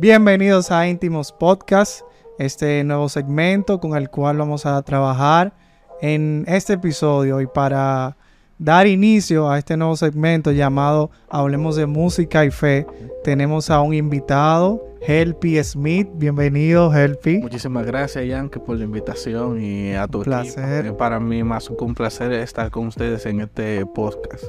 Bienvenidos 0.00 0.70
a 0.70 0.86
Íntimos 0.86 1.32
Podcast, 1.32 2.02
este 2.38 2.84
nuevo 2.84 3.08
segmento 3.08 3.80
con 3.80 3.96
el 3.96 4.10
cual 4.10 4.36
vamos 4.36 4.64
a 4.64 4.80
trabajar 4.82 5.52
en 6.00 6.44
este 6.46 6.74
episodio 6.74 7.40
y 7.40 7.48
para 7.48 8.16
dar 8.58 8.86
inicio 8.86 9.50
a 9.50 9.58
este 9.58 9.76
nuevo 9.76 9.96
segmento 9.96 10.52
llamado 10.52 11.10
Hablemos 11.28 11.74
de 11.74 11.86
Música 11.86 12.44
y 12.44 12.52
Fe, 12.52 12.86
tenemos 13.24 13.70
a 13.70 13.80
un 13.80 13.92
invitado, 13.92 14.86
Helpy 15.00 15.60
Smith. 15.64 16.08
Bienvenido, 16.14 16.94
Helpy. 16.94 17.38
Muchísimas 17.38 17.84
gracias, 17.84 18.24
Yankee, 18.24 18.60
por 18.60 18.76
la 18.76 18.84
invitación 18.84 19.60
y 19.60 19.94
a 19.94 20.06
tu 20.06 20.22
placer. 20.22 20.86
equipo. 20.86 20.96
Para 20.96 21.18
mí 21.18 21.42
más 21.42 21.68
un 21.70 21.94
placer 21.96 22.30
estar 22.30 22.70
con 22.70 22.86
ustedes 22.86 23.26
en 23.26 23.40
este 23.40 23.84
podcast. 23.84 24.44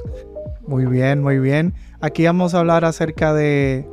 Muy 0.64 0.86
bien, 0.86 1.20
muy 1.20 1.40
bien. 1.40 1.74
Aquí 2.00 2.24
vamos 2.24 2.54
a 2.54 2.60
hablar 2.60 2.84
acerca 2.84 3.34
de, 3.34 3.88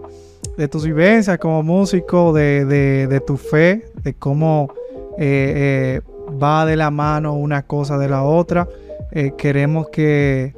de 0.56 0.68
tus 0.68 0.86
vivencias 0.86 1.38
como 1.38 1.64
músico, 1.64 2.34
de, 2.34 2.66
de, 2.66 3.20
tu 3.22 3.38
fe, 3.38 3.86
de 4.04 4.14
cómo 4.14 4.74
eh, 5.18 6.00
eh, 6.00 6.02
va 6.32 6.66
de 6.66 6.76
la 6.76 6.92
mano 6.92 7.34
una 7.34 7.64
cosa 7.64 7.98
de 7.98 8.10
la 8.10 8.24
otra. 8.24 8.68
Eh, 9.12 9.34
queremos 9.38 9.90
que 9.90 10.54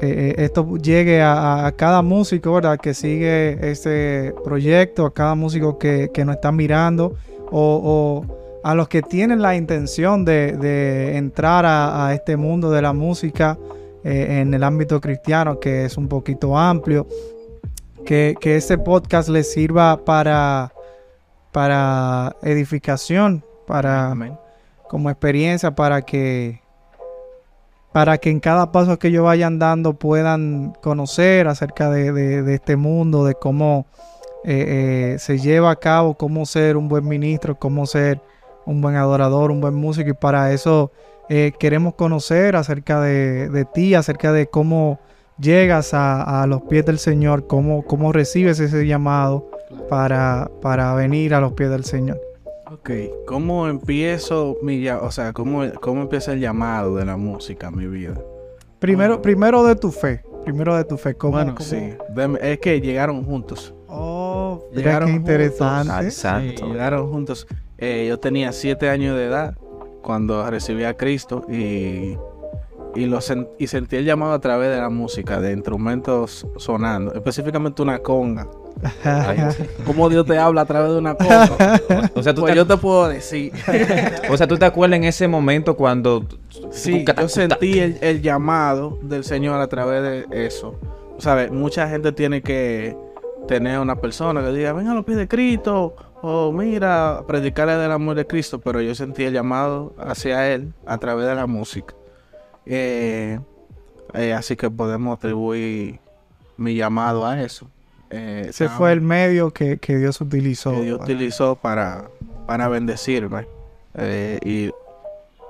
esto 0.00 0.78
llegue 0.78 1.20
a, 1.20 1.70
cada 1.76 2.00
músico, 2.00 2.54
¿verdad? 2.54 2.78
Que 2.78 2.94
sigue 2.94 3.70
este 3.70 4.34
proyecto, 4.42 5.04
a 5.04 5.12
cada 5.12 5.34
músico 5.34 5.76
que, 5.78 6.10
que 6.14 6.24
nos 6.24 6.36
está 6.36 6.50
mirando 6.52 7.16
o, 7.50 8.24
a 8.64 8.74
los 8.74 8.88
que 8.88 9.02
tienen 9.02 9.42
la 9.42 9.56
intención 9.56 10.24
de, 10.24 10.52
de 10.52 11.18
entrar 11.18 11.66
a, 11.66 12.14
este 12.14 12.38
mundo 12.38 12.70
de 12.70 12.80
la 12.80 12.94
música 12.94 13.58
en 14.02 14.54
el 14.54 14.62
ámbito 14.62 14.98
cristiano, 15.02 15.60
que 15.60 15.84
es 15.84 15.98
un 15.98 16.08
poquito 16.08 16.56
amplio. 16.56 17.06
Que, 18.04 18.34
que 18.40 18.56
este 18.56 18.78
podcast 18.78 19.28
les 19.28 19.52
sirva 19.52 20.04
para, 20.04 20.72
para 21.52 22.36
edificación, 22.42 23.44
para 23.66 24.10
Amén. 24.10 24.36
como 24.88 25.10
experiencia, 25.10 25.74
para 25.74 26.02
que 26.02 26.60
para 27.92 28.18
que 28.18 28.30
en 28.30 28.38
cada 28.38 28.70
paso 28.70 28.98
que 28.98 29.08
ellos 29.08 29.24
vayan 29.24 29.58
dando 29.58 29.94
puedan 29.94 30.72
conocer 30.80 31.48
acerca 31.48 31.90
de, 31.90 32.12
de, 32.12 32.42
de 32.42 32.54
este 32.54 32.76
mundo, 32.76 33.24
de 33.24 33.34
cómo 33.34 33.86
eh, 34.42 35.12
eh, 35.14 35.18
se 35.18 35.38
lleva 35.38 35.70
a 35.70 35.76
cabo, 35.76 36.14
cómo 36.14 36.46
ser 36.46 36.76
un 36.76 36.88
buen 36.88 37.06
ministro, 37.06 37.58
cómo 37.58 37.84
ser 37.86 38.20
un 38.64 38.80
buen 38.80 38.96
adorador, 38.96 39.50
un 39.50 39.60
buen 39.60 39.74
músico. 39.74 40.10
Y 40.10 40.14
para 40.14 40.52
eso 40.52 40.90
eh, 41.28 41.52
queremos 41.58 41.94
conocer 41.94 42.56
acerca 42.56 43.00
de, 43.00 43.50
de, 43.50 43.64
ti, 43.64 43.94
acerca 43.94 44.32
de 44.32 44.46
cómo 44.46 44.98
llegas 45.40 45.94
a, 45.94 46.42
a 46.42 46.46
los 46.46 46.62
pies 46.62 46.84
del 46.84 46.98
Señor, 46.98 47.46
cómo, 47.46 47.82
cómo 47.84 48.12
recibes 48.12 48.60
ese 48.60 48.86
llamado 48.86 49.50
para, 49.88 50.50
para 50.60 50.94
venir 50.94 51.34
a 51.34 51.40
los 51.40 51.52
pies 51.52 51.70
del 51.70 51.84
Señor. 51.84 52.20
Ok, 52.72 52.90
¿cómo 53.26 53.66
empiezo 53.66 54.56
mi 54.62 54.88
o 54.88 55.10
sea, 55.10 55.32
cómo, 55.32 55.64
cómo 55.80 56.02
empieza 56.02 56.32
el 56.32 56.40
llamado 56.40 56.96
de 56.96 57.04
la 57.04 57.16
música 57.16 57.66
a 57.66 57.70
mi 57.70 57.86
vida? 57.86 58.14
Primero, 58.78 59.16
oh. 59.16 59.22
primero 59.22 59.64
de 59.64 59.74
tu 59.74 59.90
fe, 59.90 60.22
primero 60.44 60.76
de 60.76 60.84
tu 60.84 60.96
fe, 60.96 61.14
¿cómo? 61.14 61.32
Bueno, 61.32 61.54
cómo? 61.56 61.68
sí, 61.68 61.94
es 62.40 62.58
que 62.60 62.80
llegaron 62.80 63.24
juntos. 63.24 63.74
Oh, 63.88 64.68
llegaron 64.72 65.08
qué 65.08 65.16
interesante. 65.16 66.04
Exacto. 66.04 66.64
Sí, 66.64 66.70
llegaron 66.70 67.10
juntos. 67.10 67.46
Eh, 67.76 68.06
yo 68.08 68.20
tenía 68.20 68.52
siete 68.52 68.88
años 68.88 69.16
de 69.16 69.26
edad 69.26 69.56
cuando 70.02 70.48
recibí 70.48 70.84
a 70.84 70.96
Cristo 70.96 71.44
y, 71.48 72.16
y, 72.94 73.06
lo 73.06 73.20
sen 73.20 73.48
y 73.58 73.66
sentí 73.66 73.96
el 73.96 74.04
llamado 74.04 74.32
a 74.32 74.40
través 74.40 74.70
de 74.70 74.80
la 74.80 74.90
música, 74.90 75.40
de 75.40 75.52
instrumentos 75.52 76.46
sonando, 76.56 77.14
específicamente 77.14 77.82
una 77.82 77.98
conga. 77.98 78.48
¿Cómo 79.84 80.08
Dios 80.08 80.24
te 80.26 80.38
habla 80.38 80.62
a 80.62 80.64
través 80.64 80.92
de 80.92 80.98
una 80.98 81.14
cosa? 81.14 81.80
O 82.14 82.22
sea, 82.22 82.34
tú 82.34 82.42
pues 82.42 82.52
te... 82.52 82.56
yo 82.56 82.66
te 82.66 82.76
puedo 82.76 83.08
decir. 83.08 83.52
o 84.30 84.36
sea, 84.36 84.46
tú 84.46 84.56
te 84.56 84.64
acuerdas 84.64 84.98
en 84.98 85.04
ese 85.04 85.28
momento 85.28 85.76
cuando. 85.76 86.26
Sí, 86.70 87.04
yo 87.04 87.28
sentí 87.28 87.78
el, 87.78 87.98
el, 88.00 88.22
llamado 88.22 88.98
del 89.02 89.24
Señor 89.24 89.60
a 89.60 89.66
través 89.68 90.28
de 90.28 90.46
eso. 90.46 90.78
¿Sabes? 91.18 91.50
Mucha 91.50 91.88
gente 91.88 92.12
tiene 92.12 92.42
que 92.42 92.96
tener 93.46 93.78
una 93.78 93.96
persona 93.96 94.42
que 94.42 94.52
diga, 94.52 94.72
venga 94.72 94.92
a 94.92 94.94
los 94.94 95.04
pies 95.04 95.18
de 95.18 95.28
Cristo. 95.28 95.94
O 96.22 96.52
mira, 96.52 97.24
predicarle 97.26 97.74
del 97.76 97.92
amor 97.92 98.14
de 98.14 98.26
Cristo. 98.26 98.60
Pero 98.60 98.80
yo 98.80 98.94
sentí 98.94 99.24
el 99.24 99.32
llamado 99.32 99.94
hacia 99.98 100.52
Él 100.52 100.72
a 100.86 100.98
través 100.98 101.26
de 101.26 101.34
la 101.34 101.46
música. 101.46 101.94
Eh, 102.66 103.38
eh, 104.14 104.32
así 104.32 104.56
que 104.56 104.70
podemos 104.70 105.16
atribuir 105.16 106.00
mi 106.56 106.74
llamado 106.74 107.26
a 107.26 107.42
eso. 107.42 107.68
Eh, 108.10 108.46
Ese 108.48 108.68
fue 108.68 108.92
el 108.92 109.00
medio 109.00 109.52
que, 109.52 109.78
que 109.78 109.96
Dios 109.96 110.20
utilizó. 110.20 110.72
Que 110.72 110.82
Dios 110.82 110.98
para... 110.98 111.12
utilizó 111.12 111.56
para, 111.56 112.10
para 112.46 112.68
bendecirme. 112.68 113.46
Eh, 113.94 114.38
y, 114.44 114.70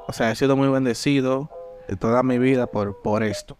o 0.06 0.12
sea, 0.12 0.31
he 0.31 0.37
sido 0.37 0.56
muy 0.56 0.69
bendecido 0.69 1.49
de 1.88 1.97
toda 1.97 2.22
mi 2.22 2.38
vida 2.38 2.66
por, 2.66 3.00
por 3.03 3.22
esto. 3.22 3.56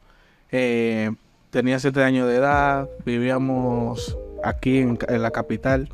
Eh, 0.53 1.11
tenía 1.51 1.79
siete 1.79 2.03
años 2.03 2.29
de 2.29 2.37
edad, 2.37 2.89
vivíamos 3.05 4.17
aquí 4.45 4.79
en, 4.79 4.99
en, 5.09 5.23
la 5.23 5.31
capital. 5.31 5.89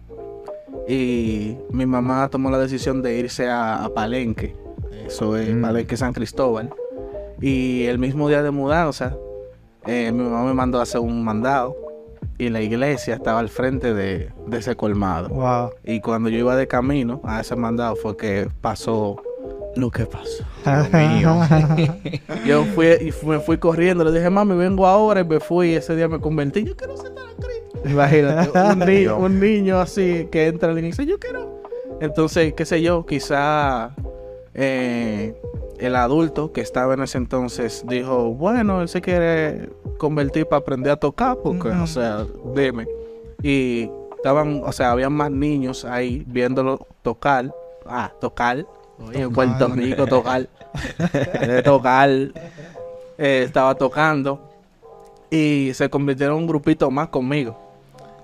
Y 0.89 1.57
mi 1.71 1.87
mamá 1.87 2.29
tomó 2.29 2.51
la 2.51 2.59
decisión 2.59 3.03
de 3.03 3.19
irse 3.19 3.49
a, 3.49 3.85
a 3.85 3.89
Palenque. 3.89 4.57
Eso 5.07 5.37
es 5.37 5.55
mm. 5.55 5.63
Palenque 5.63 5.97
San 5.97 6.13
Cristóbal. 6.13 6.73
Y 7.41 7.85
el 7.85 7.99
mismo 7.99 8.29
día 8.29 8.43
de 8.43 8.51
mudanza, 8.51 9.17
mi 9.87 10.13
mamá 10.13 10.45
me 10.45 10.55
mandó 10.55 10.79
a 10.79 10.83
hacer 10.83 11.01
un 11.01 11.25
mandado 11.25 11.77
y 12.39 12.49
la 12.51 12.61
iglesia 12.61 13.15
estaba 13.15 13.39
al 13.41 13.49
frente 13.49 13.95
de, 13.95 14.31
de, 14.47 14.59
ese 14.59 14.77
colmado. 14.77 15.29
Wow. 15.29 15.71
Y 15.85 16.01
cuando 16.01 16.29
yo 16.29 16.39
iba 16.39 16.57
de 16.57 16.67
camino 16.67 17.21
a 17.25 17.41
ese 17.41 17.57
mandado 17.57 17.97
fue 17.97 18.17
que 18.17 18.49
pasó 18.61 19.23
lo 19.77 19.91
que 19.91 20.07
pasó. 20.07 20.45
yo 22.47 22.65
fui 22.75 22.87
y 22.87 23.27
me 23.27 23.39
fui 23.41 23.59
corriendo, 23.59 24.05
le 24.05 24.13
dije, 24.13 24.31
mami, 24.31 24.57
vengo 24.57 24.87
ahora 24.87 25.21
y 25.21 25.25
me 25.25 25.39
fui. 25.39 25.73
Y 25.73 25.75
ese 25.75 25.95
día 25.95 26.09
me 26.09 26.19
convertí. 26.19 26.65
Yo 26.65 26.77
quiero 26.77 26.97
sentar 26.97 27.25
a 27.27 27.35
Cristo. 27.35 27.89
Imagínate, 27.89 28.59
un, 28.59 28.79
ni 28.87 29.07
un, 29.07 29.41
niño 29.41 29.79
así 29.79 30.29
que 30.31 30.47
entra 30.49 30.73
y 30.73 30.83
dice, 30.83 31.07
yo 31.07 31.19
quiero. 31.19 31.63
Entonces, 32.01 32.53
qué 32.55 32.65
sé 32.65 32.83
yo, 32.83 33.07
quizá 33.07 33.95
eh, 34.55 35.35
el 35.79 35.97
adulto 35.97 36.53
que 36.53 36.61
estaba 36.61 36.95
en 36.95 37.03
ese 37.03 37.19
entonces 37.19 37.85
dijo, 37.87 38.35
bueno, 38.35 38.83
él 38.83 38.89
se 38.89 39.01
quiere 39.01 39.71
convertir 39.99 40.47
para 40.47 40.61
aprender 40.61 40.93
a 40.93 40.97
tocar, 40.97 41.39
porque, 41.43 41.69
o 41.69 41.87
sea, 41.87 42.27
dime. 42.55 42.87
Y 43.43 43.91
estaban, 44.17 44.63
o 44.65 44.73
sea, 44.73 44.93
había 44.93 45.11
más 45.11 45.31
niños 45.31 45.85
ahí 45.85 46.25
viéndolo 46.27 46.87
tocar. 47.03 47.55
Ah, 47.87 48.13
tocar. 48.21 48.67
Oye, 48.99 49.23
en 49.23 49.33
Puerto 49.33 49.69
Rico, 49.69 50.07
tocar. 50.07 50.49
tocar. 51.65 52.11
Eh, 53.19 53.43
estaba 53.45 53.75
tocando. 53.75 54.41
Y 55.31 55.73
se 55.75 55.89
convirtieron 55.91 56.37
en 56.37 56.43
un 56.43 56.49
grupito 56.49 56.91
más 56.91 57.09
conmigo. 57.09 57.59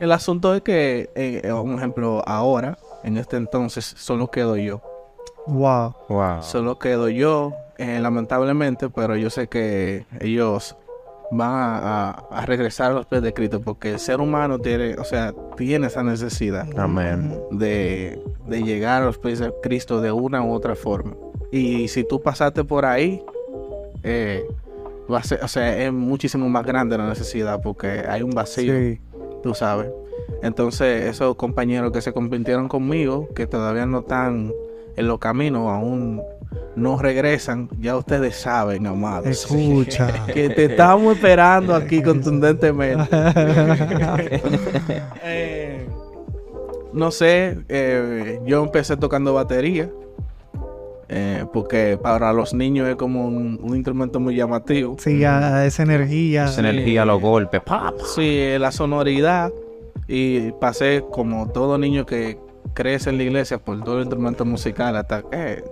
El 0.00 0.12
asunto 0.12 0.54
es 0.54 0.62
que, 0.62 1.10
eh, 1.14 1.52
un 1.52 1.74
ejemplo, 1.74 2.22
ahora, 2.26 2.78
en 3.04 3.16
este 3.18 3.36
entonces, 3.36 3.84
solo 3.84 4.30
quedo 4.30 4.56
yo. 4.56 4.80
Wow. 5.46 5.94
wow. 6.08 6.42
Solo 6.42 6.78
quedo 6.78 7.08
yo, 7.08 7.52
eh, 7.78 7.98
lamentablemente, 8.00 8.88
pero 8.88 9.16
yo 9.16 9.30
sé 9.30 9.48
que 9.48 10.06
ellos 10.20 10.76
van 11.32 11.50
a, 11.50 11.78
a, 11.78 12.10
a, 12.30 12.46
regresar 12.46 12.92
a 12.92 12.94
los 12.94 13.06
pies 13.06 13.22
de 13.22 13.32
Cristo 13.32 13.60
porque 13.60 13.92
el 13.92 13.98
ser 13.98 14.20
humano 14.20 14.58
tiene, 14.58 14.94
o 14.98 15.04
sea, 15.04 15.32
tiene 15.56 15.86
esa 15.86 16.02
necesidad 16.02 16.68
Amén. 16.78 17.40
De, 17.50 18.22
de 18.46 18.62
llegar 18.62 19.02
a 19.02 19.06
los 19.06 19.18
pies 19.18 19.38
de 19.38 19.52
Cristo 19.62 20.00
de 20.00 20.12
una 20.12 20.42
u 20.42 20.52
otra 20.52 20.74
forma. 20.74 21.14
Y 21.50 21.88
si 21.88 22.04
tú 22.04 22.20
pasaste 22.20 22.64
por 22.64 22.84
ahí, 22.84 23.22
eh, 24.02 24.44
va 25.10 25.18
a 25.18 25.22
ser, 25.22 25.42
o 25.42 25.48
sea, 25.48 25.82
es 25.82 25.92
muchísimo 25.92 26.48
más 26.48 26.64
grande 26.64 26.96
la 26.98 27.08
necesidad 27.08 27.60
porque 27.62 28.04
hay 28.08 28.22
un 28.22 28.30
vacío, 28.30 28.74
sí. 28.74 29.00
tú 29.42 29.54
sabes. 29.54 29.90
Entonces, 30.42 31.06
esos 31.06 31.36
compañeros 31.36 31.92
que 31.92 32.00
se 32.00 32.12
convirtieron 32.12 32.68
conmigo, 32.68 33.28
que 33.34 33.46
todavía 33.46 33.86
no 33.86 34.00
están 34.00 34.52
en 34.96 35.08
los 35.08 35.18
caminos, 35.18 35.70
aún 35.70 36.22
no 36.76 36.98
regresan, 36.98 37.68
ya 37.80 37.96
ustedes 37.96 38.36
saben, 38.36 38.86
amados. 38.86 39.26
Escucha. 39.26 40.26
que 40.32 40.50
te 40.50 40.64
estamos 40.66 41.16
esperando 41.16 41.74
aquí 41.74 42.02
contundentemente. 42.02 43.08
eh, 45.22 45.86
no 46.92 47.10
sé, 47.10 47.58
eh, 47.68 48.40
yo 48.46 48.64
empecé 48.64 48.96
tocando 48.96 49.34
batería. 49.34 49.90
Eh, 51.14 51.44
porque 51.52 51.98
para 52.02 52.32
los 52.32 52.54
niños 52.54 52.88
es 52.88 52.96
como 52.96 53.26
un, 53.26 53.60
un 53.62 53.76
instrumento 53.76 54.18
muy 54.18 54.34
llamativo. 54.34 54.96
Sí, 54.98 55.22
a 55.24 55.66
esa 55.66 55.82
energía. 55.82 56.46
Esa 56.46 56.60
energía, 56.60 57.04
los 57.04 57.20
golpes, 57.20 57.60
¡pap! 57.60 58.00
Sí, 58.14 58.54
la 58.58 58.72
sonoridad. 58.72 59.52
Y 60.08 60.52
pasé 60.52 61.04
como 61.10 61.50
todo 61.50 61.76
niño 61.76 62.06
que 62.06 62.38
crece 62.74 63.10
en 63.10 63.18
la 63.18 63.24
iglesia 63.24 63.58
por 63.58 63.82
todo 63.84 63.96
el 63.96 64.02
instrumento 64.02 64.44
musical 64.44 64.96
hasta 64.96 65.22
que 65.22 65.64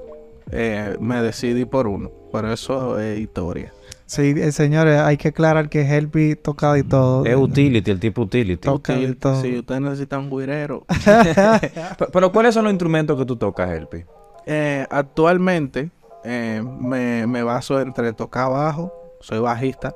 eh, 0.53 0.97
me 1.01 1.23
decidí 1.23 1.65
por 1.65 1.87
uno. 1.87 2.11
Pero 2.33 2.53
eso 2.53 2.99
es 2.99 3.19
historia. 3.19 3.73
Sí, 4.07 4.35
eh, 4.37 4.51
señores, 4.51 4.99
hay 4.99 5.17
que 5.17 5.29
aclarar 5.29 5.69
que 5.69 5.83
Helpi 5.83 6.35
toca 6.35 6.77
y 6.77 6.83
todo. 6.83 7.25
Es 7.25 7.37
utility, 7.37 7.91
el 7.93 8.01
tipo 8.01 8.23
utility. 8.23 8.57
Toca 8.69 8.99
y 8.99 9.15
todo. 9.15 9.41
Si 9.41 9.59
usted 9.59 9.79
necesita 9.81 10.19
un 10.19 10.29
guirero. 10.31 10.85
Pe- 11.99 12.07
Pero 12.13 12.33
¿cuáles 12.33 12.55
son 12.55 12.65
los 12.65 12.73
instrumentos 12.73 13.17
que 13.19 13.25
tú 13.25 13.37
tocas, 13.37 13.71
Helpi? 13.71 14.05
Eh, 14.47 14.85
actualmente 14.91 15.91
eh, 16.25 16.63
me, 16.81 17.27
me 17.27 17.43
baso 17.45 17.81
entre 17.81 18.13
tocar 18.13 18.51
bajo, 18.51 18.93
soy 19.21 19.39
bajista, 19.39 19.95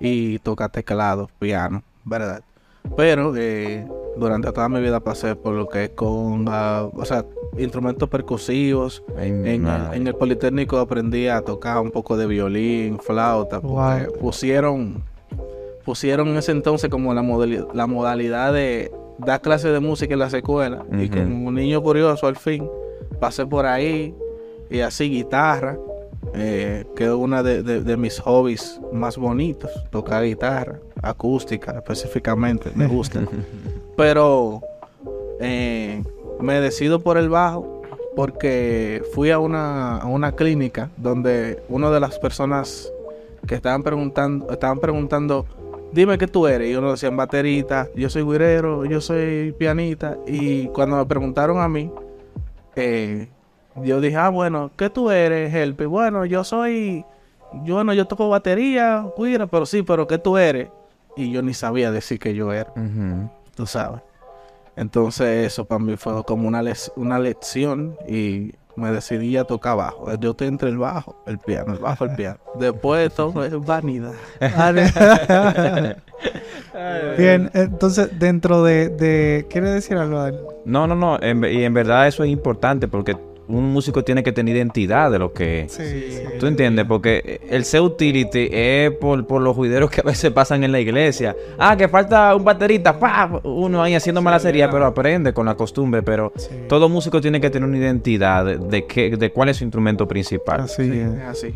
y 0.00 0.38
tocar 0.40 0.70
teclado, 0.70 1.30
piano, 1.38 1.82
¿verdad? 2.04 2.42
Pero 2.96 3.34
eh, 3.36 3.86
durante 4.16 4.52
toda 4.52 4.68
mi 4.68 4.80
vida 4.80 5.00
pasé 5.00 5.34
por 5.34 5.54
lo 5.54 5.66
que 5.68 5.84
es 5.84 5.90
con, 5.90 6.46
ah, 6.48 6.88
o 6.94 7.04
sea, 7.04 7.24
instrumentos 7.58 8.08
percusivos. 8.08 9.02
Ay, 9.16 9.30
En, 9.30 9.46
el- 9.46 9.60
madre. 9.60 9.96
en 9.96 10.06
el 10.06 10.14
Politécnico 10.14 10.78
aprendí 10.78 11.26
a 11.28 11.40
tocar 11.40 11.80
un 11.80 11.90
poco 11.90 12.16
de 12.16 12.26
violín, 12.26 12.98
flauta, 12.98 13.60
porque 13.60 14.06
Wow. 14.06 14.18
pusieron, 14.20 15.02
pusieron 15.84 16.28
en 16.28 16.36
ese 16.36 16.52
entonces 16.52 16.88
como 16.90 17.12
la, 17.14 17.22
modali- 17.22 17.66
la 17.74 17.86
modalidad 17.86 18.52
de 18.52 18.92
dar 19.18 19.40
clases 19.40 19.72
de 19.72 19.80
música 19.80 20.12
en 20.12 20.20
las 20.20 20.34
escuelas. 20.34 20.82
Y 20.98 21.08
como 21.08 21.48
un 21.48 21.54
niño 21.54 21.82
curioso 21.82 22.26
al 22.26 22.36
fin, 22.36 22.68
pasé 23.20 23.46
por 23.46 23.66
ahí 23.66 24.14
y 24.70 24.80
así 24.80 25.08
guitarra, 25.10 25.76
eh, 26.34 26.84
que 26.96 27.04
es 27.04 27.10
una 27.10 27.42
de, 27.42 27.62
de- 27.62 27.82
de 27.82 27.96
mis 27.96 28.18
hobbies 28.20 28.80
más 28.92 29.16
bonitos, 29.18 29.70
tocar 29.90 30.24
guitarra, 30.24 30.78
acústica 31.02 31.72
específicamente, 31.72 32.70
me 32.74 32.86
gusta. 32.86 33.20
Pero 33.96 34.60
eh, 35.40 36.02
me 36.40 36.60
decido 36.60 37.00
por 37.00 37.16
el 37.18 37.28
bajo 37.28 37.82
porque 38.16 39.02
fui 39.12 39.30
a 39.30 39.38
una, 39.38 39.98
a 39.98 40.06
una 40.06 40.32
clínica 40.32 40.90
donde 40.96 41.62
una 41.68 41.90
de 41.90 42.00
las 42.00 42.18
personas 42.18 42.90
que 43.46 43.56
estaban 43.56 43.82
preguntando, 43.82 44.50
estaban 44.50 44.78
preguntando, 44.78 45.44
dime 45.92 46.16
qué 46.16 46.26
tú 46.28 46.46
eres. 46.46 46.70
Y 46.70 46.76
uno 46.76 46.92
decía 46.92 47.10
baterita, 47.10 47.88
yo 47.94 48.08
soy 48.08 48.22
guirero, 48.22 48.84
yo 48.84 49.00
soy 49.00 49.52
pianista. 49.58 50.16
Y 50.26 50.68
cuando 50.68 50.96
me 50.96 51.06
preguntaron 51.06 51.58
a 51.60 51.68
mí, 51.68 51.90
eh, 52.76 53.28
yo 53.82 54.00
dije, 54.00 54.16
ah, 54.16 54.28
bueno, 54.28 54.70
¿qué 54.76 54.90
tú 54.90 55.10
eres, 55.10 55.52
Helpi? 55.54 55.84
Bueno, 55.86 56.24
yo 56.24 56.44
soy, 56.44 57.04
yo, 57.64 57.74
bueno, 57.76 57.92
yo 57.94 58.06
toco 58.06 58.28
batería, 58.28 59.04
guira, 59.18 59.46
pero 59.46 59.66
sí, 59.66 59.82
pero 59.82 60.06
¿qué 60.06 60.18
tú 60.18 60.36
eres? 60.36 60.68
Y 61.16 61.30
yo 61.30 61.42
ni 61.42 61.54
sabía 61.54 61.90
decir 61.92 62.18
que 62.18 62.34
yo 62.34 62.52
era 62.52 62.70
Ujú. 62.76 63.28
tú 63.54 63.66
sabes. 63.66 64.00
Entonces 64.76 65.46
eso 65.46 65.64
para 65.64 65.78
mí 65.78 65.96
fue 65.96 66.24
como 66.24 66.48
una, 66.48 66.60
lec- 66.62 66.90
una 66.96 67.18
lección 67.20 67.96
y 68.08 68.52
me 68.76 68.90
decidí 68.90 69.36
a 69.36 69.44
tocar 69.44 69.76
bajo. 69.76 70.12
Yo 70.16 70.32
estoy 70.32 70.48
entre 70.48 70.68
el 70.70 70.78
bajo, 70.78 71.14
el 71.28 71.38
piano, 71.38 71.74
el 71.74 71.78
bajo, 71.78 72.04
el 72.06 72.16
piano. 72.16 72.38
Después 72.58 73.14
todo 73.14 73.44
es 73.44 73.52
vanidad. 73.64 74.14
Bien, 77.16 77.50
entonces 77.54 78.08
dentro 78.18 78.64
de, 78.64 78.88
de 78.88 79.46
¿quiere 79.48 79.70
decir 79.70 79.96
algo? 79.96 80.18
Dani? 80.18 80.38
No, 80.64 80.86
no, 80.88 80.94
no. 80.96 81.20
en 81.22 81.44
y 81.44 81.62
en 81.62 81.72
verdad 81.74 82.08
eso 82.08 82.24
es 82.24 82.30
importante 82.30 82.88
porque 82.88 83.16
un 83.46 83.72
músico 83.72 84.02
tiene 84.02 84.22
que 84.22 84.32
tener 84.32 84.56
identidad 84.56 85.10
de 85.10 85.18
lo 85.18 85.32
que... 85.32 85.66
Sí, 85.68 85.82
¿Tú 86.40 86.46
entiendes? 86.46 86.86
Porque 86.86 87.40
el 87.50 87.64
ser 87.64 87.82
utility 87.82 88.48
es 88.50 88.90
por, 88.92 89.26
por 89.26 89.42
los 89.42 89.54
juideros 89.54 89.90
que 89.90 90.00
a 90.00 90.04
veces 90.04 90.30
pasan 90.30 90.64
en 90.64 90.72
la 90.72 90.80
iglesia. 90.80 91.36
Ah, 91.58 91.76
que 91.76 91.88
falta 91.88 92.34
un 92.34 92.44
baterista. 92.44 92.98
¡pa! 92.98 93.40
Uno 93.44 93.82
ahí 93.82 93.94
haciendo 93.94 94.22
malacería, 94.22 94.70
pero 94.70 94.86
aprende 94.86 95.32
con 95.34 95.46
la 95.46 95.54
costumbre. 95.56 96.02
Pero 96.02 96.32
Sí. 96.36 96.48
todo 96.68 96.88
músico 96.88 97.20
tiene 97.20 97.40
que 97.40 97.50
tener 97.50 97.68
una 97.68 97.78
identidad 97.78 98.44
de, 98.44 98.56
de, 98.58 98.86
qué, 98.86 99.16
de 99.16 99.30
cuál 99.30 99.50
es 99.50 99.58
su 99.58 99.64
instrumento 99.64 100.08
principal. 100.08 100.62
Así 100.62 100.90
Sí, 100.90 100.98
es. 100.98 101.12
es 101.12 101.22
así. 101.24 101.54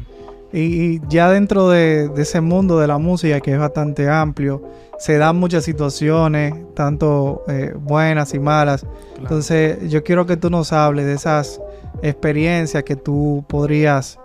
Y, 0.52 0.60
y 0.94 1.00
ya 1.08 1.30
dentro 1.30 1.68
de, 1.68 2.08
de 2.08 2.22
ese 2.22 2.40
mundo 2.40 2.78
de 2.78 2.86
la 2.86 2.96
música 2.98 3.40
que 3.40 3.52
es 3.52 3.58
bastante 3.58 4.08
amplio, 4.08 4.62
se 4.98 5.16
dan 5.18 5.36
muchas 5.36 5.62
situaciones, 5.64 6.54
tanto 6.74 7.44
eh, 7.48 7.72
buenas 7.78 8.32
y 8.34 8.38
malas. 8.38 8.86
Entonces 9.18 9.90
yo 9.90 10.02
quiero 10.02 10.26
que 10.26 10.36
tú 10.36 10.48
nos 10.50 10.72
hables 10.72 11.06
de 11.06 11.12
esas 11.14 11.60
experiencias 12.02 12.82
que 12.84 12.96
tú 12.96 13.44
podrías, 13.48 14.18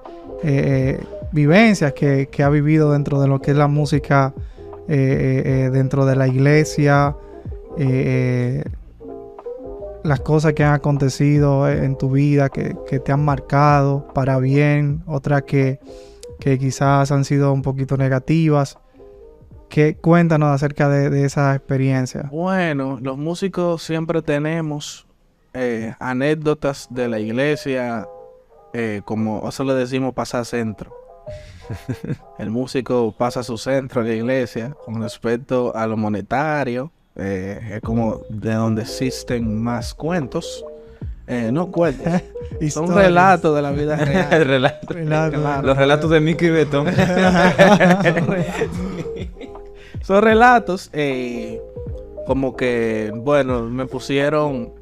eh, 0.44 1.00
eh, 1.00 1.04
vivencias 1.32 1.94
que, 1.94 2.28
ha 2.44 2.50
vivido 2.50 2.92
dentro 2.92 3.20
de 3.22 3.28
lo 3.28 3.40
que 3.42 3.52
es 3.52 3.58
la 3.58 3.68
música, 3.68 4.34
eh, 4.88 5.44
eh, 5.46 5.70
dentro 5.72 6.06
de 6.06 6.16
la 6.16 6.28
iglesia, 6.28 7.16
las 10.04 10.20
cosas 10.20 10.54
que 10.54 10.64
han 10.64 10.74
acontecido 10.74 11.68
en 11.70 11.98
tu 11.98 12.12
vida, 12.12 12.50
que, 12.50 12.76
te 13.00 13.12
han 13.12 13.24
marcado 13.24 14.08
para 14.14 14.38
bien, 14.38 15.02
otras 15.08 15.44
que, 15.44 15.80
que 16.40 16.60
quizás 16.60 17.12
han 17.12 17.26
sido 17.26 17.52
un 17.54 17.62
poquito 17.62 17.98
negativas. 17.98 18.78
¿Qué, 19.70 19.96
cuéntanos 19.96 20.50
acerca 20.50 20.88
de, 20.88 21.10
de 21.10 21.26
esas 21.26 21.56
experiencias. 21.56 22.30
Bueno, 22.30 23.00
los 23.02 23.18
músicos 23.18 23.82
siempre 23.82 24.22
tenemos 24.22 25.08
eh, 25.54 25.94
anécdotas 26.00 26.88
de 26.90 27.08
la 27.08 27.20
iglesia, 27.20 28.08
eh, 28.74 29.02
como 29.06 29.48
eso 29.48 29.64
le 29.64 29.74
decimos 29.74 30.14
pasar 30.14 30.46
centro. 30.46 30.94
El 32.40 32.50
músico 32.50 33.14
pasa 33.18 33.44
su 33.44 33.58
centro 33.58 34.02
en 34.02 34.08
la 34.08 34.14
iglesia 34.16 34.76
con 34.86 35.02
respecto 35.02 35.76
a 35.76 35.88
lo 35.88 35.96
monetario, 35.98 36.92
eh, 37.16 37.76
es 37.76 37.82
como 37.82 38.22
de 38.30 38.54
donde 38.54 38.82
existen 38.82 39.62
más 39.64 39.94
cuentos. 39.94 40.66
Eh, 41.26 41.52
no 41.54 41.72
cuentos, 41.72 42.06
son 42.70 42.94
relatos 42.94 43.56
de 43.56 43.62
la 43.62 43.72
vida 43.72 43.96
real. 44.06 44.46
relato- 44.46 45.62
los 45.64 45.78
relatos 45.78 46.10
de 46.10 46.20
Mickey 46.20 46.50
Betón. 46.50 46.88
Son 50.02 50.22
relatos, 50.22 50.90
eh, 50.92 51.62
como 52.28 52.58
que, 52.58 53.12
bueno, 53.16 53.62
me 53.64 53.86
pusieron 53.86 54.74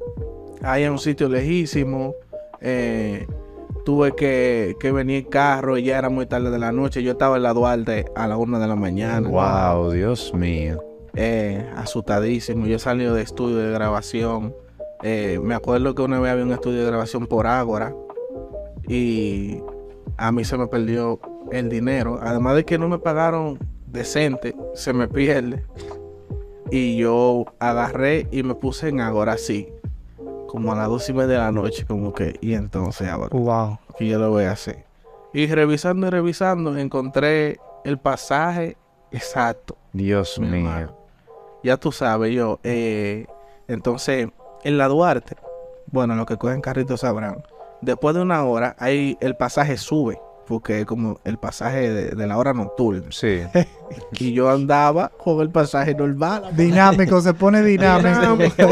ahí 0.62 0.84
en 0.84 0.92
un 0.92 0.98
sitio 0.98 1.28
lejísimo. 1.28 2.14
eh, 2.60 3.26
tuve 3.84 4.12
que, 4.14 4.76
que 4.78 4.92
venir 4.92 5.24
en 5.24 5.30
carro 5.30 5.76
y 5.76 5.82
ya 5.82 5.98
era 5.98 6.08
muy 6.08 6.26
tarde 6.26 6.50
de 6.50 6.58
la 6.58 6.70
noche. 6.70 7.02
Yo 7.02 7.12
estaba 7.12 7.36
en 7.36 7.42
la 7.42 7.52
Duarte 7.52 8.04
a 8.14 8.28
la 8.28 8.36
una 8.36 8.58
de 8.60 8.68
la 8.68 8.76
mañana. 8.76 9.28
wow, 9.28 9.90
Dios 9.90 10.32
mío. 10.34 10.80
eh, 11.14 11.66
asustadísimo. 11.76 12.66
Yo 12.66 12.78
salí 12.78 13.04
de 13.04 13.20
estudio 13.22 13.56
de 13.56 13.72
grabación. 13.72 14.54
Eh, 15.02 15.40
me 15.42 15.54
acuerdo 15.56 15.94
que 15.96 16.02
una 16.02 16.20
vez 16.20 16.30
había 16.30 16.44
un 16.44 16.52
estudio 16.52 16.80
de 16.80 16.86
grabación 16.86 17.26
por 17.26 17.48
Ágora 17.48 17.92
y 18.86 19.58
a 20.16 20.30
mí 20.30 20.44
se 20.44 20.56
me 20.56 20.68
perdió 20.68 21.18
el 21.50 21.68
dinero. 21.68 22.18
Además 22.22 22.54
de 22.56 22.64
que 22.64 22.78
no 22.78 22.88
me 22.88 22.98
pagaron 23.00 23.58
decente, 23.88 24.54
se 24.74 24.92
me 24.92 25.08
pierde. 25.08 25.64
Y 26.70 26.96
yo 26.96 27.46
agarré 27.58 28.28
y 28.30 28.42
me 28.44 28.54
puse 28.54 28.88
en 28.88 29.00
Ágora 29.00 29.32
así, 29.32 29.68
como 30.52 30.72
a 30.72 30.76
las 30.76 30.88
dos 30.88 31.08
y 31.08 31.12
media 31.14 31.28
de 31.28 31.38
la 31.38 31.50
noche, 31.52 31.84
como 31.86 32.12
que, 32.12 32.36
y 32.40 32.52
entonces 32.54 33.08
ahora, 33.08 33.28
Wow. 33.32 33.78
¿qué 33.98 34.06
yo 34.06 34.18
lo 34.18 34.30
voy 34.30 34.44
a 34.44 34.52
hacer? 34.52 34.84
Y 35.32 35.46
revisando 35.46 36.06
y 36.06 36.10
revisando, 36.10 36.76
encontré 36.76 37.58
el 37.84 37.98
pasaje 37.98 38.76
exacto 39.10 39.76
Dios 39.94 40.38
mi 40.38 40.46
mío. 40.48 40.68
hermano. 40.70 40.96
Ya 41.64 41.76
tú 41.78 41.90
sabes, 41.90 42.34
yo. 42.34 42.60
eh, 42.64 43.26
entonces, 43.66 44.28
en 44.64 44.78
la 44.78 44.88
Duarte, 44.88 45.36
bueno, 45.86 46.14
los 46.16 46.26
que 46.26 46.36
cogen 46.36 46.60
carritos 46.60 47.00
sabrán. 47.00 47.42
Después 47.80 48.14
de 48.14 48.20
una 48.22 48.44
hora, 48.44 48.76
ahí 48.78 49.16
el 49.20 49.34
pasaje 49.36 49.76
sube, 49.78 50.20
porque 50.46 50.80
es 50.80 50.86
como 50.86 51.20
el 51.24 51.38
pasaje 51.38 51.90
de, 51.90 52.10
de 52.10 52.26
la 52.26 52.38
hora 52.38 52.52
nocturna. 52.52 53.06
Sí. 53.10 53.40
Y 54.18 54.32
yo 54.32 54.48
andaba 54.48 55.10
con 55.10 55.40
el 55.40 55.50
pasaje 55.50 55.94
normal. 55.94 56.44
Dinámico, 56.56 57.20
se 57.20 57.34
pone 57.34 57.62
dinámico. 57.64 58.70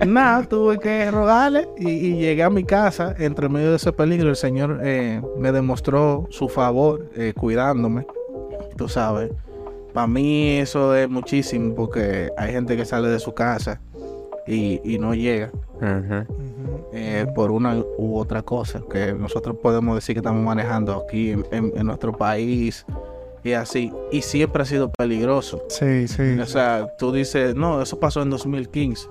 Nada, 0.06 0.42
tuve 0.42 0.78
que 0.78 1.10
rogarle 1.10 1.68
y, 1.78 1.88
y 1.88 2.16
llegué 2.16 2.42
a 2.42 2.50
mi 2.50 2.64
casa. 2.64 3.14
Entre 3.18 3.48
medio 3.48 3.70
de 3.70 3.76
ese 3.76 3.92
peligro, 3.92 4.28
el 4.28 4.36
Señor 4.36 4.80
eh, 4.82 5.22
me 5.38 5.52
demostró 5.52 6.26
su 6.30 6.48
favor 6.48 7.10
eh, 7.16 7.32
cuidándome. 7.34 8.06
Tú 8.76 8.88
sabes, 8.88 9.30
para 9.94 10.06
mí 10.06 10.58
eso 10.58 10.94
es 10.94 11.08
muchísimo 11.08 11.74
porque 11.74 12.30
hay 12.36 12.52
gente 12.52 12.76
que 12.76 12.84
sale 12.84 13.08
de 13.08 13.20
su 13.20 13.32
casa 13.32 13.80
y, 14.46 14.80
y 14.84 14.98
no 14.98 15.14
llega 15.14 15.50
eh, 16.92 17.26
por 17.34 17.50
una 17.50 17.76
u 17.98 18.18
otra 18.18 18.42
cosa 18.42 18.80
que 18.90 19.12
nosotros 19.12 19.56
podemos 19.62 19.94
decir 19.96 20.14
que 20.14 20.20
estamos 20.20 20.42
manejando 20.44 20.92
aquí 20.94 21.30
en, 21.30 21.44
en- 21.50 21.72
en 21.76 21.86
nuestro 21.86 22.12
país 22.12 22.84
y 23.42 23.52
así. 23.52 23.92
Y 24.12 24.22
siempre 24.22 24.62
ha 24.62 24.66
sido 24.66 24.90
peligroso. 24.90 25.62
Sí, 25.68 26.08
sí. 26.08 26.38
O 26.38 26.46
sea, 26.46 26.88
tú 26.98 27.12
dices, 27.12 27.54
no, 27.54 27.82
eso 27.82 27.98
pasó 27.98 28.22
en 28.22 28.30
2015, 28.30 29.06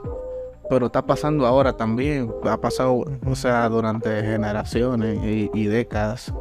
pero 0.70 0.88
está 0.88 1.02
pasando 1.06 1.46
ahora 1.46 1.74
también. 1.74 2.32
Ha 2.44 2.58
pasado, 2.58 3.04
o 3.26 3.36
sea, 3.36 3.68
durante 3.70 4.10
generaciones 4.24 5.20
y, 5.24 5.52
y 5.54 5.66
décadas. 5.66 6.34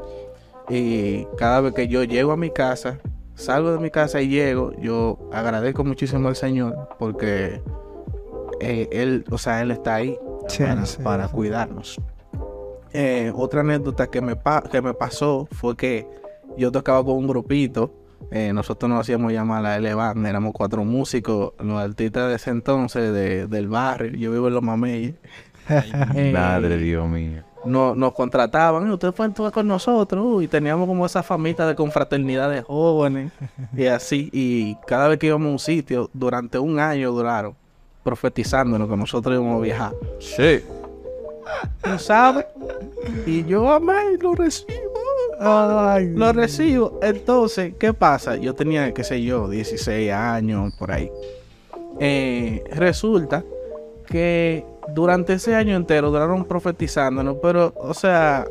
Y 0.69 1.27
cada 1.37 1.61
vez 1.61 1.75
que 1.75 1.89
yo 1.89 2.05
llego 2.05 2.33
a 2.33 2.37
mi 2.37 2.51
casa, 2.51 2.99
salgo 3.35 3.73
de 3.73 3.79
mi 3.79 3.91
casa 3.91 4.21
y 4.23 4.29
llego, 4.29 4.73
yo 4.81 5.19
agradezco 5.33 5.85
muchísimo 5.85 6.29
al 6.29 6.37
Señor 6.37 6.89
porque 6.99 7.61
eh, 8.63 8.89
Él, 8.93 9.25
o 9.31 9.39
sea, 9.39 9.61
Él 9.63 9.71
está 9.71 9.97
ahí 9.97 10.17
Sí, 10.49 10.63
para, 10.63 10.87
sí, 10.87 11.03
para 11.03 11.29
sí. 11.29 11.35
cuidarnos. 11.35 12.01
eh, 12.93 13.33
otra 13.35 13.61
anécdota 13.61 14.07
que 14.09 14.21
me, 14.21 14.35
que 14.71 14.83
me 14.83 14.95
pasó 14.95 15.49
fue 15.53 15.77
que 15.77 16.07
yo 16.57 16.71
tocaba 16.73 17.05
con 17.05 17.17
un 17.17 17.27
grupito. 17.27 17.93
Eh, 18.31 18.53
nosotros 18.53 18.89
nos 18.89 19.01
hacíamos 19.01 19.33
llamar 19.33 19.63
la 19.63 19.77
L 19.77 19.95
Band, 19.95 20.27
éramos 20.27 20.53
cuatro 20.55 20.85
músicos, 20.85 21.53
los 21.59 21.81
artistas 21.81 22.29
de 22.29 22.37
ese 22.37 22.51
entonces 22.51 23.13
del 23.51 23.69
barrio. 23.69 24.13
Yo 24.13 24.31
vivo 24.33 24.49
en 24.49 24.55
Los 24.55 24.63
Mameyes. 24.63 25.15
Madre 26.33 26.77
Dios 26.79 27.09
mío. 27.09 27.43
No, 27.65 27.95
nos 27.95 28.13
contrataban, 28.15 28.91
usted 28.91 29.13
fue 29.13 29.33
con 29.53 29.69
nosotros, 29.69 30.43
y 30.43 30.49
teníamos 30.49 30.89
como 30.89 31.07
esa 31.07 31.23
famita 31.23 31.65
de 31.67 31.77
confraternidad 31.77 32.51
de 32.51 32.63
jóvenes, 32.63 33.31
y 33.77 33.87
así, 33.87 34.31
y 34.33 34.75
cada 34.87 35.07
vez 35.07 35.19
que 35.21 35.29
íbamos 35.29 35.47
a 35.49 35.53
un 35.53 35.59
sitio, 35.61 36.11
durante 36.13 36.59
un 36.59 36.81
año 36.81 37.13
duraron, 37.13 37.55
profetizándonos 38.03 38.89
que 38.89 38.97
nosotros 38.97 39.35
íbamos 39.35 39.59
a 39.59 39.63
viajar. 39.63 39.93
Sí. 40.19 40.61
¿Tú 41.83 41.99
sabes? 41.99 42.47
Y 43.27 43.45
yo, 43.45 43.71
amé, 43.71 44.17
lo 44.21 44.35
recibo. 44.35 44.71
Ay, 45.41 46.11
lo 46.11 46.33
recibo. 46.33 47.01
Entonces, 47.03 47.75
¿qué 47.79 47.93
pasa? 47.93 48.37
Yo 48.37 48.55
tenía, 48.55 48.93
qué 48.95 49.05
sé 49.05 49.23
yo, 49.23 49.49
16 49.49 50.13
años, 50.13 50.73
por 50.79 50.93
ahí. 50.93 51.11
Eh, 51.99 52.63
resulta 52.73 53.45
que 54.07 54.65
durante 54.95 55.35
ese 55.35 55.55
año 55.55 55.77
entero 55.77 56.11
duraron 56.11 56.45
profetizándonos, 56.45 57.37
pero, 57.43 57.75
o 57.77 57.95
sea, 57.95 58.47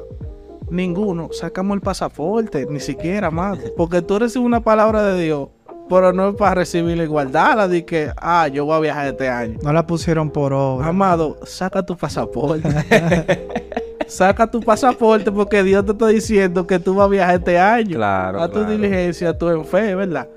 ninguno 0.70 1.30
sacamos 1.32 1.76
el 1.76 1.82
pasaporte, 1.82 2.66
ni 2.70 2.80
siquiera 2.80 3.32
más. 3.32 3.60
Porque 3.78 4.02
tú 4.02 4.20
recibes 4.20 4.46
una 4.46 4.62
palabra 4.62 5.04
de 5.04 5.24
Dios 5.24 5.50
pero 5.90 6.14
no 6.14 6.30
es 6.30 6.36
para 6.36 6.56
recibir 6.56 6.98
la 6.98 7.04
igualdad, 7.04 7.58
la 7.58 7.68
de 7.68 7.86
que, 7.86 8.12
ah, 8.18 8.48
yo 8.48 8.66
voy 8.66 8.76
a 8.76 8.80
viajar 8.80 9.08
este 9.08 9.30
año. 9.30 9.60
No 9.62 9.74
la 9.74 9.86
pusieron 9.86 10.30
por 10.30 10.54
obra. 10.54 10.88
Amado, 10.88 11.38
saca 11.44 11.86
tu 11.86 11.98
pasaporte. 11.98 12.70
saca 14.08 14.50
tu 14.50 14.62
pasaporte 14.62 15.32
porque 15.32 15.64
Dios 15.64 15.86
te 15.86 15.92
está 15.92 16.08
diciendo 16.08 16.66
que 16.66 16.80
tú 16.80 16.96
vas 16.96 17.06
a 17.06 17.10
viajar 17.10 17.36
este 17.36 17.60
año. 17.60 17.98
Claro. 17.98 18.42
A 18.42 18.50
tu 18.50 18.64
diligencia, 18.66 19.30
a 19.30 19.38
tu 19.38 19.50
en 19.50 19.66
fe, 19.66 19.96
¿verdad? 19.96 20.30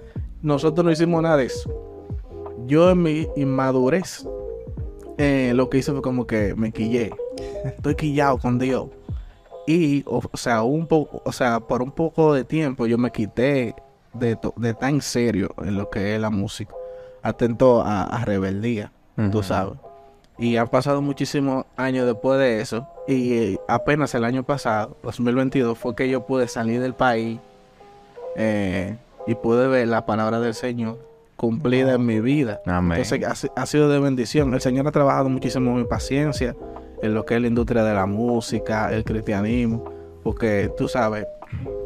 Nosotros 0.42 0.84
no 0.84 0.90
hicimos 0.90 1.22
nada 1.22 1.36
de 1.36 1.46
eso. 1.46 1.70
Yo 2.66 2.90
en 2.90 3.02
mi 3.02 3.28
inmadurez, 3.36 4.26
eh, 5.18 5.52
lo 5.54 5.70
que 5.70 5.78
hice 5.78 5.92
fue 5.92 6.02
como 6.02 6.26
que 6.26 6.54
me 6.54 6.72
quillé. 6.72 7.12
Estoy 7.64 7.94
quillado 7.94 8.38
con 8.38 8.58
Dios. 8.58 8.88
Y, 9.66 10.02
o, 10.06 10.20
sea, 10.34 10.62
un 10.62 10.86
poco, 10.86 11.22
o 11.24 11.32
sea, 11.32 11.60
por 11.60 11.82
un 11.82 11.90
poco 11.90 12.34
de 12.34 12.44
tiempo 12.44 12.86
yo 12.86 12.98
me 12.98 13.10
quité 13.10 13.74
de, 14.14 14.38
de 14.56 14.74
tan 14.74 15.00
serio 15.00 15.54
en 15.58 15.76
lo 15.76 15.90
que 15.90 16.14
es 16.14 16.20
la 16.20 16.30
música, 16.30 16.74
atento 17.22 17.82
a, 17.84 18.24
rebeldía, 18.24 18.92
tú 19.30 19.42
sabes. 19.42 19.74
Y 20.36 20.56
han 20.56 20.68
pasado 20.68 21.00
muchísimos 21.00 21.64
años 21.76 22.06
después 22.06 22.38
de 22.40 22.60
eso. 22.60 22.88
Y 23.06 23.34
eh, 23.34 23.60
apenas 23.68 24.14
el 24.14 24.24
año 24.24 24.42
pasado, 24.42 24.96
2022, 25.04 25.78
fue 25.78 25.94
que 25.94 26.08
yo 26.08 26.26
pude 26.26 26.48
salir 26.48 26.80
del 26.80 26.94
país 26.94 27.38
eh, 28.34 28.96
y 29.28 29.34
pude 29.36 29.68
ver 29.68 29.86
la 29.86 30.06
palabra 30.06 30.40
del 30.40 30.54
Señor 30.54 30.98
cumplida 31.36 31.94
en 31.94 32.06
mi 32.06 32.20
vida. 32.20 32.60
Entonces 32.66 33.50
ha, 33.54 33.66
sido 33.66 33.88
de 33.88 33.98
bendición. 34.00 34.54
El 34.54 34.60
Señor 34.60 34.88
ha 34.88 34.92
trabajado 34.92 35.28
muchísimo 35.28 35.74
mi 35.74 35.84
paciencia 35.84 36.56
en 37.02 37.14
lo 37.14 37.24
que 37.24 37.36
es 37.36 37.40
la 37.40 37.48
industria 37.48 37.84
de 37.84 37.94
la 37.94 38.06
música, 38.06 38.92
el 38.92 39.04
cristianismo. 39.04 39.84
Porque 40.22 40.72
tú 40.76 40.88
sabes, 40.88 41.26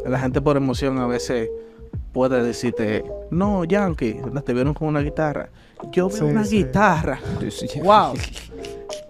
la 0.06 0.18
gente 0.18 0.40
por 0.40 0.56
emoción 0.56 0.98
a 0.98 1.06
veces 1.06 1.50
puede 2.12 2.42
decirte, 2.42 3.04
no, 3.30 3.64
Yankee, 3.64 4.20
te 4.44 4.52
vieron 4.54 4.74
con 4.74 4.88
una 4.88 5.00
guitarra. 5.00 5.48
Yo 5.92 6.08
veo 6.08 6.26
una 6.26 6.42
guitarra. 6.42 7.20
wow. 7.82 8.14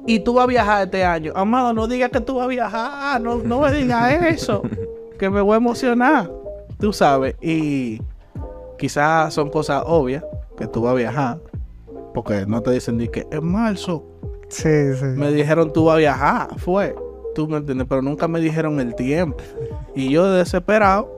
Y 0.06 0.20
tú 0.20 0.34
vas 0.34 0.44
a 0.44 0.46
viajar 0.46 0.84
este 0.84 1.04
año. 1.04 1.32
Amado, 1.34 1.72
no 1.72 1.86
digas 1.86 2.10
que 2.10 2.20
tú 2.20 2.36
vas 2.36 2.46
a 2.46 2.48
viajar. 2.48 3.20
No, 3.20 3.36
no 3.36 3.60
me 3.60 3.72
digas 3.72 4.12
eso. 4.24 4.62
que 5.18 5.28
me 5.28 5.40
voy 5.40 5.54
a 5.54 5.56
emocionar. 5.56 6.30
Tú 6.78 6.92
sabes. 6.92 7.36
Y 7.40 8.00
quizás 8.78 9.34
son 9.34 9.50
cosas 9.50 9.82
obvias 9.86 10.24
que 10.56 10.66
tú 10.66 10.82
vas 10.82 10.92
a 10.92 10.96
viajar. 10.96 11.38
Porque 12.14 12.46
no 12.46 12.62
te 12.62 12.70
dicen 12.70 12.96
ni 12.96 13.08
que 13.08 13.26
es 13.30 13.42
marzo. 13.42 14.04
Sí, 14.48 14.94
sí. 14.94 15.04
Me 15.04 15.30
dijeron 15.30 15.72
tú 15.72 15.84
vas 15.84 15.96
a 15.96 15.98
viajar. 15.98 16.58
Fue. 16.58 16.94
Tú 17.34 17.46
me 17.46 17.58
entiendes. 17.58 17.86
Pero 17.88 18.00
nunca 18.00 18.28
me 18.28 18.40
dijeron 18.40 18.80
el 18.80 18.94
tiempo. 18.94 19.38
Y 19.94 20.10
yo 20.10 20.30
desesperado 20.32 21.17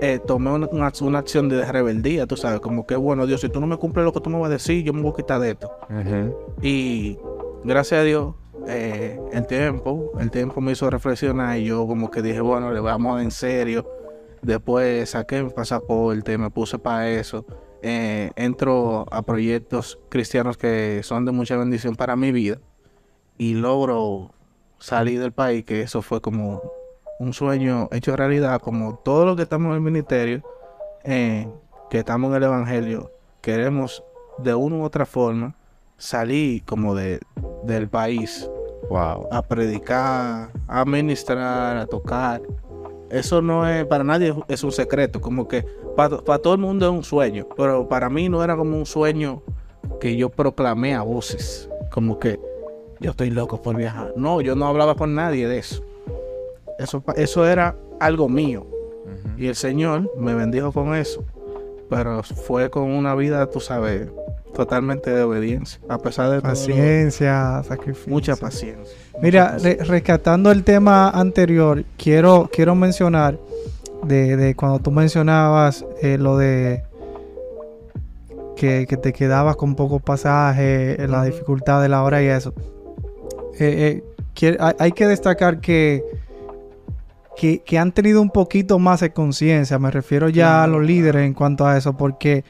eh, 0.00 0.20
tomé 0.24 0.50
una, 0.50 0.86
acción 0.86 1.48
de 1.48 1.64
rebeldía, 1.64 2.26
tú 2.26 2.36
sabes, 2.36 2.60
como 2.60 2.86
que 2.86 2.96
bueno, 2.96 3.26
Dios, 3.26 3.40
si 3.40 3.48
tú 3.48 3.60
no 3.60 3.66
me 3.66 3.76
cumples 3.76 4.04
lo 4.04 4.12
que 4.12 4.20
tú 4.20 4.30
me 4.30 4.38
vas 4.38 4.48
a 4.48 4.52
decir, 4.52 4.84
yo 4.84 4.92
me 4.92 5.02
voy 5.02 5.12
a 5.12 5.16
quitar 5.16 5.40
de 5.40 5.50
esto. 5.52 5.70
Y 6.62 7.18
gracias 7.64 8.00
a 8.00 8.04
Dios, 8.04 8.34
eh, 8.66 9.20
el 9.32 9.46
tiempo, 9.46 10.12
el 10.18 10.30
tiempo 10.30 10.60
me 10.60 10.72
hizo 10.72 10.88
reflexionar 10.90 11.58
y 11.58 11.64
yo 11.64 11.86
como 11.86 12.10
que 12.10 12.22
dije, 12.22 12.40
bueno, 12.40 12.72
le 12.72 12.80
vamos 12.80 13.22
en 13.22 13.30
serio. 13.30 13.88
Después 14.42 15.10
saqué 15.10 15.42
mi 15.42 15.50
pasaporte, 15.50 16.36
me 16.36 16.50
puse 16.50 16.78
para 16.78 17.08
eso. 17.08 17.46
Eh, 17.82 18.30
entro 18.36 19.06
a 19.10 19.22
proyectos 19.22 19.98
cristianos 20.08 20.56
que 20.56 21.00
son 21.02 21.24
de 21.24 21.32
mucha 21.32 21.56
bendición 21.56 21.96
para 21.96 22.16
mi 22.16 22.32
vida 22.32 22.58
y 23.36 23.54
logro 23.54 24.30
salir 24.78 25.20
del 25.20 25.32
país, 25.32 25.64
que 25.64 25.82
eso 25.82 26.02
fue 26.02 26.20
como 26.20 26.62
un 27.18 27.32
sueño 27.32 27.88
hecho 27.92 28.16
realidad, 28.16 28.60
como 28.60 28.96
todos 28.96 29.26
los 29.26 29.36
que 29.36 29.42
estamos 29.42 29.70
en 29.70 29.74
el 29.74 29.80
ministerio, 29.80 30.42
eh, 31.04 31.48
que 31.90 31.98
estamos 31.98 32.30
en 32.30 32.36
el 32.36 32.42
Evangelio, 32.44 33.10
queremos 33.40 34.02
de 34.38 34.54
una 34.54 34.76
u 34.76 34.82
otra 34.82 35.06
forma 35.06 35.54
salir 35.96 36.64
como 36.64 36.94
de, 36.94 37.20
del 37.64 37.88
país 37.88 38.50
wow. 38.88 39.28
a 39.30 39.42
predicar, 39.42 40.50
a 40.66 40.84
ministrar, 40.84 41.76
a 41.76 41.86
tocar. 41.86 42.42
Eso 43.10 43.40
no 43.40 43.68
es, 43.68 43.84
para 43.86 44.02
nadie 44.02 44.34
es 44.48 44.64
un 44.64 44.72
secreto, 44.72 45.20
como 45.20 45.46
que 45.46 45.64
para, 45.94 46.18
para 46.18 46.38
todo 46.38 46.54
el 46.54 46.60
mundo 46.60 46.86
es 46.86 46.92
un 46.92 47.04
sueño, 47.04 47.46
pero 47.56 47.88
para 47.88 48.08
mí 48.10 48.28
no 48.28 48.42
era 48.42 48.56
como 48.56 48.76
un 48.76 48.86
sueño 48.86 49.42
que 50.00 50.16
yo 50.16 50.30
proclamé 50.30 50.94
a 50.94 51.02
voces, 51.02 51.68
como 51.90 52.18
que 52.18 52.40
yo 53.00 53.10
estoy 53.10 53.30
loco 53.30 53.60
por 53.60 53.76
viajar. 53.76 54.14
No, 54.16 54.40
yo 54.40 54.56
no 54.56 54.66
hablaba 54.66 54.94
con 54.94 55.14
nadie 55.14 55.46
de 55.46 55.58
eso. 55.58 55.84
Eso, 56.78 57.02
eso 57.16 57.46
era 57.46 57.76
algo 58.00 58.28
mío. 58.28 58.66
Y 59.36 59.46
el 59.48 59.54
Señor 59.54 60.10
me 60.18 60.34
bendijo 60.34 60.72
con 60.72 60.94
eso. 60.94 61.24
Pero 61.90 62.22
fue 62.22 62.70
con 62.70 62.84
una 62.90 63.14
vida, 63.14 63.48
tú 63.50 63.60
sabes, 63.60 64.08
totalmente 64.54 65.10
de 65.10 65.22
obediencia. 65.22 65.80
A 65.88 65.98
pesar 65.98 66.30
de 66.30 66.40
paciencia, 66.40 67.62
sacrificio. 67.62 68.12
Mucha 68.12 68.36
paciencia. 68.36 68.96
Mira, 69.20 69.58
rescatando 69.58 70.50
el 70.50 70.64
tema 70.64 71.10
anterior, 71.10 71.84
quiero, 71.96 72.48
quiero 72.52 72.74
mencionar 72.74 73.38
de, 74.06 74.54
cuando 74.56 74.78
tú 74.78 74.90
mencionabas 74.90 75.84
eh, 76.00 76.18
lo 76.18 76.36
de 76.36 76.84
que, 78.56 78.86
te 78.86 79.12
quedabas 79.12 79.56
con 79.56 79.74
pocos 79.74 80.02
pasajes, 80.02 80.98
la 81.08 81.24
dificultad 81.24 81.82
de 81.82 81.88
la 81.88 82.02
hora 82.02 82.22
y 82.22 82.26
eso. 82.26 82.54
Eh, 83.58 84.02
eh, 84.40 84.74
hay 84.78 84.92
que 84.92 85.06
destacar 85.06 85.60
que 85.60 86.02
que, 87.36 87.78
han 87.78 87.92
tenido 87.92 88.22
un 88.22 88.30
poquito 88.30 88.78
más 88.78 89.00
de 89.00 89.12
conciencia. 89.12 89.78
Me 89.78 89.90
refiero 89.90 90.28
ya 90.28 90.64
a 90.64 90.66
los 90.66 90.82
líderes 90.82 91.24
en 91.24 91.34
cuanto 91.34 91.66
a 91.66 91.76
eso, 91.76 91.96
porque 91.96 92.44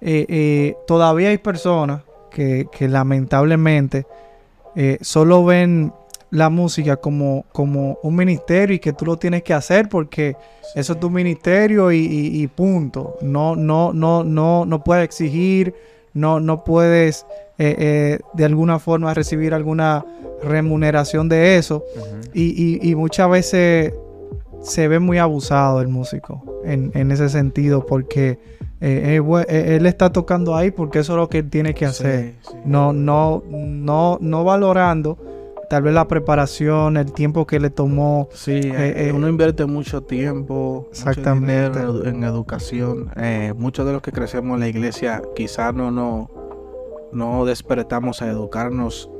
eh, 0.00 0.26
eh, 0.28 0.76
todavía 0.86 1.30
hay 1.30 1.38
personas 1.38 2.02
que, 2.30 2.68
lamentablemente 2.80 4.06
eh, 4.74 4.98
solo 5.00 5.42
ven 5.44 5.92
la 6.28 6.50
música 6.50 6.96
como, 6.96 7.46
como 7.52 7.98
un 8.02 8.14
ministerio 8.14 8.76
y 8.76 8.78
que 8.78 8.92
tú 8.92 9.06
lo 9.06 9.16
tienes 9.16 9.42
que 9.42 9.54
hacer 9.54 9.88
porque 9.88 10.36
eso 10.74 10.92
es 10.92 11.00
tu 11.00 11.08
ministerio 11.08 11.90
y, 11.92 12.46
punto. 12.54 13.16
No, 13.22 13.56
no, 13.56 13.92
no, 13.94 14.22
no, 14.22 14.66
no 14.66 14.84
puedes 14.84 15.04
exigir, 15.04 15.74
no, 16.12 16.40
no 16.40 16.62
puedes 16.62 17.24
de 17.56 18.44
alguna 18.44 18.78
forma 18.78 19.14
recibir 19.14 19.54
alguna 19.54 20.04
remuneración 20.42 21.30
de 21.30 21.56
eso. 21.56 21.82
y, 22.34 22.86
y, 22.86 22.94
muchas 22.94 23.30
veces 23.30 23.94
se 24.66 24.88
ve 24.88 24.98
muy 24.98 25.18
abusado 25.18 25.80
el 25.80 25.88
músico 25.88 26.42
en, 26.64 26.90
en 26.94 27.12
ese 27.12 27.28
sentido 27.28 27.86
porque 27.86 28.38
eh, 28.80 29.20
eh, 29.48 29.76
él 29.76 29.86
está 29.86 30.12
tocando 30.12 30.56
ahí 30.56 30.70
porque 30.70 30.98
eso 30.98 31.12
es 31.12 31.16
lo 31.16 31.28
que 31.28 31.38
él 31.38 31.50
tiene 31.50 31.72
que 31.72 31.86
hacer. 31.86 32.34
No, 32.64 32.92
no, 32.92 33.42
no, 33.48 34.18
no 34.20 34.44
valorando 34.44 35.18
tal 35.70 35.82
vez 35.82 35.94
la 35.94 36.06
preparación, 36.06 36.96
el 36.96 37.12
tiempo 37.12 37.46
que 37.46 37.58
le 37.58 37.70
tomó. 37.70 38.28
Sí, 38.32 38.60
eh, 38.62 39.12
uno 39.14 39.28
invierte 39.28 39.66
mucho 39.66 40.02
tiempo, 40.02 40.88
exactamente. 40.90 41.80
en 42.08 42.24
educación. 42.24 43.10
muchos 43.56 43.86
de 43.86 43.92
los 43.92 44.02
que 44.02 44.12
crecemos 44.12 44.54
en 44.54 44.60
la 44.60 44.68
iglesia 44.68 45.22
quizás 45.34 45.74
no, 45.74 45.90
no, 45.90 46.30
no 47.12 47.44
despertamos 47.44 48.20
a 48.22 48.28
educarnos, 48.28 49.10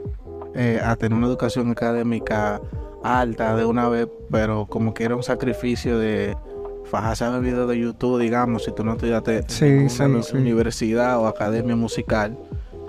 a 0.83 0.97
tener 0.97 1.17
una 1.17 1.27
educación 1.27 1.71
académica 1.71 2.61
alta 3.03 3.57
de 3.57 3.65
una 3.65 3.89
vez, 3.89 4.09
pero 4.31 4.67
como 4.67 4.95
que 4.95 5.05
era 5.05 5.17
un 5.17 5.23
sacrificio 5.23 5.99
de 5.99 6.37
fajarse 6.85 7.25
a 7.25 7.39
video 7.39 7.67
de 7.67 7.79
YouTube, 7.79 8.21
digamos, 8.21 8.65
si 8.65 8.73
tú 8.73 8.85
no 8.85 8.93
estudiaste 8.93 9.45
en 9.61 9.89
una 10.05 10.23
universidad 10.35 11.19
o 11.19 11.27
academia 11.27 11.77
musical, 11.77 12.37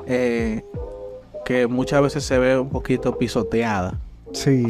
eh, 0.06 0.64
que 1.46 1.68
muchas 1.68 2.02
veces 2.02 2.24
se 2.24 2.38
ve 2.38 2.60
un 2.60 2.70
poquito 2.70 3.18
pisoteada 3.18 4.00
Sí. 4.34 4.66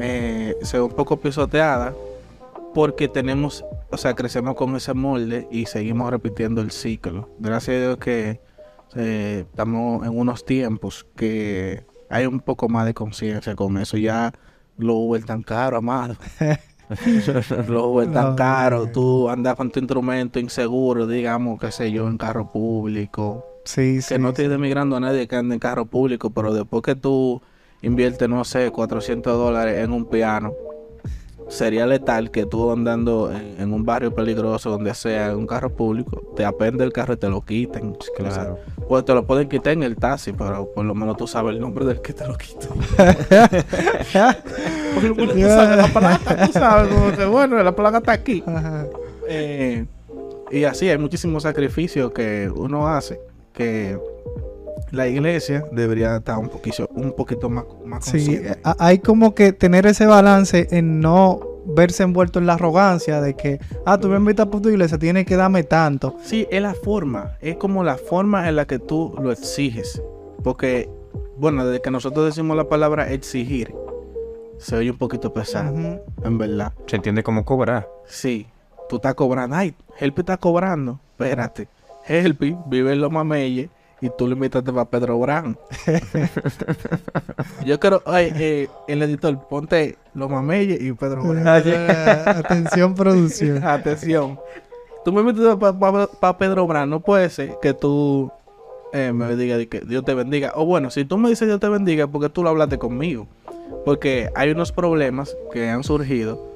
eh, 0.00 0.56
se 0.62 0.78
ve 0.78 0.82
un 0.82 0.92
poco 0.92 1.18
pisoteada 1.20 1.94
porque 2.72 3.06
tenemos, 3.08 3.64
o 3.90 3.96
sea, 3.96 4.14
crecemos 4.14 4.54
con 4.56 4.74
ese 4.74 4.94
molde 4.94 5.46
y 5.50 5.66
seguimos 5.66 6.10
repitiendo 6.10 6.60
el 6.60 6.70
ciclo. 6.72 7.28
Gracias 7.38 7.76
a 7.76 7.80
Dios 7.80 7.96
que 7.98 8.40
eh, 8.96 9.44
estamos 9.48 10.04
en 10.06 10.18
unos 10.18 10.44
tiempos 10.44 11.06
que 11.14 11.84
hay 12.10 12.26
un 12.26 12.40
poco 12.40 12.68
más 12.68 12.86
de 12.86 12.94
conciencia 12.94 13.54
con 13.54 13.78
eso. 13.78 13.96
Ya 13.96 14.32
los 14.78 14.96
Uber 14.96 15.24
tan 15.24 15.42
caro, 15.42 15.76
amado. 15.78 16.16
los 17.68 17.86
Uber 17.86 18.10
tan 18.10 18.34
No, 18.34 18.36
caro. 18.36 18.86
no. 18.86 18.92
Tú 18.92 19.28
andas 19.28 19.56
con 19.56 19.70
tu 19.70 19.78
instrumento 19.80 20.38
inseguro, 20.38 21.06
digamos, 21.06 21.58
qué 21.60 21.72
sé 21.72 21.90
yo, 21.92 22.08
en 22.08 22.18
carro 22.18 22.50
público. 22.52 23.44
Sí, 23.64 24.00
Que 24.06 24.18
sí. 24.18 24.18
no 24.18 24.28
estoy 24.30 24.48
demigrando 24.48 24.96
a 24.96 25.00
nadie 25.00 25.26
que 25.28 25.36
ande 25.36 25.54
en 25.54 25.60
carro 25.60 25.86
público, 25.86 26.30
pero 26.30 26.52
después 26.54 26.82
que 26.82 26.94
tú 26.96 27.42
inviertes, 27.82 28.28
no 28.28 28.44
sé, 28.44 28.70
400 28.70 29.36
dólares 29.36 29.78
en 29.84 29.92
un 29.92 30.06
piano, 30.06 30.52
sería 31.48 31.86
letal 31.86 32.30
que 32.30 32.46
tú 32.46 32.70
andando 32.70 33.30
en, 33.32 33.60
en 33.60 33.72
un 33.72 33.84
barrio 33.84 34.14
peligroso, 34.14 34.70
donde 34.70 34.94
sea, 34.94 35.30
en 35.30 35.36
un 35.36 35.46
carro 35.46 35.70
público, 35.70 36.22
te 36.36 36.44
apende 36.44 36.84
el 36.84 36.92
carro 36.92 37.14
y 37.14 37.16
te 37.16 37.28
lo 37.28 37.44
quiten. 37.44 37.96
Claro. 38.16 38.30
O 38.30 38.34
sea, 38.34 38.56
pues 38.88 39.04
te 39.04 39.14
lo 39.14 39.26
pueden 39.26 39.48
quitar 39.48 39.72
en 39.72 39.82
el 39.82 39.96
taxi, 39.96 40.32
pero 40.32 40.70
por 40.72 40.84
lo 40.84 40.94
menos 40.94 41.16
tú 41.16 41.26
sabes 41.26 41.54
el 41.54 41.60
nombre 41.60 41.84
del 41.84 42.00
que 42.00 42.12
te 42.12 42.26
lo 42.26 42.36
quitó. 42.36 42.68
Por 44.94 45.04
lo 45.04 45.14
menos 45.16 45.34
tú 45.34 45.40
sabes 45.40 45.76
la 45.76 45.88
placa, 45.88 46.46
tú 46.46 46.52
sabes, 46.52 46.92
como 46.92 47.12
que 47.12 47.24
bueno, 47.24 47.60
la 47.62 47.74
placa 47.74 47.98
está 47.98 48.12
aquí. 48.12 48.44
Eh, 49.28 49.84
y 50.50 50.64
así 50.64 50.88
hay 50.88 50.98
muchísimos 50.98 51.42
sacrificios 51.42 52.12
que 52.12 52.48
uno 52.54 52.86
hace 52.86 53.18
que 53.52 53.98
la 54.90 55.08
iglesia 55.08 55.64
debería 55.72 56.16
estar 56.16 56.38
un 56.38 56.48
poquito, 56.48 56.88
un 56.94 57.12
poquito 57.12 57.50
más, 57.50 57.64
más 57.84 58.04
Sí, 58.04 58.40
hay 58.78 58.98
como 58.98 59.34
que 59.34 59.52
tener 59.52 59.86
ese 59.86 60.06
balance 60.06 60.68
en 60.70 61.00
no 61.00 61.40
verse 61.66 62.02
envuelto 62.02 62.38
en 62.38 62.46
la 62.46 62.54
arrogancia 62.54 63.20
de 63.20 63.34
que, 63.34 63.58
ah, 63.86 63.98
tú 63.98 64.08
me 64.08 64.16
invitas 64.16 64.46
por 64.46 64.60
tu 64.60 64.68
iglesia, 64.68 64.98
tienes 64.98 65.26
que 65.26 65.36
darme 65.36 65.62
tanto. 65.64 66.16
Sí, 66.22 66.46
es 66.50 66.62
la 66.62 66.74
forma, 66.74 67.36
es 67.40 67.56
como 67.56 67.82
la 67.82 67.96
forma 67.96 68.48
en 68.48 68.56
la 68.56 68.66
que 68.66 68.78
tú 68.78 69.14
lo 69.20 69.32
exiges. 69.32 70.00
Porque, 70.42 70.88
bueno, 71.36 71.64
desde 71.66 71.80
que 71.80 71.90
nosotros 71.90 72.26
decimos 72.26 72.56
la 72.56 72.68
palabra 72.68 73.10
exigir, 73.10 73.74
se 74.58 74.76
oye 74.76 74.90
un 74.90 74.98
poquito 74.98 75.32
pesado, 75.32 75.74
en 76.22 76.38
verdad. 76.38 76.72
Se 76.86 76.96
entiende 76.96 77.22
cómo 77.22 77.44
cobrar. 77.44 77.88
Sí, 78.06 78.46
tú 78.88 78.96
estás 78.96 79.14
cobrando. 79.14 79.56
Ay, 79.56 79.74
Helpi 79.98 80.20
está 80.20 80.36
cobrando. 80.36 81.00
Espérate. 81.12 81.68
Helpi 82.06 82.56
vive 82.66 82.92
en 82.92 83.00
los 83.00 83.10
mameyes 83.10 83.70
y 84.04 84.10
tú 84.10 84.26
le 84.26 84.34
invitaste 84.34 84.70
para 84.70 84.84
Pedro 84.84 85.18
Brán. 85.18 85.56
Yo 87.64 87.80
quiero, 87.80 88.02
ay, 88.04 88.32
eh, 88.36 88.68
el 88.86 89.02
editor, 89.02 89.48
ponte 89.48 89.96
los 90.12 90.28
mameyes 90.28 90.78
y 90.82 90.92
Pedro 90.92 91.22
Brán. 91.22 91.48
Atención, 92.26 92.94
producción. 92.94 93.64
Atención. 93.64 94.38
Tú 95.06 95.12
me 95.12 95.22
invitas 95.22 95.56
para 95.56 96.36
Pedro 96.36 96.66
Brán. 96.66 96.90
No 96.90 97.00
puede 97.00 97.30
ser 97.30 97.54
que 97.62 97.72
tú 97.72 98.30
eh, 98.92 99.10
me 99.14 99.34
digas 99.36 99.64
que 99.70 99.80
Dios 99.80 100.04
te 100.04 100.12
bendiga. 100.12 100.52
O 100.54 100.66
bueno, 100.66 100.90
si 100.90 101.06
tú 101.06 101.16
me 101.16 101.30
dices 101.30 101.48
Dios 101.48 101.60
te 101.60 101.70
bendiga, 101.70 102.06
porque 102.06 102.28
tú 102.28 102.42
lo 102.42 102.50
hablaste 102.50 102.76
conmigo. 102.76 103.26
Porque 103.86 104.28
hay 104.34 104.50
unos 104.50 104.70
problemas 104.70 105.34
que 105.50 105.70
han 105.70 105.82
surgido. 105.82 106.53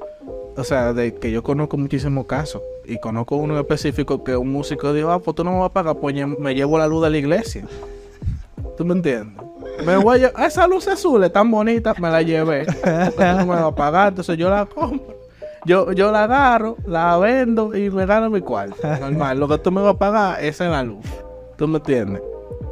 O 0.58 0.64
sea, 0.64 0.92
de 0.92 1.14
que 1.14 1.30
yo 1.30 1.44
conozco 1.44 1.76
muchísimos 1.76 2.26
casos. 2.26 2.60
Y 2.84 2.98
conozco 2.98 3.36
uno 3.36 3.56
específico 3.56 4.24
que 4.24 4.36
un 4.36 4.50
músico 4.50 4.92
dijo, 4.92 5.12
ah, 5.12 5.20
pues 5.20 5.36
tú 5.36 5.44
no 5.44 5.52
me 5.52 5.58
vas 5.58 5.70
a 5.70 5.72
pagar, 5.72 5.96
pues 5.96 6.16
me 6.38 6.54
llevo 6.54 6.78
la 6.78 6.88
luz 6.88 7.04
de 7.04 7.10
la 7.10 7.16
iglesia. 7.16 7.64
¿Tú 8.76 8.84
me 8.84 8.94
entiendes? 8.94 9.40
Me 9.86 9.96
voy 9.96 10.16
a 10.16 10.18
llevar, 10.18 10.46
esa 10.46 10.66
luz 10.66 10.88
azul 10.88 11.22
es 11.22 11.32
tan 11.32 11.48
bonita, 11.48 11.94
me 12.00 12.10
la 12.10 12.22
llevé. 12.22 12.66
No 13.18 13.36
me 13.38 13.44
vas 13.44 13.62
a 13.62 13.74
pagar, 13.74 14.08
entonces 14.08 14.36
yo 14.36 14.50
la 14.50 14.66
compro. 14.66 15.16
Yo, 15.64 15.92
yo 15.92 16.10
la 16.10 16.24
agarro, 16.24 16.76
la 16.86 17.16
vendo 17.18 17.76
y 17.76 17.88
me 17.90 18.04
gano 18.04 18.28
mi 18.28 18.40
cuarto. 18.40 18.76
Normal, 18.82 19.38
lo 19.38 19.46
que 19.46 19.58
tú 19.58 19.70
me 19.70 19.80
vas 19.80 19.94
a 19.94 19.98
pagar 19.98 20.42
es 20.42 20.60
en 20.60 20.72
la 20.72 20.82
luz. 20.82 21.06
¿Tú 21.56 21.68
me 21.68 21.78
entiendes? 21.78 22.20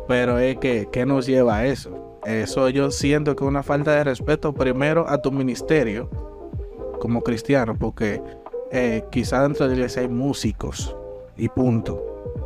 Pero 0.08 0.40
es 0.40 0.56
que, 0.58 0.88
¿qué 0.90 1.06
nos 1.06 1.26
lleva 1.26 1.58
a 1.58 1.66
eso? 1.66 2.18
Eso 2.24 2.68
yo 2.68 2.90
siento 2.90 3.36
que 3.36 3.44
es 3.44 3.48
una 3.48 3.62
falta 3.62 3.92
de 3.92 4.02
respeto 4.02 4.52
primero 4.52 5.08
a 5.08 5.22
tu 5.22 5.30
ministerio 5.30 6.10
como 6.98 7.22
cristiano, 7.22 7.76
porque 7.78 8.22
eh, 8.70 9.04
quizá 9.10 9.42
dentro 9.42 9.66
de 9.66 9.70
la 9.70 9.76
iglesia 9.76 10.02
hay 10.02 10.08
músicos 10.08 10.94
y 11.36 11.48
punto. 11.48 12.02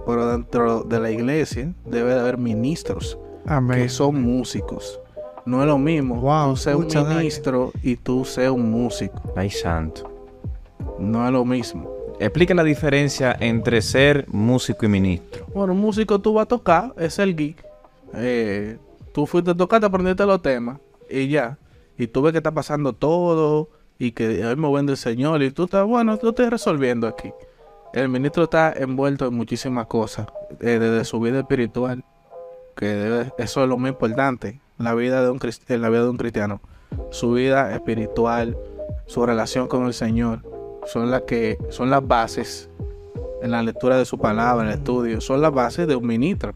Pero 0.07 0.31
dentro 0.31 0.83
de 0.83 1.01
la 1.01 1.11
iglesia 1.11 1.73
debe 1.85 2.15
de 2.15 2.21
haber 2.21 2.39
ministros 2.39 3.19
Amén. 3.47 3.79
que 3.79 3.89
son 3.89 4.23
músicos. 4.23 5.01
No 5.47 5.63
es 5.63 5.67
lo 5.67 5.79
mismo 5.79 6.17
Wow, 6.17 6.51
tú 6.51 6.57
ser 6.57 6.77
un 6.77 7.09
ministro 7.09 7.73
y 7.83 7.97
tú 7.97 8.25
ser 8.25 8.51
un 8.51 8.71
músico. 8.71 9.21
Ay, 9.35 9.51
santo. 9.51 10.11
No 10.99 11.27
es 11.27 11.33
lo 11.33 11.45
mismo. 11.45 11.91
Explica 12.19 12.53
la 12.53 12.65
diferencia 12.65 13.35
entre 13.41 13.81
ser 13.81 14.27
músico 14.29 14.85
y 14.85 14.89
ministro. 14.89 15.47
Bueno, 15.55 15.73
un 15.73 15.81
músico 15.81 16.19
tú 16.19 16.35
vas 16.35 16.43
a 16.43 16.49
tocar, 16.49 16.95
es 16.99 17.19
el 17.19 17.35
geek. 17.35 17.65
Eh, 18.15 18.77
tú 19.15 19.27
fuiste 19.27 19.53
a 19.53 19.55
tocar, 19.55 19.81
te 19.81 19.87
aprendiste 19.87 20.27
los 20.27 20.43
temas 20.43 20.79
y 21.09 21.29
ya. 21.29 21.59
Y 21.97 22.07
tú 22.07 22.21
ves 22.23 22.33
que 22.33 22.39
está 22.39 22.53
pasando 22.53 22.93
todo 22.93 23.71
y 24.01 24.13
que 24.13 24.45
hoy 24.45 24.57
me 24.57 24.73
vende 24.73 24.93
el 24.93 24.99
Señor 24.99 25.43
y 25.43 25.51
tú 25.53 25.65
estás, 25.65 25.87
bueno, 25.87 26.17
tú 26.17 26.31
estás 26.31 26.51
resolviendo 26.51 27.07
aquí. 27.07 27.31
El 27.93 28.09
ministro 28.09 28.45
está 28.45 28.73
envuelto 28.73 29.27
en 29.27 29.35
muchísimas 29.35 29.87
cosas, 29.87 30.27
eh, 30.61 30.79
desde 30.79 31.05
su 31.05 31.21
vida 31.21 31.41
espiritual, 31.41 32.03
que 32.77 32.87
debe- 32.87 33.33
eso 33.37 33.63
es 33.63 33.69
lo 33.69 33.77
más 33.77 33.91
importante, 33.91 34.61
la 34.79 34.95
vida 34.95 35.23
de 35.23 35.31
un 35.31 35.39
en 35.69 35.83
la 35.83 35.91
vida 35.91 36.03
de 36.05 36.09
un 36.09 36.17
cristiano. 36.17 36.61
Su 37.11 37.33
vida 37.33 37.75
espiritual, 37.75 38.57
su 39.07 39.27
relación 39.27 39.69
con 39.69 39.85
el 39.85 39.93
Señor, 39.93 40.41
son 40.87 41.11
las 41.11 41.23
que 41.23 41.59
son 41.69 41.91
las 41.91 42.07
bases 42.07 42.71
en 43.43 43.51
la 43.51 43.63
lectura 43.63 43.99
de 43.99 44.07
su 44.07 44.19
palabra, 44.19 44.63
en 44.65 44.69
el 44.71 44.79
estudio, 44.79 45.21
son 45.21 45.43
las 45.43 45.53
bases 45.53 45.87
de 45.87 45.95
un 45.95 46.07
ministro. 46.07 46.55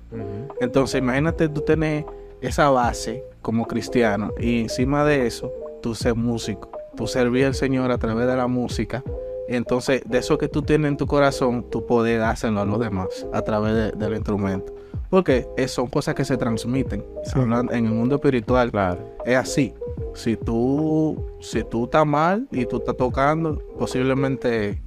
Entonces, 0.60 0.98
imagínate 1.00 1.48
tú 1.50 1.60
tener 1.60 2.06
esa 2.40 2.70
base 2.70 3.22
como 3.42 3.66
cristiano 3.66 4.32
y 4.38 4.62
encima 4.62 5.04
de 5.04 5.26
eso, 5.26 5.52
tú 5.82 5.94
ser 5.94 6.14
músico, 6.14 6.70
tú 6.96 7.06
servir 7.06 7.46
al 7.46 7.54
Señor 7.54 7.90
a 7.90 7.98
través 7.98 8.26
de 8.26 8.36
la 8.36 8.46
música. 8.46 9.02
Entonces, 9.48 10.02
de 10.06 10.18
eso 10.18 10.38
que 10.38 10.48
tú 10.48 10.62
tienes 10.62 10.88
en 10.90 10.96
tu 10.96 11.06
corazón, 11.06 11.66
tú 11.70 11.84
poder 11.86 12.20
dárselo 12.20 12.60
a 12.60 12.64
los 12.64 12.80
demás 12.80 13.26
a 13.32 13.42
través 13.42 13.74
de- 13.74 13.92
del 13.92 14.14
instrumento. 14.14 14.74
Porque 15.10 15.46
eh, 15.56 15.68
son 15.68 15.86
cosas 15.88 16.14
que 16.14 16.24
se 16.24 16.36
transmiten. 16.36 17.04
Sí. 17.24 17.38
En 17.38 17.86
el 17.86 17.92
mundo 17.92 18.16
espiritual 18.16 18.70
Claro. 18.70 18.98
es 19.24 19.36
así. 19.36 19.74
Si 20.14 20.36
tú, 20.36 21.16
si 21.40 21.62
tú 21.62 21.84
estás 21.84 22.06
mal 22.06 22.48
y 22.50 22.64
tú 22.66 22.78
estás 22.78 22.96
tocando, 22.96 23.60
posiblemente 23.78 24.80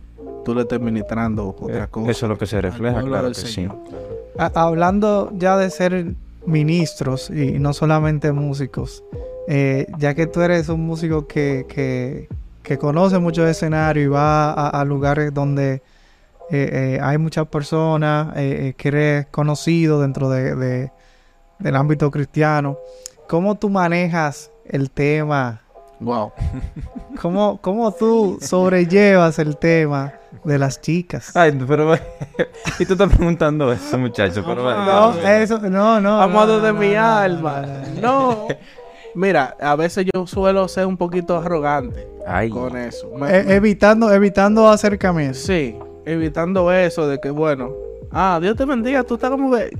tú 0.43 0.55
le 0.55 0.61
estés 0.61 0.79
ministrando 0.81 1.49
otra 1.57 1.83
Eh, 1.83 1.87
cosa. 1.89 2.11
Eso 2.11 2.25
es 2.25 2.29
lo 2.29 2.37
que 2.37 2.45
se 2.47 2.59
refleja, 2.59 3.01
claro 3.03 3.27
que 3.29 3.35
sí. 3.35 3.47
Señor. 3.47 3.75
Hablando 4.37 5.31
ya 5.35 5.57
de 5.57 5.69
ser 5.69 6.13
ministros 6.45 7.29
y 7.29 7.59
no 7.59 7.73
solamente 7.73 8.31
músicos, 8.31 9.03
eh, 9.47 9.87
ya 9.97 10.13
que 10.13 10.27
tú 10.27 10.41
eres 10.41 10.69
un 10.69 10.85
músico 10.85 11.25
que, 11.27 11.65
que, 11.67 12.27
que 12.63 12.77
conoce 12.77 13.17
mucho 13.19 13.43
de 13.43 13.51
escenario 13.51 14.03
y 14.03 14.07
va 14.07 14.51
a, 14.51 14.69
a 14.69 14.83
lugares 14.85 15.33
donde 15.33 15.75
eh, 15.75 15.81
eh, 16.51 16.99
hay 17.01 17.17
muchas 17.17 17.47
personas, 17.47 18.35
eh, 18.37 18.67
eh, 18.69 18.73
que 18.77 18.87
eres 18.89 19.25
conocido 19.27 20.01
dentro 20.01 20.29
de, 20.29 20.55
de- 20.55 20.91
del 21.59 21.75
ámbito 21.75 22.11
cristiano, 22.11 22.77
¿cómo 23.27 23.55
tú 23.55 23.69
manejas 23.69 24.51
el 24.65 24.91
tema? 24.91 25.61
Wow. 25.99 26.31
¿Cómo, 27.19 27.59
cómo 27.61 27.91
tú 27.91 28.37
sobrellevas 28.41 29.39
el 29.39 29.57
tema 29.57 30.13
de 30.43 30.59
las 30.59 30.79
chicas? 30.79 31.35
Ay, 31.35 31.57
pero... 31.67 31.95
y 32.79 32.85
tú 32.85 32.93
estás 32.93 33.09
preguntando 33.11 33.73
eso, 33.73 33.97
muchacho. 33.97 34.43
Pero... 34.45 34.63
No, 34.63 35.13
eso, 35.27 35.57
no, 35.57 35.99
no. 35.99 36.21
Amado 36.21 36.59
no, 36.59 36.65
de 36.67 36.73
no, 36.73 36.79
mi 36.79 36.93
no, 36.93 37.03
alma. 37.03 37.61
no, 37.61 38.01
no. 38.01 38.01
No. 38.01 38.47
Mira, 39.17 39.57
a 39.59 39.75
veces 39.75 40.05
yo 40.13 40.27
suelo 40.27 40.67
ser 40.67 40.85
un 40.85 40.95
poquito 40.95 41.35
arrogante 41.37 42.07
Ay. 42.27 42.49
con 42.51 42.77
eso. 42.77 43.09
Me- 43.17 43.29
E- 43.35 43.55
evitando, 43.55 44.13
evitando 44.13 44.67
acercamientos. 44.69 45.39
sí, 45.41 45.75
evitando 46.05 46.71
eso 46.71 47.07
de 47.07 47.19
que, 47.19 47.31
bueno, 47.31 47.73
ah, 48.11 48.37
Dios 48.41 48.55
te 48.55 48.65
bendiga, 48.65 49.03
tú 49.03 49.15
estás 49.15 49.31
como 49.31 49.55
que... 49.55 49.75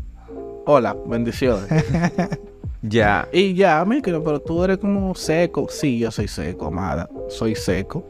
Hola, 0.65 0.95
bendiciones. 1.05 1.67
Ya. 2.83 3.27
y 3.33 3.53
ya, 3.55 3.83
mí 3.85 4.01
que 4.01 4.11
pero 4.13 4.39
tú 4.39 4.63
eres 4.63 4.77
como 4.77 5.13
seco. 5.15 5.67
Sí, 5.69 5.99
yo 5.99 6.11
soy 6.11 6.27
seco, 6.27 6.67
amada. 6.67 7.09
Soy 7.27 7.55
seco. 7.55 8.05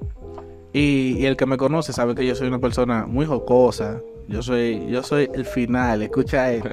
Y, 0.74 1.16
y 1.18 1.26
el 1.26 1.36
que 1.38 1.46
me 1.46 1.58
conoce 1.58 1.94
sabe 1.94 2.14
que 2.14 2.26
yo 2.28 2.36
soy 2.36 2.48
una 2.50 2.60
persona 2.60 3.06
muy 3.08 3.26
jocosa. 3.26 4.02
Yo 4.28 4.42
soy, 4.42 4.88
yo 4.90 5.04
soy 5.04 5.30
el 5.34 5.46
final, 5.46 6.02
escucha 6.02 6.52
esto. 6.52 6.70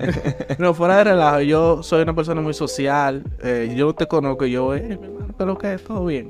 no, 0.58 0.74
fuera 0.74 0.96
de 0.98 1.04
relajo, 1.04 1.40
yo 1.40 1.82
soy 1.82 2.02
una 2.02 2.14
persona 2.14 2.40
muy 2.40 2.54
social. 2.54 3.22
eh, 3.42 3.72
yo 3.76 3.94
te 3.94 4.06
conozco 4.06 4.46
yo, 4.46 4.74
eh, 4.74 4.98
mi 5.00 5.06
hermano, 5.06 5.34
pero 5.36 5.56
que 5.56 5.78
todo 5.78 6.04
bien. 6.06 6.28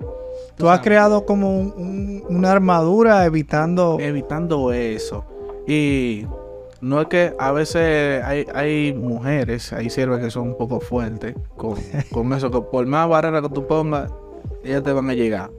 Tú 0.56 0.68
has 0.68 0.80
creado 0.80 1.24
como 1.24 1.58
un- 1.58 1.72
un- 1.76 2.24
una 2.36 2.52
armadura 2.52 3.24
evitando. 3.24 3.96
Evitando 3.98 4.72
eso. 4.72 5.24
Y 5.66 6.26
no 6.82 7.00
es 7.00 7.06
que 7.08 7.34
a 7.38 7.50
veces 7.52 8.22
hay, 8.22 8.44
hay 8.54 8.92
mujeres, 8.92 9.72
hay 9.72 9.88
siervas 9.88 10.20
que 10.20 10.30
son 10.30 10.48
un 10.48 10.56
poco 10.58 10.80
fuertes 10.80 11.34
con, 11.56 11.76
con 12.12 12.32
eso, 12.34 12.50
que 12.50 12.60
por 12.60 12.84
más 12.86 13.08
barrera 13.08 13.40
que 13.40 13.48
tú 13.48 13.66
pongas, 13.66 14.12
ellas 14.62 14.82
te 14.82 14.92
van 14.92 15.08
a 15.08 15.14
llegar. 15.14 15.50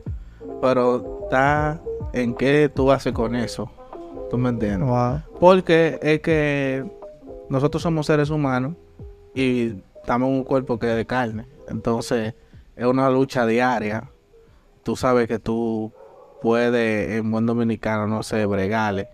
Pero 0.61 1.21
está 1.23 1.81
en 2.13 2.35
qué 2.35 2.69
tú 2.73 2.91
haces 2.91 3.11
con 3.13 3.35
eso. 3.35 3.71
¿Tú 4.29 4.37
me 4.37 4.49
entiendes? 4.49 4.87
Wow. 4.87 5.21
Porque 5.39 5.99
es 6.01 6.19
que 6.21 6.85
nosotros 7.49 7.81
somos 7.81 8.05
seres 8.05 8.29
humanos 8.29 8.75
y 9.33 9.75
estamos 9.95 10.29
en 10.29 10.35
un 10.35 10.43
cuerpo 10.43 10.77
que 10.79 10.89
es 10.89 10.95
de 10.95 11.05
carne. 11.05 11.45
Entonces, 11.67 12.35
es 12.75 12.85
una 12.85 13.09
lucha 13.09 13.45
diaria. 13.45 14.09
Tú 14.83 14.95
sabes 14.95 15.27
que 15.27 15.39
tú 15.39 15.91
puedes, 16.41 17.17
en 17.19 17.29
buen 17.31 17.45
dominicano, 17.45 18.07
no 18.07 18.23
sé, 18.23 18.45
bregale. 18.45 19.07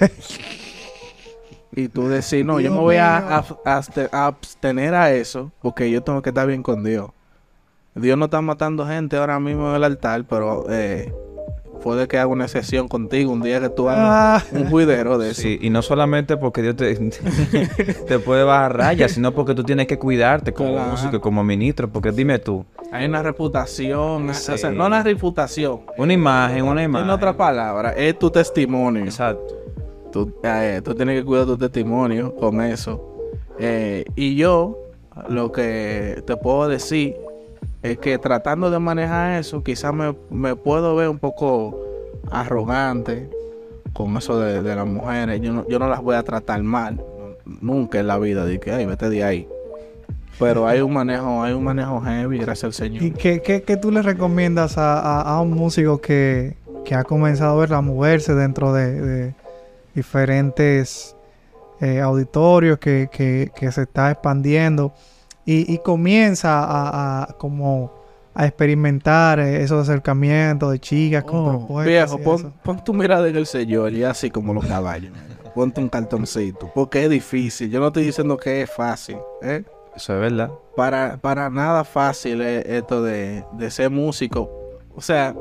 y 1.72 1.88
tú 1.88 2.08
decir, 2.08 2.44
no, 2.46 2.58
yo 2.60 2.70
me 2.70 2.78
voy 2.80 2.96
a- 2.96 3.42
a 3.64 4.26
abstener 4.26 4.94
a 4.94 5.12
eso 5.12 5.52
porque 5.60 5.90
yo 5.90 6.02
tengo 6.02 6.22
que 6.22 6.30
estar 6.30 6.46
bien 6.46 6.62
con 6.62 6.82
Dios. 6.82 7.10
Dios 7.94 8.16
no 8.18 8.26
está 8.26 8.40
matando 8.42 8.86
gente 8.86 9.16
ahora 9.16 9.38
mismo 9.40 9.70
en 9.70 9.76
el 9.76 9.84
altar, 9.84 10.24
pero 10.28 10.66
eh, 10.70 11.14
puede 11.76 12.08
que 12.08 12.18
haga 12.18 12.26
una 12.28 12.48
sesión 12.48 12.88
contigo 12.88 13.32
un 13.32 13.42
día 13.42 13.60
que 13.60 13.68
tú 13.68 13.88
hagas 13.88 14.44
Ah. 14.44 14.56
un 14.56 14.68
juidero 14.70 15.18
de 15.18 15.30
eso. 15.30 15.42
Sí, 15.42 15.58
y 15.60 15.70
no 15.70 15.82
solamente 15.82 16.36
porque 16.36 16.62
Dios 16.62 16.76
te, 16.76 16.94
te 18.08 18.18
puede 18.18 18.44
bajar 18.44 18.76
rayas, 18.76 19.12
sino 19.12 19.32
porque 19.32 19.54
tú 19.54 19.62
tienes 19.64 19.86
que 19.86 19.98
cuidarte 19.98 20.52
como 20.52 20.72
Claro. 20.72 20.90
músico, 20.90 21.20
como 21.20 21.42
ministro. 21.44 21.88
Porque 21.88 22.12
dime 22.12 22.38
tú, 22.38 22.64
Hay 22.92 23.06
una 23.06 23.22
reputación, 23.22 24.30
o 24.30 24.34
sea, 24.34 24.56
Sí. 24.56 24.66
no 24.72 24.86
una 24.86 25.02
reputación. 25.02 25.80
una 25.98 26.12
imagen, 26.12 26.64
una 26.64 26.82
imagen. 26.82 27.06
En 27.08 27.10
otras 27.10 27.34
palabras, 27.34 27.94
es 27.96 28.18
tu 28.18 28.30
testimonio. 28.30 29.04
Exacto. 29.04 29.54
Tú, 30.12 30.32
eh, 30.44 30.80
tú 30.84 30.94
tienes 30.94 31.18
que 31.20 31.24
cuidar 31.26 31.46
tu 31.46 31.58
testimonio 31.58 32.34
con 32.36 32.60
eso. 32.62 33.12
Eh, 33.58 34.04
y 34.14 34.36
yo, 34.36 34.78
lo 35.28 35.50
que 35.52 36.22
te 36.26 36.36
puedo 36.36 36.68
decir 36.68 37.16
es 37.82 37.98
que 37.98 38.18
tratando 38.18 38.70
de 38.70 38.78
manejar 38.78 39.38
eso, 39.38 39.62
quizás 39.62 39.92
me, 39.94 40.14
me 40.30 40.56
puedo 40.56 40.96
ver 40.96 41.08
un 41.08 41.18
poco 41.18 41.78
arrogante 42.30 43.28
con 43.92 44.16
eso 44.16 44.38
de, 44.40 44.62
de 44.62 44.74
las 44.76 44.86
mujeres. 44.86 45.40
Yo 45.40 45.52
no, 45.52 45.66
yo 45.68 45.78
no 45.78 45.88
las 45.88 46.02
voy 46.02 46.16
a 46.16 46.22
tratar 46.22 46.62
mal. 46.62 47.02
Nunca 47.60 48.00
en 48.00 48.08
la 48.08 48.18
vida. 48.18 48.44
De 48.44 48.58
que, 48.58 48.72
ay, 48.72 48.86
vete 48.86 49.08
de 49.08 49.22
ahí. 49.24 49.48
Pero 50.38 50.66
hay 50.66 50.80
un 50.82 50.92
manejo, 50.92 51.42
hay 51.42 51.54
un 51.54 51.64
manejo 51.64 52.00
heavy, 52.02 52.38
gracias 52.38 52.64
al 52.64 52.72
Señor. 52.74 53.02
¿Y 53.02 53.12
qué, 53.12 53.40
qué, 53.40 53.62
qué 53.62 53.76
tú 53.78 53.90
le 53.90 54.02
recomiendas 54.02 54.76
a, 54.76 55.20
a- 55.22 55.40
un 55.40 55.52
músico 55.52 55.98
que, 56.00 56.56
que 56.84 56.94
ha 56.94 57.04
comenzado 57.04 57.56
a 57.56 57.60
ver 57.60 57.72
a 57.72 57.80
moverse 57.80 58.34
dentro 58.34 58.72
de, 58.74 59.00
de 59.00 59.34
diferentes 59.94 61.16
eh, 61.80 62.00
auditorios 62.00 62.78
que, 62.78 63.08
que- 63.10 63.50
que 63.56 63.72
se 63.72 63.82
está 63.82 64.10
expandiendo 64.10 64.92
y, 65.46 65.72
y 65.72 65.78
comienza 65.78 66.62
a, 66.64 67.22
a- 67.22 67.26
como 67.38 67.92
a 68.34 68.44
experimentar 68.46 69.40
eh, 69.40 69.62
esos 69.62 69.88
acercamientos 69.88 70.70
de 70.70 70.78
chicas 70.78 71.24
con 71.24 71.38
Oh, 71.46 71.50
propuestas 71.58 72.14
viejo, 72.14 72.18
pon, 72.22 72.52
pon 72.62 72.84
tu 72.84 72.92
mirada 72.92 73.26
en 73.28 73.36
el 73.36 73.46
Señor 73.46 73.94
y 73.94 74.04
así 74.04 74.28
como 74.30 74.52
los 74.52 74.66
caballos. 74.66 75.12
Ponte 75.54 75.80
un 75.80 75.88
cartoncito. 75.88 76.70
Porque 76.74 77.04
es 77.04 77.08
difícil. 77.10 77.70
Yo 77.70 77.80
no 77.80 77.86
estoy 77.86 78.04
diciendo 78.04 78.36
que 78.36 78.60
es 78.60 78.70
fácil. 78.70 79.16
¿eh? 79.40 79.64
Eso 79.94 80.12
es 80.12 80.20
verdad. 80.20 80.50
Para, 80.76 81.16
para 81.16 81.48
nada 81.48 81.82
fácil 81.84 82.42
es 82.42 82.66
esto 82.66 83.02
de, 83.02 83.42
de 83.52 83.70
ser 83.70 83.88
músico. 83.88 84.50
O 84.94 85.00
sea, 85.00 85.34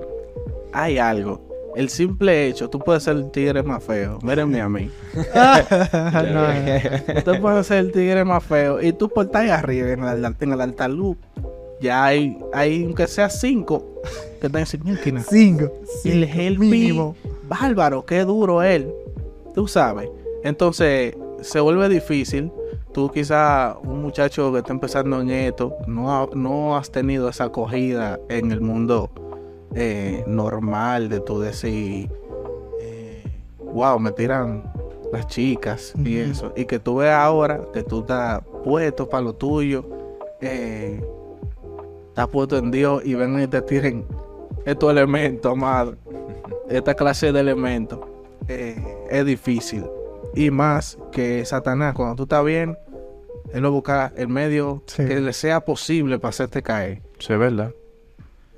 hay 0.72 0.98
algo. 0.98 1.45
El 1.76 1.90
simple 1.90 2.48
hecho, 2.48 2.70
tú 2.70 2.80
puedes 2.80 3.04
ser 3.04 3.18
el 3.18 3.32
tigre 3.32 3.62
más 3.62 3.84
feo. 3.84 4.18
Mírenme 4.24 4.62
a 4.62 4.70
mí. 4.70 4.90
No. 6.34 7.22
Tú 7.26 7.42
puedes 7.42 7.68
ser 7.68 7.78
el 7.80 7.92
tigre 7.92 8.24
más 8.24 8.44
feo. 8.44 8.82
Y 8.82 8.94
tú 8.94 9.10
por 9.10 9.26
estar 9.26 9.42
ahí 9.44 9.50
arriba 9.50 9.90
en 9.92 10.04
el, 10.04 10.36
en 10.40 10.54
el 10.54 10.62
altar 10.62 10.90
luz, 10.90 11.18
ya 11.82 12.06
hay, 12.06 12.38
hay 12.54 12.84
aunque 12.86 13.08
sea 13.08 13.30
cinco 13.30 13.86
que 14.40 14.48
están 14.48 14.66
en 14.86 14.94
esquina. 14.96 15.24
Cinco. 15.28 15.72
El 16.04 16.24
Help 16.24 16.60
mínimo. 16.60 17.16
Bárbaro, 17.48 18.06
qué 18.06 18.22
duro 18.24 18.64
él. 18.64 18.92
Tú 19.54 19.68
sabes. 19.68 20.10
Entonces, 20.44 21.16
se 21.42 21.60
vuelve 21.60 21.90
difícil. 21.90 22.52
Tú 22.94 23.12
quizá 23.12 23.76
un 23.84 24.02
muchacho 24.02 24.54
que 24.54 24.60
está 24.60 24.72
empezando 24.72 25.20
en 25.20 25.30
esto, 25.30 25.74
no, 25.86 26.16
ha- 26.16 26.30
no 26.34 26.78
has 26.78 26.90
tenido 26.90 27.28
esa 27.28 27.46
acogida 27.46 28.20
en 28.30 28.54
el 28.54 28.62
mundo 28.62 29.10
eh, 29.76 30.24
normal 30.26 31.10
de 31.10 31.20
tú 31.20 31.40
decir, 31.40 32.10
eh, 32.82 33.24
wow, 33.60 34.00
me 34.00 34.12
tiran 34.12 34.72
las 35.12 35.28
chicas 35.28 35.94
y 36.04 36.18
eso. 36.18 36.52
Y 36.56 36.66
que 36.66 36.80
tú 36.80 36.96
veas 36.98 37.18
ahora 37.20 37.62
que 37.74 37.84
tú 37.84 38.00
estás 38.00 38.42
puesto 38.64 39.08
para 39.08 39.24
lo 39.24 39.34
tuyo, 39.36 39.86
eh, 40.42 41.04
estás 42.08 42.28
puesto 42.30 42.58
en 42.58 42.72
Dios 42.72 43.06
y 43.06 43.14
ven 43.16 43.40
y 43.42 43.48
te 43.48 43.62
tiren 43.62 44.06
estos 44.66 44.92
elementos, 44.92 45.52
amado. 45.52 45.96
Esta 46.70 46.96
clase 46.96 47.32
de 47.32 47.40
elementos 47.40 48.00
eh, 48.48 48.76
es 49.10 49.26
difícil. 49.26 49.86
Y 50.34 50.50
más 50.52 50.98
que 51.12 51.46
Satanás, 51.46 51.94
cuando 51.94 52.16
tú 52.16 52.24
estás 52.24 52.44
bien, 52.44 52.78
él 53.54 53.62
lo 53.62 53.72
busca 53.72 54.12
el 54.18 54.28
medio 54.28 54.82
Sí. 54.88 55.06
que 55.06 55.20
le 55.22 55.32
sea 55.34 55.62
posible 55.64 56.18
para 56.18 56.30
hacerte 56.30 56.62
caer. 56.64 57.02
Eso 57.20 57.34
es 57.34 57.40
verdad. 57.40 57.72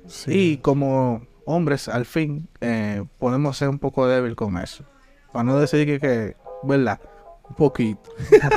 Sí. 0.08 0.32
Y 0.32 0.56
como 0.58 1.22
hombres, 1.44 1.88
al 1.88 2.04
fin, 2.04 2.48
eh, 2.60 3.04
podemos 3.18 3.56
ser 3.56 3.68
un 3.68 3.78
poco 3.78 4.06
débil 4.06 4.36
con 4.36 4.58
eso. 4.58 4.84
Para 5.32 5.44
no 5.44 5.58
decir 5.58 5.86
que, 5.86 5.98
que 5.98 6.36
¿verdad? 6.62 7.00
Un 7.48 7.56
poquito. 7.56 8.10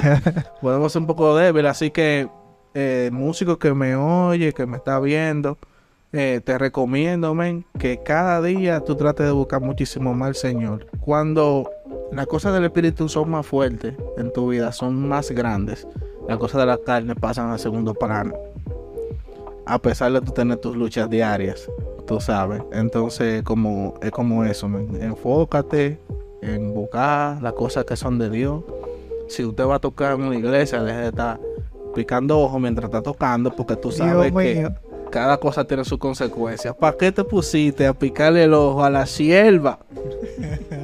podemos 0.62 0.92
ser 0.92 1.02
un 1.02 1.08
poco 1.08 1.36
débil, 1.36 1.66
así 1.68 1.92
que 1.92 2.30
eh, 2.74 3.10
músico 3.14 3.60
que 3.60 3.74
me 3.74 3.96
oye, 3.96 4.54
que 4.54 4.66
me 4.66 4.78
está 4.78 5.00
viendo, 5.00 5.58
eh, 6.12 6.42
te 6.44 6.58
recomiendo, 6.58 7.34
men, 7.34 7.66
que 7.80 8.02
cada 8.04 8.42
día 8.42 8.82
tú 8.82 8.96
trates 8.96 9.26
de 9.26 9.32
buscar 9.32 9.62
muchísimo 9.62 10.14
más 10.14 10.28
al 10.28 10.36
Señor. 10.36 10.88
Cuando 11.00 11.70
las 12.12 12.28
cosas 12.28 12.54
del 12.54 12.66
Espíritu 12.66 13.08
son 13.08 13.30
más 13.30 13.46
fuertes 13.46 13.96
en 14.18 14.34
tu 14.34 14.50
vida, 14.50 14.74
son 14.74 15.08
más 15.08 15.32
grandes, 15.32 15.88
las 16.28 16.38
cosas 16.38 16.62
de 16.62 16.68
la 16.68 16.78
carne 16.78 17.16
pasan 17.16 17.52
a 17.52 17.58
segundo 17.58 17.94
plano 17.94 18.51
a 19.66 19.80
pesar 19.80 20.12
de 20.12 20.22
tú 20.22 20.32
tener 20.32 20.58
tus 20.58 20.76
luchas 20.76 21.10
diarias, 21.10 21.70
tú 22.08 22.20
sabes. 22.20 22.62
Entonces, 22.72 23.44
como 23.44 23.96
es 24.02 24.12
como 24.12 24.44
eso, 24.44 24.68
enfócate 24.68 26.00
en 26.42 26.74
buscar 26.74 27.42
las 27.42 27.54
cosas 27.54 27.86
que 27.86 27.96
son 27.96 28.18
de 28.18 28.30
Dios. 28.30 28.64
Si 29.28 29.46
usted 29.46 29.66
va 29.66 29.76
a 29.76 29.80
tocar 29.80 30.14
en 30.14 30.24
una 30.24 30.36
iglesia, 30.36 30.84
deje 30.84 31.00
de 31.00 31.08
estar 31.10 31.40
picando 31.96 32.40
ojos 32.40 32.60
mientras 32.60 32.86
está 32.86 33.02
tocando, 33.02 33.52
porque 33.56 33.76
tú 33.76 33.92
sabes 33.92 34.32
Dios 34.32 34.44
que 34.44 34.56
mío. 34.56 34.74
cada 35.10 35.38
cosa 35.38 35.64
tiene 35.64 35.86
sus 35.86 36.00
consecuencias. 36.00 36.76
¿Para 36.76 36.98
qué 36.98 37.12
te 37.12 37.24
pusiste 37.24 37.86
a 37.88 37.94
picarle 37.94 38.44
el 38.44 38.54
ojo 38.54 38.84
a 38.84 38.90
la 38.90 39.06
sierva? 39.06 39.80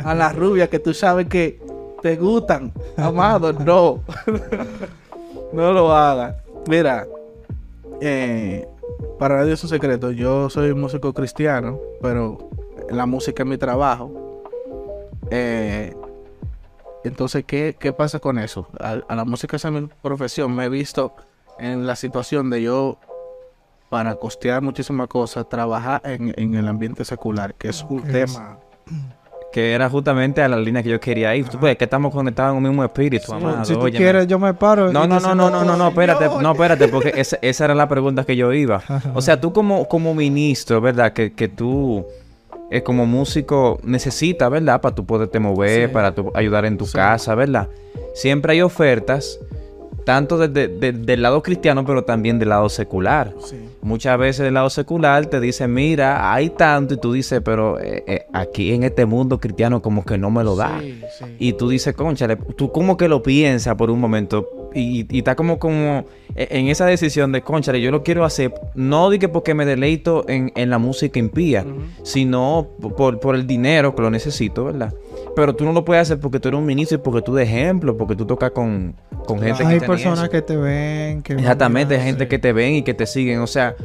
A 0.03 0.13
la 0.13 0.31
rubia 0.31 0.69
que 0.69 0.79
tú 0.79 0.93
sabes 0.93 1.27
que 1.27 1.59
te 2.01 2.15
gustan. 2.15 2.71
Amado, 2.95 3.51
no. 3.53 4.03
no 5.53 5.73
lo 5.73 5.91
hagas. 5.91 6.35
Mira, 6.67 7.07
eh, 8.01 8.67
para 9.19 9.37
nadie 9.37 9.53
es 9.53 9.63
un 9.63 9.69
secreto. 9.69 10.11
Yo 10.11 10.49
soy 10.49 10.73
músico 10.73 11.13
cristiano, 11.13 11.79
pero 12.01 12.49
la 12.89 13.05
música 13.05 13.43
es 13.43 13.49
mi 13.49 13.57
trabajo. 13.57 14.43
Eh, 15.29 15.95
entonces, 17.03 17.43
¿qué, 17.45 17.75
qué 17.79 17.93
pasa 17.93 18.19
con 18.19 18.39
eso? 18.39 18.67
A, 18.79 18.99
a 19.07 19.15
la 19.15 19.25
música 19.25 19.55
es 19.55 19.65
mi 19.65 19.87
profesión. 20.01 20.55
Me 20.55 20.65
he 20.65 20.69
visto 20.69 21.13
en 21.59 21.87
la 21.87 21.95
situación 21.95 22.49
de 22.49 22.61
yo, 22.61 22.97
para 23.89 24.15
costear 24.15 24.61
muchísimas 24.61 25.07
cosas, 25.07 25.47
trabajar 25.47 26.01
en, 26.03 26.33
en 26.37 26.55
el 26.55 26.67
ambiente 26.67 27.05
secular, 27.05 27.53
que 27.55 27.69
es 27.69 27.85
un 27.89 28.03
tema. 28.03 28.59
Que 29.51 29.71
era 29.73 29.89
justamente 29.89 30.41
a 30.41 30.47
la 30.47 30.57
línea 30.57 30.83
que 30.83 30.89
yo 30.89 30.99
quería 30.99 31.35
ir. 31.35 31.47
Tú 31.47 31.57
puedes 31.57 31.77
que 31.77 31.85
estamos 31.85 32.13
conectados 32.13 32.51
en 32.51 32.57
un 32.57 32.63
mismo 32.63 32.83
espíritu, 32.83 33.33
amado. 33.33 33.63
si 33.65 33.73
tú 33.73 33.87
quieres, 33.91 34.27
yo 34.27 34.37
me 34.37 34.53
paro. 34.53 34.91
No, 34.91 35.07
no, 35.07 35.19
no, 35.19 35.33
no, 35.33 35.49
no, 35.49 35.63
no, 35.63 35.77
no, 35.77 35.87
espérate, 35.87 36.27
no, 36.41 36.51
espérate, 36.51 36.87
porque 36.87 37.13
esa, 37.15 37.65
era 37.65 37.73
la 37.73 37.87
pregunta 37.87 38.23
que 38.23 38.35
yo 38.35 38.53
iba. 38.53 38.81
O 39.13 39.21
sea, 39.21 39.39
tú 39.39 39.53
como, 39.53 39.87
como 39.87 40.13
ministro, 40.13 40.79
¿verdad? 40.81 41.13
Que, 41.13 41.33
que 41.33 41.47
tú, 41.47 42.05
eh, 42.69 42.83
como 42.83 43.05
músico, 43.05 43.79
necesitas, 43.83 44.51
¿verdad? 44.51 44.81
Para 44.81 44.93
tú 44.93 45.05
poderte 45.05 45.39
mover, 45.39 45.91
para 45.91 46.13
tú 46.13 46.31
ayudar 46.35 46.65
en 46.65 46.77
tu 46.77 46.85
casa, 46.91 47.33
¿verdad? 47.33 47.69
Siempre 48.13 48.53
hay 48.53 48.61
ofertas, 48.61 49.39
tanto 50.05 50.37
del 50.37 51.21
lado 51.21 51.41
cristiano, 51.41 51.85
pero 51.85 52.03
también 52.03 52.39
del 52.39 52.49
lado 52.49 52.69
secular. 52.69 53.33
Sí. 53.43 53.57
Muchas 53.87 54.17
veces 54.17 54.43
del 54.43 54.53
lado 54.55 54.69
secular 54.69 55.25
te 55.27 55.39
dicen, 55.39 55.73
mira, 55.73 56.33
hay 56.33 56.49
tanto, 56.49 56.95
y 56.95 56.97
tú 56.97 57.13
dices, 57.13 57.41
pero 57.43 57.79
eh, 57.79 58.03
eh, 58.05 58.25
aquí 58.33 58.73
en 58.73 58.83
este 58.83 59.05
mundo 59.05 59.39
cristiano 59.39 59.81
como 59.81 60.03
que 60.03 60.17
no 60.17 60.29
me 60.29 60.43
lo 60.43 60.55
da. 60.57 60.79
Sí, 60.81 61.01
sí. 61.17 61.25
Y 61.39 61.53
tú 61.53 61.69
dices, 61.69 61.95
conchale, 61.95 62.35
tú 62.35 62.71
como 62.71 62.97
que 62.97 63.07
lo 63.07 63.23
piensas 63.23 63.75
por 63.75 63.89
un 63.89 63.99
momento 64.01 64.49
y, 64.73 65.05
y 65.09 65.19
está 65.19 65.35
como, 65.35 65.57
como 65.57 66.03
e- 66.35 66.47
en 66.51 66.67
esa 66.67 66.85
decisión 66.85 67.31
de, 67.31 67.41
conchale, 67.41 67.79
yo 67.81 67.89
lo 67.89 68.03
quiero 68.03 68.25
hacer, 68.25 68.53
no 68.75 69.09
di 69.09 69.19
que 69.19 69.29
porque 69.29 69.53
me 69.53 69.65
deleito 69.65 70.25
en, 70.27 70.51
en 70.55 70.69
la 70.69 70.77
música 70.79 71.17
impía, 71.17 71.65
sino 72.03 72.67
por, 72.97 73.19
por 73.19 73.35
el 73.35 73.47
dinero 73.47 73.95
que 73.95 74.01
lo 74.01 74.09
necesito, 74.09 74.65
¿verdad? 74.65 74.93
Pero 75.37 75.55
tú 75.55 75.65
no 75.65 75.71
lo 75.71 75.85
puedes 75.85 76.01
hacer 76.01 76.19
porque 76.19 76.39
tú 76.39 76.47
eres 76.47 76.59
un 76.59 76.65
ministro 76.65 76.97
y 76.97 77.01
porque 77.01 77.21
tú 77.21 77.33
de 77.35 77.43
ejemplo, 77.43 77.95
porque 77.95 78.15
tú 78.15 78.25
tocas 78.25 78.51
con, 78.51 78.95
con 79.25 79.39
gente 79.39 79.63
Hay 79.63 79.79
que 79.79 79.85
personas 79.85 80.27
que 80.29 80.41
te 80.41 80.57
ven. 80.57 81.21
Que 81.21 81.33
Exactamente, 81.33 81.95
hay 81.95 82.01
gente 82.01 82.27
que 82.27 82.39
te 82.39 82.51
ven 82.53 82.73
y 82.75 82.81
que 82.83 82.93
te 82.95 83.05
siguen. 83.05 83.39
O 83.41 83.47
sea, 83.47 83.75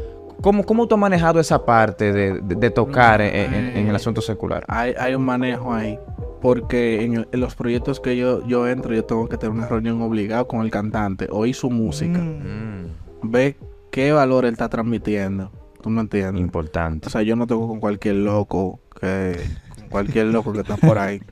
¿Cómo, 0.41 0.65
¿Cómo 0.65 0.89
tú 0.89 0.97
has 0.97 1.01
manejado 1.01 1.39
esa 1.39 1.65
parte 1.65 2.13
de, 2.13 2.41
de- 2.41 2.57
de 2.57 2.71
tocar 2.71 3.21
en, 3.21 3.55
en- 3.55 3.77
en 3.77 3.87
el 3.89 3.95
asunto 3.95 4.21
secular? 4.21 4.65
Hay, 4.67 4.93
hay 4.99 5.15
un 5.15 5.25
manejo 5.25 5.73
ahí. 5.73 5.99
Porque 6.41 7.05
en, 7.05 7.15
el- 7.19 7.29
en 7.31 7.41
los 7.41 7.55
proyectos 7.55 8.01
que 8.01 8.17
yo, 8.17 8.45
yo 8.47 8.67
entro, 8.67 8.93
yo 8.93 9.05
tengo 9.05 9.29
que 9.29 9.37
tener 9.37 9.55
una 9.55 9.69
reunión 9.69 10.03
obligada 10.03 10.43
con 10.45 10.63
el 10.63 10.71
cantante, 10.73 11.29
oír 11.31 11.55
su 11.55 11.71
música, 11.71 12.19
Mm. 12.19 12.87
Mm, 13.23 13.31
ver 13.31 13.57
qué 13.93 14.11
valor 14.11 14.45
él 14.47 14.53
está 14.55 14.69
transmitiendo. 14.69 15.53
¿Tú 15.81 15.91
me 15.91 16.01
entiendes? 16.01 16.41
importante. 16.41 17.07
O 17.07 17.11
sea, 17.11 17.23
yo 17.23 17.37
no 17.37 17.47
toco 17.47 17.69
con 17.69 17.79
cualquier 17.79 18.17
loco, 18.17 18.81
que, 19.01 19.39
con 19.79 19.89
cualquier 19.91 20.27
loco 20.27 20.53
que 20.53 20.61
está 20.61 20.77
por 20.77 20.99
ahí. 20.99 21.21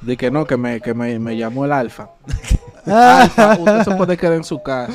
De 0.00 0.16
que 0.16 0.30
no, 0.30 0.46
que 0.46 0.56
me, 0.56 0.80
que 0.80 0.94
me, 0.94 1.18
me 1.18 1.36
llamó 1.36 1.64
el 1.64 1.72
alfa. 1.72 2.10
Alfa, 2.90 3.58
usted 3.58 3.82
se 3.82 3.90
puede 3.96 4.16
quedar 4.16 4.32
en 4.32 4.44
su 4.44 4.62
casa. 4.62 4.90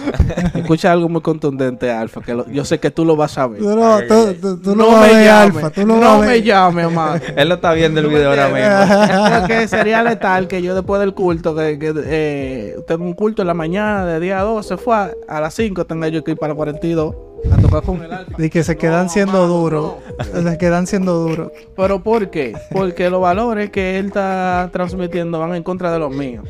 Escucha 0.55 0.91
algo 0.91 1.07
muy 1.09 1.21
contundente, 1.21 1.91
Alfa, 1.91 2.21
que 2.21 2.33
lo- 2.33 2.49
yo 2.49 2.65
sé 2.65 2.79
que 2.79 2.89
tú 2.89 3.05
lo 3.05 3.15
vas 3.15 3.37
a 3.37 3.45
ver. 3.45 3.59
Tú 3.59 3.75
no, 3.75 3.99
tú, 4.07 4.33
tú- 4.41 4.57
tú 4.59 4.75
no 4.75 4.89
no 4.89 5.01
me 5.01 5.09
llame, 5.09 5.29
alfa, 5.29 5.69
tú 5.69 5.85
no, 5.85 6.17
me 6.19 6.41
llame, 6.41 6.81
amado. 6.83 7.19
Él 7.35 7.49
lo 7.49 7.55
está 7.55 7.71
viendo 7.73 7.99
el 7.99 8.07
video 8.07 8.29
ahora 8.31 8.47
mismo. 8.49 9.27
Creo 9.45 9.47
que 9.59 9.67
sería 9.67 10.01
letal 10.01 10.47
que 10.47 10.63
yo 10.63 10.73
después 10.73 10.99
del 11.01 11.13
culto, 11.13 11.55
que, 11.55 11.77
que, 11.77 11.93
eh, 12.05 12.75
tengo 12.87 13.03
un 13.03 13.13
culto 13.13 13.43
en 13.43 13.47
la 13.49 13.53
mañana 13.53 14.07
de 14.07 14.19
día 14.19 14.39
12, 14.41 14.77
fue 14.77 14.95
a, 14.95 15.11
a 15.27 15.39
las 15.39 15.53
5, 15.53 15.85
tenga 15.85 16.07
yo 16.07 16.23
que 16.23 16.31
ir 16.31 16.37
para 16.37 16.55
42 16.55 17.13
a 17.51 17.57
tocar 17.57 17.83
con. 17.83 18.01
Y 18.37 18.49
que 18.49 18.63
se 18.63 18.77
quedan 18.77 19.05
No, 19.05 19.09
siendo 19.09 19.33
mano, 19.33 19.47
duros. 19.47 19.93
Se 20.43 20.57
quedan 20.57 20.87
siendo 20.87 21.15
duros. 21.15 21.51
¿Pero 21.75 22.01
por 22.01 22.29
qué? 22.29 22.55
Porque 22.71 23.09
los 23.09 23.21
valores 23.21 23.69
que 23.69 23.99
él 23.99 24.07
está 24.07 24.69
transmitiendo 24.71 25.39
van 25.39 25.55
en 25.55 25.63
contra 25.63 25.91
de 25.91 25.99
los 25.99 26.11
míos. 26.11 26.45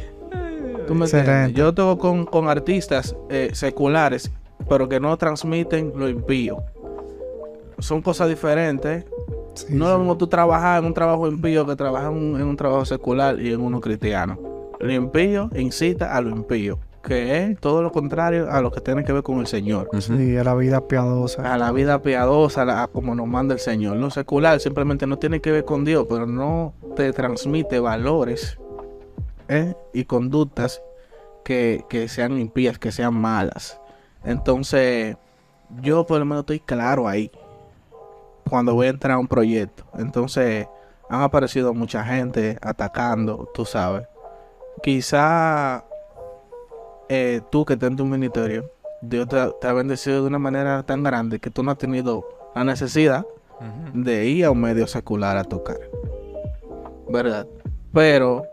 Yo 1.54 1.74
toco 1.74 1.98
con, 1.98 2.26
con 2.26 2.50
artistas 2.50 3.16
eh, 3.30 3.52
seculares, 3.54 4.32
pero 4.70 4.88
que 4.90 5.00
no 5.00 5.18
transmiten 5.18 5.94
lo 5.96 6.10
impío. 6.10 6.64
Son 7.80 8.02
cosas 8.02 8.30
diferentes. 8.30 9.06
Sí, 9.56 9.68
no 9.70 9.86
es 9.86 9.92
sí. 9.92 9.94
lo 9.94 10.00
mismo 10.00 10.18
tú 10.18 10.28
trabajar 10.28 10.80
en 10.80 10.86
un 10.86 10.94
trabajo 10.94 11.28
impío 11.28 11.66
que 11.66 11.76
trabajar 11.76 12.12
en 12.12 12.18
un, 12.18 12.42
en 12.42 12.48
un 12.48 12.58
trabajo 12.58 12.86
secular 12.86 13.40
y 13.40 13.54
en 13.54 13.62
uno 13.62 13.80
cristiano. 13.80 14.38
Lo 14.80 14.92
impío 14.92 15.50
incita 15.56 16.16
a 16.16 16.22
lo 16.22 16.30
impío, 16.30 16.78
que 17.04 17.44
es 17.44 17.60
todo 17.60 17.84
lo 17.84 17.92
contrario 17.92 18.50
a 18.50 18.62
lo 18.62 18.72
que 18.72 18.80
tiene 18.82 19.04
que 19.04 19.12
ver 19.12 19.24
con 19.24 19.40
el 19.40 19.48
Señor. 19.48 19.90
Ujú. 19.92 20.02
Sí, 20.02 20.38
a 20.38 20.44
la 20.44 20.56
vida 20.56 20.88
piadosa. 20.88 21.54
A 21.54 21.58
la 21.58 21.72
vida 21.72 22.02
piadosa, 22.02 22.62
a 22.62 22.66
la- 22.66 22.84
a 22.84 22.88
como 22.88 23.14
nos 23.14 23.28
manda 23.28 23.54
el 23.54 23.60
Señor. 23.60 23.98
Lo 23.98 24.10
secular 24.10 24.60
simplemente 24.60 25.06
no 25.06 25.18
tiene 25.20 25.42
que 25.42 25.52
ver 25.52 25.66
con 25.66 25.84
Dios, 25.84 26.06
pero 26.10 26.26
no 26.26 26.74
te 26.96 27.12
transmite 27.12 27.80
valores 27.80 28.58
¿eh? 29.50 29.76
y 29.94 30.06
conductas 30.06 30.82
que, 31.44 31.84
que 31.90 32.08
sean 32.08 32.40
impías, 32.40 32.80
que 32.80 32.92
sean 32.94 33.14
malas. 33.16 33.80
Entonces, 34.24 35.18
yo 35.82 36.06
por 36.06 36.20
lo 36.20 36.26
menos 36.26 36.44
estoy 36.44 36.62
claro 36.62 37.08
ahí 37.10 37.30
cuando 38.50 38.74
voy 38.76 38.88
a 38.88 38.92
entrar 38.92 39.14
a 39.16 39.20
un 39.20 39.28
proyecto. 39.28 39.84
Entonces, 39.98 40.68
han 41.10 41.22
aparecido 41.22 41.74
mucha 41.74 42.04
gente 42.06 42.58
atacando, 42.62 43.50
tú 43.54 43.66
sabes. 43.66 44.08
Quizá 44.82 45.84
eh, 47.10 47.42
tú 47.52 47.66
que 47.66 47.74
estás 47.74 47.90
en 47.92 47.98
tu 47.98 48.06
ministerio, 48.06 48.72
Dios 49.02 49.28
te, 49.28 49.38
te 49.60 49.68
ha 49.68 49.74
bendecido 49.74 50.22
de 50.22 50.28
una 50.28 50.40
manera 50.40 50.84
tan 50.84 51.04
grande 51.04 51.40
que 51.40 51.50
tú 51.50 51.64
no 51.64 51.72
has 51.72 51.78
tenido 51.78 52.26
la 52.56 52.64
necesidad 52.64 53.26
de 53.94 54.26
ir 54.26 54.46
a 54.46 54.52
un 54.52 54.60
medio 54.60 54.88
secular 54.88 55.38
a 55.38 55.44
tocar. 55.44 55.80
¿Verdad? 57.10 57.48
Pero 57.94 58.44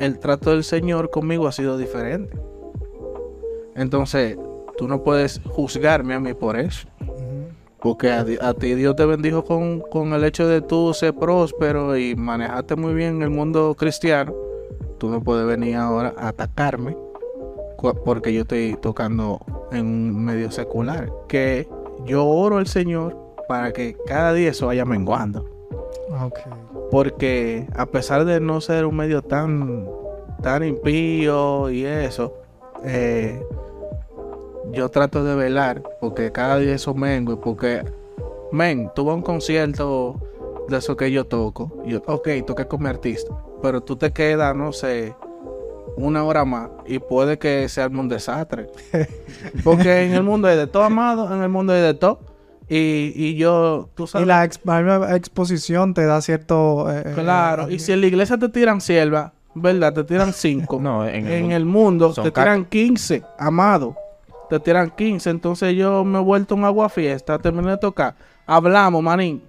el 0.00 0.18
trato 0.18 0.50
del 0.50 0.64
Señor 0.64 1.10
conmigo 1.10 1.46
ha 1.46 1.52
sido 1.52 1.76
diferente. 1.78 2.36
Entonces, 3.74 4.36
tú 4.76 4.88
no 4.88 5.02
puedes 5.02 5.40
juzgarme 5.44 6.14
a 6.14 6.20
mí 6.20 6.34
por 6.34 6.58
eso. 6.58 6.88
Porque 7.80 8.10
a, 8.10 8.54
ti 8.54 8.74
Dios 8.74 8.94
te 8.96 9.06
bendijo 9.06 9.44
con, 9.44 9.80
con 9.80 10.12
el 10.12 10.24
hecho 10.24 10.46
de 10.46 10.60
tú 10.60 10.92
ser 10.92 11.14
próspero 11.14 11.96
y 11.96 12.14
manejarte 12.14 12.76
muy 12.76 12.92
bien 12.92 13.22
el 13.22 13.30
mundo 13.30 13.74
cristiano. 13.74 14.34
Tú 15.00 15.08
no 15.08 15.22
puedes 15.22 15.46
venir 15.46 15.76
ahora 15.76 16.12
a 16.18 16.28
atacarme 16.28 16.94
porque 18.04 18.34
yo 18.34 18.42
estoy 18.42 18.76
tocando 18.82 19.40
en 19.72 19.86
un 19.86 20.24
medio 20.24 20.50
secular. 20.50 21.10
Que 21.26 21.66
yo 22.04 22.26
oro 22.26 22.58
al 22.58 22.66
Señor 22.66 23.16
para 23.48 23.72
que 23.72 23.96
cada 24.06 24.34
día 24.34 24.50
eso 24.50 24.66
vaya 24.66 24.84
menguando. 24.84 25.48
Ok. 26.22 26.38
Porque 26.90 27.66
a 27.74 27.86
pesar 27.86 28.26
de 28.26 28.40
no 28.40 28.60
ser 28.60 28.84
un 28.84 28.96
medio 28.96 29.22
tan, 29.22 29.88
tan 30.42 30.64
impío 30.64 31.70
y 31.70 31.86
eso, 31.86 32.34
eh, 32.84 33.42
yo 34.70 34.90
trato 34.90 35.24
de 35.24 35.34
velar 35.34 35.82
porque 35.98 36.30
cada 36.30 36.58
día 36.58 36.74
eso 36.74 36.92
mengue. 36.92 37.36
Porque, 37.36 37.84
men, 38.52 38.90
tuve 38.94 39.14
un 39.14 39.22
concierto 39.22 40.16
de 40.70 40.78
eso 40.78 40.96
que 40.96 41.10
yo 41.10 41.24
toco. 41.26 41.82
Yo, 41.84 42.02
ok, 42.06 42.28
toqué 42.46 42.66
con 42.66 42.82
mi 42.82 42.88
artista. 42.88 43.34
Pero 43.62 43.80
tú 43.82 43.96
te 43.96 44.12
quedas, 44.12 44.54
no 44.56 44.72
sé, 44.72 45.14
una 45.96 46.24
hora 46.24 46.44
más 46.44 46.70
y 46.86 46.98
puede 46.98 47.38
que 47.38 47.68
se 47.68 47.82
arme 47.82 48.00
un 48.00 48.08
desastre. 48.08 48.68
Porque 49.64 50.04
en 50.04 50.12
el 50.14 50.22
mundo 50.22 50.48
hay 50.48 50.56
de 50.56 50.66
todo, 50.66 50.84
amado, 50.84 51.34
en 51.34 51.42
el 51.42 51.48
mundo 51.48 51.72
hay 51.72 51.82
de 51.82 51.94
todo. 51.94 52.20
Y, 52.68 53.12
y 53.16 53.34
yo, 53.34 53.88
tú 53.94 54.06
sabes. 54.06 54.24
Y 54.24 54.28
la 54.28 54.44
ex- 54.44 54.60
la 54.64 55.16
exposición 55.16 55.92
te 55.92 56.06
da 56.06 56.20
cierto... 56.22 56.86
eh, 56.90 57.02
eh, 57.04 57.12
Claro, 57.14 57.68
y 57.68 57.80
si 57.80 57.90
en 57.92 58.00
la 58.00 58.06
iglesia 58.06 58.38
te 58.38 58.48
tiran 58.48 58.80
sierva, 58.80 59.32
¿verdad? 59.54 59.92
Te 59.92 60.04
tiran 60.04 60.32
5. 60.32 60.78
No, 60.80 61.04
en 61.06 61.26
el 61.26 61.32
en 61.32 61.40
mundo- 61.42 61.56
el 61.56 61.64
mundo 61.64 62.12
te 62.14 62.30
tiran 62.30 62.64
15, 62.64 63.22
amado. 63.38 63.96
Te 64.48 64.60
tiran 64.60 64.90
15. 64.90 65.30
Entonces 65.30 65.74
yo 65.74 66.04
me 66.04 66.18
he 66.18 66.22
vuelto 66.22 66.54
un 66.54 66.64
agua 66.64 66.88
fiesta, 66.88 67.38
terminé 67.40 67.70
de 67.72 67.78
tocar. 67.78 68.14
Hablamos, 68.46 69.02
manín. 69.02 69.42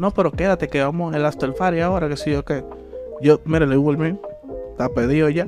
No, 0.00 0.12
pero 0.12 0.32
quédate 0.32 0.68
que 0.68 0.82
vamos 0.82 1.12
en 1.12 1.20
el 1.20 1.26
after 1.26 1.54
party 1.54 1.80
ahora, 1.80 2.08
que 2.08 2.16
sí 2.16 2.34
o 2.34 2.42
qué. 2.42 2.64
Yo, 3.20 3.38
mire, 3.44 3.66
le 3.66 3.76
digo 3.76 3.92
el. 3.92 4.18
Está 4.70 4.88
pedido 4.88 5.28
ya. 5.28 5.46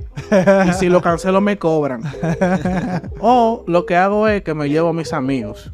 y 0.68 0.72
si 0.74 0.90
lo 0.90 1.00
cancelo, 1.00 1.40
me 1.40 1.56
cobran. 1.56 2.02
o 3.20 3.64
lo 3.66 3.86
que 3.86 3.96
hago 3.96 4.28
es 4.28 4.42
que 4.42 4.52
me 4.52 4.68
llevo 4.68 4.90
a 4.90 4.92
mis 4.92 5.14
amigos. 5.14 5.72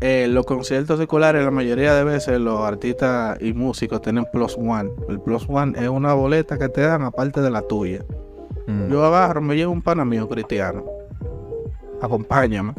Eh, 0.00 0.28
los 0.30 0.46
conciertos 0.46 1.00
seculares, 1.00 1.44
la 1.44 1.50
mayoría 1.50 1.92
de 1.92 2.04
veces 2.04 2.38
los 2.38 2.60
artistas 2.60 3.36
y 3.42 3.52
músicos 3.52 4.00
tienen 4.00 4.26
plus 4.32 4.56
one. 4.56 4.88
El 5.08 5.18
plus 5.18 5.44
one 5.48 5.76
es 5.76 5.88
una 5.88 6.14
boleta 6.14 6.56
que 6.56 6.68
te 6.68 6.82
dan 6.82 7.02
aparte 7.02 7.40
de 7.40 7.50
la 7.50 7.62
tuya. 7.62 8.04
Mm. 8.68 8.92
Yo 8.92 9.04
agarro, 9.04 9.40
me 9.40 9.56
llevo 9.56 9.72
un 9.72 9.82
pana 9.82 10.04
mío 10.04 10.28
cristiano. 10.28 10.84
Acompáñame. 12.00 12.74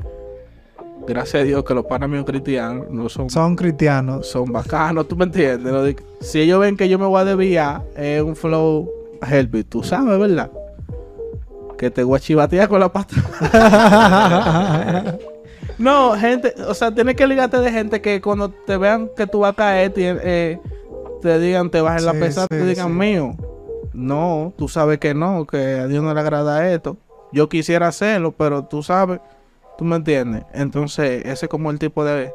Gracias 1.08 1.42
a 1.42 1.46
Dios 1.46 1.64
que 1.64 1.74
los 1.74 1.86
panas 1.86 2.10
míos 2.10 2.24
cristianos 2.26 2.86
no 2.90 3.10
son, 3.10 3.30
Son 3.30 3.56
cristianos. 3.56 4.28
son 4.28 4.52
bacanos, 4.52 5.08
¿tú 5.08 5.16
me 5.16 5.26
entiendes? 5.26 5.96
Si 6.22 6.40
ellos 6.42 6.60
ven 6.60 6.78
que 6.78 6.88
yo 6.88 7.00
me 7.00 7.06
voy 7.06 7.22
a 7.22 7.26
desviar, 7.26 7.82
es 7.98 8.22
un 8.22 8.36
flow 8.36 8.90
help 9.28 9.68
tú 9.70 9.84
sabes, 9.84 10.18
¿verdad? 10.20 10.50
Que 11.78 11.90
te 11.90 12.04
voy 12.04 12.18
a 12.18 12.20
chivatear 12.20 12.70
con 12.70 12.80
la 12.80 12.92
pata. 12.92 13.16
No, 15.78 16.14
gente, 16.16 16.54
o 16.68 16.74
sea, 16.76 16.94
tienes 16.94 17.16
que 17.16 17.26
ligarte 17.26 17.58
de 17.58 17.72
gente 17.72 18.02
que 18.02 18.22
cuando 18.22 18.50
te 18.52 18.78
vean 18.78 19.10
que 19.18 19.26
tú 19.26 19.40
vas 19.40 19.54
a 19.54 19.56
caer, 19.56 19.92
tie- 19.92 20.20
eh, 20.24 20.60
te 21.24 21.40
digan, 21.40 21.72
te 21.72 21.82
bajen 21.82 22.06
la 22.06 22.12
Sí, 22.12 22.20
pesada, 22.20 22.48
sí, 22.52 22.58
te 22.58 22.66
digan, 22.66 22.88
sí. 22.90 22.94
mío. 22.94 23.36
No, 23.94 24.54
tú 24.58 24.68
sabes 24.68 25.00
que 25.00 25.16
no, 25.16 25.48
que 25.48 25.80
a 25.80 25.88
Dios 25.88 26.04
no 26.04 26.14
le 26.14 26.20
agrada 26.20 26.72
esto. 26.72 26.98
Yo 27.32 27.50
quisiera 27.50 27.88
hacerlo, 27.88 28.32
pero 28.32 28.66
tú 28.66 28.84
sabes, 28.84 29.22
tú 29.82 29.86
me 29.86 29.96
entiendes. 29.96 30.44
Entonces, 30.54 31.26
ese 31.26 31.48
es 31.48 31.50
como 31.50 31.72
el 31.72 31.80
tipo 31.80 32.06
de, 32.06 32.32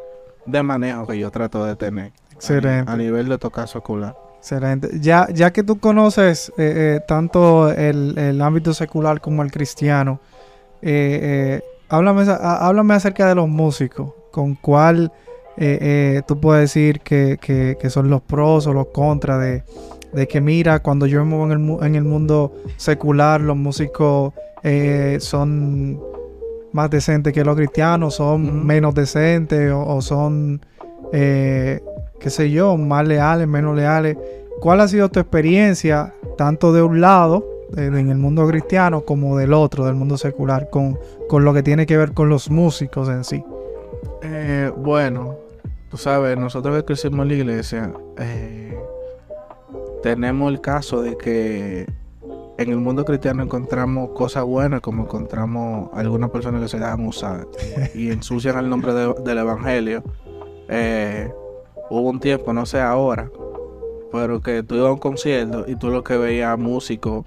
de 0.47 0.63
manejo 0.65 1.07
que 1.07 1.17
yo 1.17 1.31
trato 1.31 1.65
de 1.65 1.77
tener. 1.77 2.11
Excelente. 2.33 2.91
A 2.91 2.97
nivel 2.97 3.29
de 3.29 3.39
tocar 3.39 3.69
secular. 3.69 4.17
Excelente. 4.39 4.89
Ya, 5.01 5.29
ya 5.33 5.53
que 5.53 5.63
tú 5.63 5.79
conoces 5.79 6.49
eh, 6.59 6.97
eh, 6.97 7.01
tanto 7.07 7.71
el, 7.71 8.19
el 8.19 8.43
ámbito 8.43 8.75
secular 8.75 9.21
como 9.21 9.45
el 9.45 9.53
cristiano, 9.53 10.19
eh, 10.83 11.61
eh, 11.63 11.63
háblame, 11.89 12.25
háblame 12.29 12.95
acerca 12.95 13.29
de 13.29 13.37
los 13.37 13.49
músicos. 13.49 14.13
¿Con 14.33 14.57
cuál 14.57 15.13
eh, 15.57 16.23
tú 16.27 16.41
puedes 16.41 16.63
decir 16.63 16.99
que, 17.01 17.39
que- 17.41 17.79
que 17.81 17.91
son 17.91 18.11
los 18.11 18.23
pros 18.23 18.67
o 18.67 18.73
los 18.73 18.89
contras 18.89 19.41
de, 19.41 19.63
de 20.13 20.27
que 20.27 20.41
mira, 20.41 20.81
cuando 20.81 21.07
yo 21.07 21.25
me 21.25 21.31
muevo 21.31 21.45
en 21.47 21.53
el, 21.81 21.87
en 21.87 21.95
el 21.95 22.03
mundo 22.05 22.53
secular, 22.77 23.41
los 23.41 23.57
músicos 23.57 24.35
eh, 24.65 25.19
son 25.21 26.01
más 26.77 26.91
decentes 26.91 27.33
que 27.33 27.43
los 27.43 27.57
cristianos, 27.57 28.15
son 28.15 28.67
menos 28.67 28.95
decentes 28.95 29.73
o, 29.73 29.81
o 29.81 30.03
son, 30.03 30.61
eh, 31.13 31.83
qué 32.21 32.31
sé 32.31 32.51
yo, 32.51 32.77
más 32.77 33.09
leales, 33.09 33.49
menos 33.49 33.75
leales? 33.75 34.17
¿Cuál 34.61 34.81
ha 34.81 34.89
sido 34.89 35.09
tu 35.09 35.19
experiencia, 35.19 36.15
tanto 36.37 36.73
de 36.75 36.83
un 36.83 37.01
lado, 37.01 37.45
en 37.77 38.11
el 38.11 38.19
mundo 38.19 38.47
cristiano, 38.47 39.01
como 39.01 39.37
del 39.39 39.53
otro, 39.55 39.87
del 39.87 39.95
mundo 39.95 40.19
secular, 40.19 40.69
con, 40.71 40.99
con 41.29 41.45
lo 41.45 41.55
que 41.55 41.63
tiene 41.63 41.87
que 41.87 41.97
ver 41.97 42.13
con 42.13 42.29
los 42.29 42.51
músicos 42.51 43.09
en 43.09 43.25
sí? 43.25 43.43
Eh, 44.23 44.71
bueno, 44.77 45.37
tú 45.91 45.97
sabes, 45.97 46.37
nosotros 46.37 46.77
que 46.77 46.85
crecimos 46.85 47.21
en 47.21 47.29
la 47.29 47.35
iglesia, 47.35 47.93
eh, 48.19 48.79
tenemos 50.03 50.53
el 50.53 50.61
caso 50.61 51.01
de 51.01 51.17
que 51.17 51.87
en 52.59 52.71
el 52.71 52.79
mundo 52.79 53.05
cristiano 53.05 53.43
encontramos 53.43 54.11
cosas 54.11 54.45
buenas, 54.45 54.81
como 54.81 55.03
encontramos 55.05 55.91
algunas 55.95 56.31
personas 56.31 56.63
que 56.63 56.69
se 56.69 56.79
dejan 56.79 57.07
usar 57.07 57.47
y 57.95 58.11
ensucian 58.13 58.59
el 58.59 58.69
nombre 58.69 58.95
de- 58.95 59.15
del 59.25 59.39
evangelio. 59.39 60.03
Eh, 60.69 61.31
hubo 61.91 62.09
un 62.11 62.19
tiempo, 62.21 62.53
no 62.53 62.65
sé 62.67 62.81
ahora, 62.81 63.31
pero 64.11 64.41
que 64.41 64.63
tú 64.63 64.75
ibas 64.77 64.89
a 64.89 64.93
un 64.93 64.99
concierto 64.99 65.65
y 65.69 65.77
tú 65.77 65.91
lo 65.91 66.03
que 66.03 66.17
veías 66.17 66.59
músicos 66.59 67.25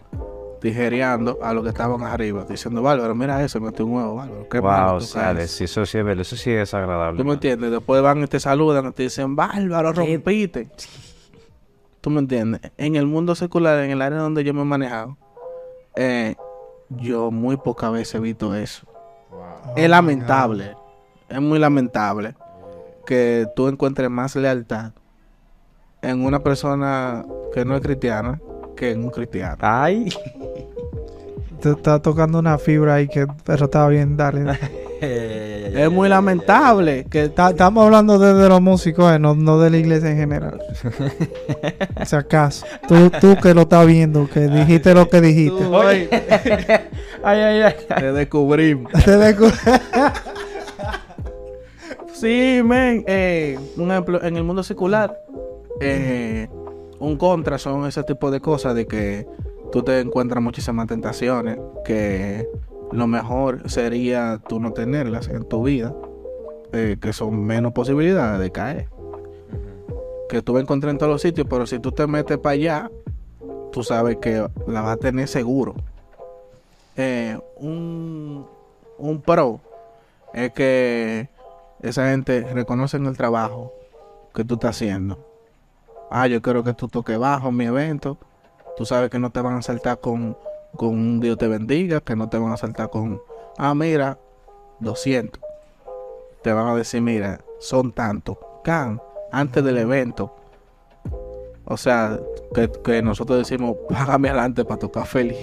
tijereando 0.62 1.39
a 1.42 1.54
los 1.54 1.63
que 1.63 1.70
estaban 1.70 2.04
arriba, 2.04 2.46
diciendo, 2.50 2.82
Bárbaro, 2.82 3.15
mira 3.15 3.42
eso, 3.44 3.62
metió 3.62 3.86
un 3.86 3.94
huevo, 3.94 4.15
Bárbaro, 4.15 4.50
qué 4.50 4.62
malo 4.62 4.92
Wow, 4.94 5.02
sale, 5.02 5.38
caes". 5.39 5.52
sí, 5.52 5.63
eso 5.63 5.86
sí 5.86 5.98
es 6.00 6.04
verdad, 6.04 6.22
eso 6.22 6.36
sí 6.36 6.52
es 6.52 6.74
agradable. 6.74 7.18
¿Tú 7.18 7.26
me 7.26 7.34
entiendes? 7.36 7.72
Después 7.72 8.02
van 8.02 8.24
y 8.24 8.28
te 8.28 8.42
saludan 8.42 8.88
y 8.88 8.92
te 8.92 9.04
dicen, 9.04 9.38
Bárbaro, 9.38 9.94
rompiste. 9.94 10.68
¿Tú 12.02 12.10
me 12.10 12.20
entiendes? 12.20 12.62
En 12.78 12.96
el 12.96 13.06
mundo 13.06 13.36
secular, 13.36 13.80
en 13.80 13.92
el 13.92 14.02
área 14.02 14.20
donde 14.20 14.44
yo 14.44 14.54
me 14.54 14.62
he 14.62 14.66
manejado, 14.66 15.18
eh, 15.96 16.36
yo 16.90 17.30
muy 17.30 17.58
pocas 17.58 17.92
veces 17.92 18.16
he 18.16 18.20
visto 18.20 18.56
eso. 18.56 18.88
es 19.76 19.90
lamentable, 19.90 20.76
es 21.28 21.42
muy 21.42 21.60
lamentable 21.60 22.36
que 23.06 23.48
tú 23.56 23.68
encuentres 23.68 24.10
más 24.10 24.36
lealtad 24.36 24.94
en 26.02 26.24
una 26.24 26.40
persona 26.40 27.26
que 27.54 27.66
no 27.66 27.76
es 27.76 27.82
cristiana 27.82 28.40
que 28.76 28.92
en 28.92 29.04
un 29.04 29.10
cristiano. 29.10 29.58
Ay. 29.60 30.10
Te 31.62 31.72
está 31.72 32.02
tocando 32.02 32.40
una 32.40 32.58
fibra 32.58 32.96
ahí 32.96 33.10
que 33.10 33.28
pero 33.44 33.66
está 33.66 33.86
bien, 33.90 34.16
dale. 34.16 34.58
Es 35.74 35.92
muy 35.92 36.10
lamentable 36.10 37.06
que 37.10 37.30
Ta- 37.30 37.50
Estamos 37.52 37.86
hablando 37.86 38.18
de, 38.20 38.34
de 38.34 38.50
los 38.50 38.62
músicos, 38.62 39.14
eh, 39.14 39.20
no, 39.20 39.36
no 39.36 39.60
de 39.60 39.70
la 39.70 39.78
iglesia 39.78 40.12
en 40.12 40.18
general. 40.18 40.60
si 42.06 42.16
acaso. 42.16 42.66
Tú, 42.88 43.10
tú 43.22 43.36
que 43.42 43.54
lo 43.54 43.62
estás 43.62 43.86
viendo, 43.86 44.28
que 44.30 44.42
dijiste 44.42 44.94
lo 44.94 45.10
que 45.10 45.22
dijiste. 45.22 45.64
tú, 45.64 45.78
ay, 45.78 46.10
Ay, 47.24 47.40
ay, 47.42 47.62
ay. 47.62 47.74
te 48.00 48.12
descubrimos. 48.14 48.92
Te 49.06 49.18
decu- 49.18 49.52
Sí, 52.14 52.62
men. 52.64 53.04
Eh, 53.08 53.58
un 53.78 53.92
ejemplo, 53.92 54.22
en 54.24 54.36
el 54.38 54.44
mundo 54.44 54.64
secular, 54.64 55.18
eh, 55.80 56.48
un 57.00 57.18
contra 57.18 57.58
son 57.58 57.86
ese 57.86 58.04
tipo 58.04 58.30
de 58.32 58.40
cosas 58.42 58.76
de 58.76 58.86
que 58.88 59.26
tú 59.72 59.84
te 59.84 60.00
encuentras 60.00 60.44
muchísimas 60.44 60.88
tentaciones, 60.88 61.58
que 61.86 62.48
lo 62.91 63.08
mejor 63.08 63.69
sería 63.69 64.41
tú 64.47 64.60
no 64.60 64.73
tenerlas 64.73 65.28
en 65.28 65.43
tu 65.47 65.63
vida, 65.63 65.93
eh, 66.73 66.97
que 66.99 67.13
son 67.13 67.43
menos 67.45 67.73
posibilidades 67.73 68.39
de 68.39 68.52
caer. 68.52 68.89
Que 70.28 70.41
tú 70.41 70.54
vas 70.54 70.62
a 70.62 70.63
encontrar 70.63 70.91
en 70.91 70.97
todos 70.97 71.12
los 71.12 71.21
sitios, 71.21 71.47
pero 71.49 71.65
si 71.65 71.80
tú 71.80 71.91
te 71.91 72.06
metes 72.08 72.38
para 72.38 72.54
allá, 72.54 72.91
tú 73.71 73.84
sabes 73.84 74.17
que 74.17 74.47
la 74.67 74.82
vas 74.82 74.93
a 74.93 74.97
tener 74.97 75.28
seguro. 75.28 75.75
Eh, 76.95 77.39
un, 77.58 78.45
un 78.97 79.21
pro 79.21 79.62
es 80.34 80.52
que 80.52 81.30
esa 81.82 82.10
gente 82.10 82.41
reconoce 82.54 82.97
el 82.97 83.17
trabajo 83.17 83.73
que 84.34 84.43
tú 84.43 84.56
estás 84.56 84.75
haciendo. 84.75 85.25
Ah, 86.12 86.28
yo 86.28 86.41
quiero 86.41 86.63
que 86.63 86.73
tú 86.73 86.88
toques 86.88 87.17
bajo 87.17 87.52
mi 87.52 87.65
evento. 87.65 88.17
Tú 88.75 88.86
sabes 88.86 89.10
que 89.10 89.19
no 89.19 89.32
te 89.32 89.41
van 89.41 89.58
a 89.58 89.62
saltar 89.62 89.99
con, 89.99 90.38
con 90.76 90.90
un 90.90 91.20
Dios 91.20 91.38
te 91.38 91.48
bendiga, 91.48 92.00
que 92.02 92.16
no 92.16 92.30
te 92.30 92.38
van 92.38 92.52
a 92.52 92.58
saltar 92.58 92.90
con, 92.90 93.22
ah, 93.58 93.74
mira, 93.76 94.18
200. 94.80 95.42
Te 96.42 96.54
van 96.54 96.68
a 96.68 96.76
decir, 96.76 97.02
mira, 97.02 97.42
son 97.60 97.92
tantos. 97.92 98.38
Can, 98.64 99.02
antes 99.32 99.64
del 99.64 99.78
evento. 99.78 100.34
O 101.66 101.78
sea, 101.78 102.20
que, 102.56 102.70
que 102.84 103.02
nosotros 103.02 103.38
decimos, 103.40 103.76
págame 103.90 104.30
adelante 104.30 104.66
para 104.66 104.80
tocar 104.80 105.06
feliz. 105.06 105.38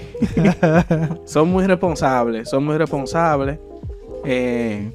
son 1.25 1.51
muy 1.51 1.67
responsables, 1.67 2.49
son 2.49 2.65
muy 2.65 2.77
responsables. 2.79 3.59
Eh, 4.25 4.91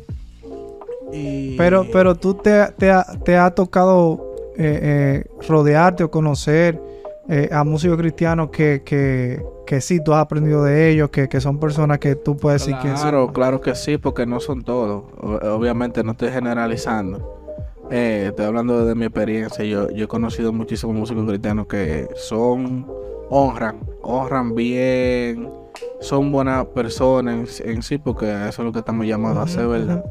y- 1.13 1.55
Pero, 1.57 1.85
pero 1.91 2.15
tú 2.15 2.33
te, 2.33 2.65
te, 2.77 2.91
ha- 2.91 3.05
te 3.23 3.37
ha 3.37 3.51
tocado 3.51 4.35
eh, 4.57 4.79
eh, 4.81 5.25
rodearte 5.47 6.03
o 6.03 6.11
conocer 6.11 6.81
a 7.51 7.63
músicos 7.63 7.97
cristianos 7.97 8.49
que, 8.49 8.81
que, 8.83 9.41
que 9.71 9.79
sí 9.79 10.03
tú 10.03 10.13
has 10.13 10.19
aprendido 10.19 10.65
de 10.65 10.89
ellos, 10.89 11.09
que, 11.11 11.29
que 11.29 11.39
son 11.39 11.57
personas 11.57 11.97
que 11.99 12.17
tú 12.17 12.35
puedes 12.35 12.59
decir 12.61 12.77
que 12.81 12.89
Claro, 12.91 13.31
claro 13.31 13.61
que 13.61 13.73
sí, 13.73 13.97
porque 13.97 14.25
no 14.25 14.41
son 14.41 14.63
todos. 14.63 15.03
Obviamente 15.21 16.03
no 16.03 16.11
estoy 16.11 16.27
generalizando. 16.29 17.39
Eh, 17.89 18.25
estoy 18.31 18.47
hablando 18.47 18.85
de 18.85 18.95
mi 18.95 19.05
experiencia. 19.05 19.63
Yo, 19.63 19.89
yo 19.89 20.03
he 20.03 20.07
conocido 20.09 20.51
muchísimos 20.51 20.93
músicos 20.93 21.25
cristianos 21.25 21.67
que 21.67 22.09
son, 22.15 22.85
honran, 23.29 23.77
honran 24.01 24.55
bien, 24.55 25.49
son 26.01 26.33
buenas 26.33 26.65
personas 26.65 27.61
en, 27.61 27.69
en 27.71 27.81
sí, 27.81 27.97
porque 27.97 28.25
eso 28.29 28.61
es 28.61 28.65
lo 28.65 28.73
que 28.73 28.79
estamos 28.79 29.05
llamados 29.05 29.37
a 29.37 29.43
hacer, 29.43 29.67
¿verdad? 29.67 30.03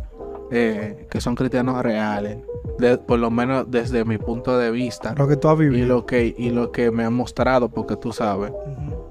Eh, 0.51 1.07
que 1.11 1.20
son 1.20 1.35
cristianos 1.35 1.83
reales, 1.83 2.38
de- 2.79 2.96
por 2.96 3.18
lo 3.18 3.31
menos 3.31 3.70
desde 3.70 4.05
mi 4.07 4.16
punto 4.16 4.57
de 4.57 4.70
vista. 4.70 5.14
lo 5.18 5.29
que 5.29 5.37
tú 5.37 5.49
has 5.49 5.57
Y 5.59 5.64
vivido. 5.64 5.87
lo 5.87 6.07
que, 6.07 6.35
y 6.37 6.49
lo 6.49 6.73
que 6.73 6.90
me 6.90 7.05
han 7.05 7.12
mostrado, 7.12 7.68
porque 7.68 7.94
tú 7.96 8.11
sabes. 8.12 8.53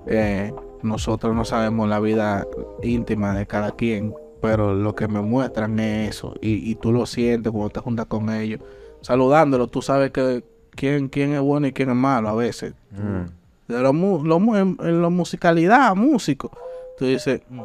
Eh, 0.07 0.53
nosotros 0.81 1.35
no 1.35 1.45
sabemos 1.45 1.89
la 1.89 1.99
vida 1.99 2.45
íntima 2.83 3.33
de 3.35 3.45
cada 3.45 3.71
quien, 3.71 4.13
pero 4.41 4.73
lo 4.73 4.95
que 4.95 5.07
me 5.07 5.21
muestran 5.21 5.79
es 5.79 6.09
eso. 6.17 6.33
Y, 6.41 6.69
y 6.71 6.75
tú 6.75 6.91
lo 6.91 7.05
sientes 7.05 7.51
cuando 7.51 7.69
te 7.69 7.79
juntas 7.81 8.05
con 8.05 8.29
ellos. 8.29 8.61
Saludándolo, 9.01 9.67
tú 9.67 9.81
sabes 9.81 10.11
que 10.11 10.43
quién, 10.71 11.09
quién 11.09 11.33
es 11.33 11.41
bueno 11.41 11.67
y 11.67 11.73
quién 11.73 11.89
es 11.89 11.95
malo 11.95 12.29
a 12.29 12.35
veces. 12.35 12.73
Mm. 12.91 13.71
De 13.73 13.81
lo, 13.81 13.93
mu- 13.93 14.23
lo 14.23 14.39
mu- 14.39 14.55
en, 14.55 14.77
en 14.81 15.01
la 15.01 15.09
musicalidad, 15.09 15.95
músico, 15.95 16.49
tú 16.97 17.05
dices, 17.05 17.41
"Mm, 17.49 17.61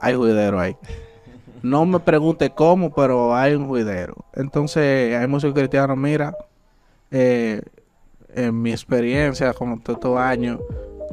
hay 0.00 0.14
juidero 0.14 0.58
ahí. 0.60 0.76
No 1.60 1.84
me 1.84 1.98
pregunte 1.98 2.50
cómo, 2.50 2.94
pero 2.94 3.34
hay 3.34 3.54
un 3.54 3.66
juidero. 3.66 4.14
Entonces, 4.34 5.16
hay 5.16 5.26
músicos 5.26 5.54
cristianos, 5.58 5.96
mira, 5.96 6.32
eh, 7.10 7.60
en 8.32 8.62
mi 8.62 8.70
experiencia 8.70 9.52
con 9.52 9.80
todos 9.80 9.96
estos 9.98 10.16
años, 10.18 10.60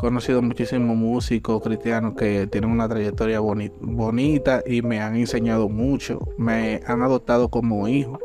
conocido 0.05 0.41
muchísimos 0.41 0.95
músicos 0.95 1.61
cristianos 1.63 2.13
que 2.15 2.47
tienen 2.47 2.69
una 2.71 2.87
trayectoria 2.87 3.39
boni- 3.41 3.71
bonita 3.81 4.63
y 4.65 4.81
me 4.81 5.01
han 5.01 5.15
enseñado 5.15 5.67
mucho. 5.69 6.19
Me 6.37 6.81
han 6.87 7.01
adoptado 7.01 7.49
como 7.49 7.87
hijo 7.87 8.19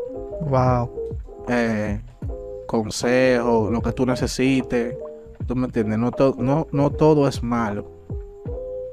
Wow. 0.49 0.91
eh, 1.49 2.01
consejos, 2.67 3.71
lo 3.73 3.81
que 3.83 3.93
tú 3.93 4.07
necesites. 4.07 4.97
¿Tú 5.47 5.57
me 5.57 5.67
entiendes? 5.67 5.99
No, 5.99 6.11
to- 6.13 6.37
no, 6.39 6.67
no 6.73 6.91
todo 6.91 7.27
es 7.27 7.43
malo. 7.43 7.91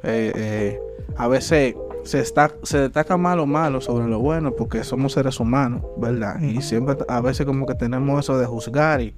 Eh, 0.04 0.32
eh, 0.36 0.80
a 1.18 1.28
veces 1.28 1.76
se, 2.04 2.20
está, 2.20 2.52
se 2.64 2.80
destaca 2.80 3.18
malo 3.18 3.46
malo 3.46 3.82
sobre 3.82 4.08
lo 4.08 4.20
bueno 4.20 4.52
porque 4.56 4.84
somos 4.84 5.14
seres 5.14 5.40
humanos, 5.40 5.82
¿verdad? 5.98 6.40
Y 6.42 6.62
siempre 6.62 6.96
a 7.08 7.22
veces 7.22 7.46
como 7.46 7.66
que 7.66 7.76
tenemos 7.76 8.20
eso 8.20 8.38
de 8.38 8.46
juzgar 8.46 9.02
y, 9.02 9.14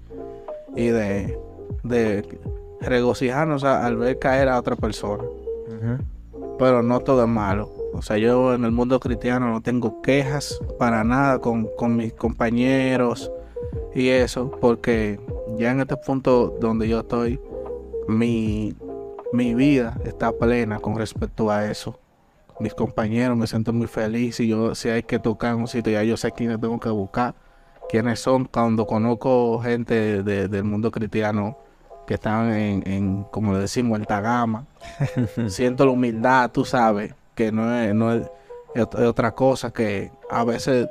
y 0.76 0.88
de, 0.88 1.38
de 1.84 2.26
regocijarnos 2.82 3.64
a- 3.64 3.86
al 3.86 3.98
ver 3.98 4.20
caer 4.20 4.50
a 4.50 4.60
otra 4.60 4.76
persona. 4.76 5.24
Pero 6.58 6.82
no 6.84 7.00
todo 7.00 7.24
es 7.24 7.30
malo. 7.30 7.70
O 7.94 8.02
sea, 8.02 8.18
yo 8.18 8.54
en 8.54 8.64
el 8.66 8.72
mundo 8.72 9.00
cristiano 9.00 9.50
no 9.52 9.62
tengo 9.62 10.02
quejas 10.02 10.60
para 10.78 11.04
nada 11.04 11.40
con, 11.40 11.68
con 11.78 11.96
mis 11.96 12.14
compañeros 12.14 13.32
y 13.96 14.10
eso, 14.10 14.52
porque 14.62 15.20
ya 15.58 15.72
en 15.72 15.82
este 15.82 15.98
punto 15.98 16.56
donde 16.60 16.88
yo 16.88 17.00
estoy, 17.00 17.40
mi, 18.08 18.76
mi 19.34 19.54
vida 19.56 19.98
está 20.06 20.32
plena 20.32 20.80
con 20.80 20.96
respecto 20.98 21.50
a 21.50 21.66
eso. 21.70 22.00
Mis 22.60 22.74
compañeros 22.74 23.38
me 23.38 23.48
siento 23.48 23.72
muy 23.74 23.88
feliz 23.88 24.40
y 24.40 24.48
yo 24.50 24.76
si 24.76 24.90
hay 24.90 25.04
que 25.04 25.18
tocar 25.18 25.54
en 25.56 25.62
un 25.62 25.68
sitio 25.68 25.94
ya 25.94 26.04
yo 26.04 26.18
sé 26.18 26.32
quiénes 26.32 26.60
tengo 26.60 26.80
que 26.80 26.90
buscar, 26.90 27.34
quiénes 27.90 28.20
son. 28.20 28.46
Cuando 28.46 28.86
conozco 28.86 29.60
gente 29.60 30.24
de- 30.24 30.48
del 30.48 30.64
mundo 30.66 30.92
cristiano 30.92 31.58
que 32.10 32.16
están 32.16 32.52
en, 32.52 32.84
en, 32.92 33.24
como 33.26 33.54
le 33.54 33.60
decimos, 33.60 34.00
alta 34.00 34.20
gama, 34.20 34.66
siento 35.48 35.86
la 35.86 35.92
humildad, 35.92 36.50
tú 36.50 36.66
sabes, 36.66 37.14
que 37.36 37.52
no 37.52 37.72
es, 37.72 37.94
no 37.94 38.12
es, 38.14 38.24
es 38.74 38.82
ot- 38.84 39.00
es 39.00 39.06
otra 39.08 39.36
cosa 39.36 39.72
que 39.72 40.12
a 40.28 40.44
veces 40.44 40.88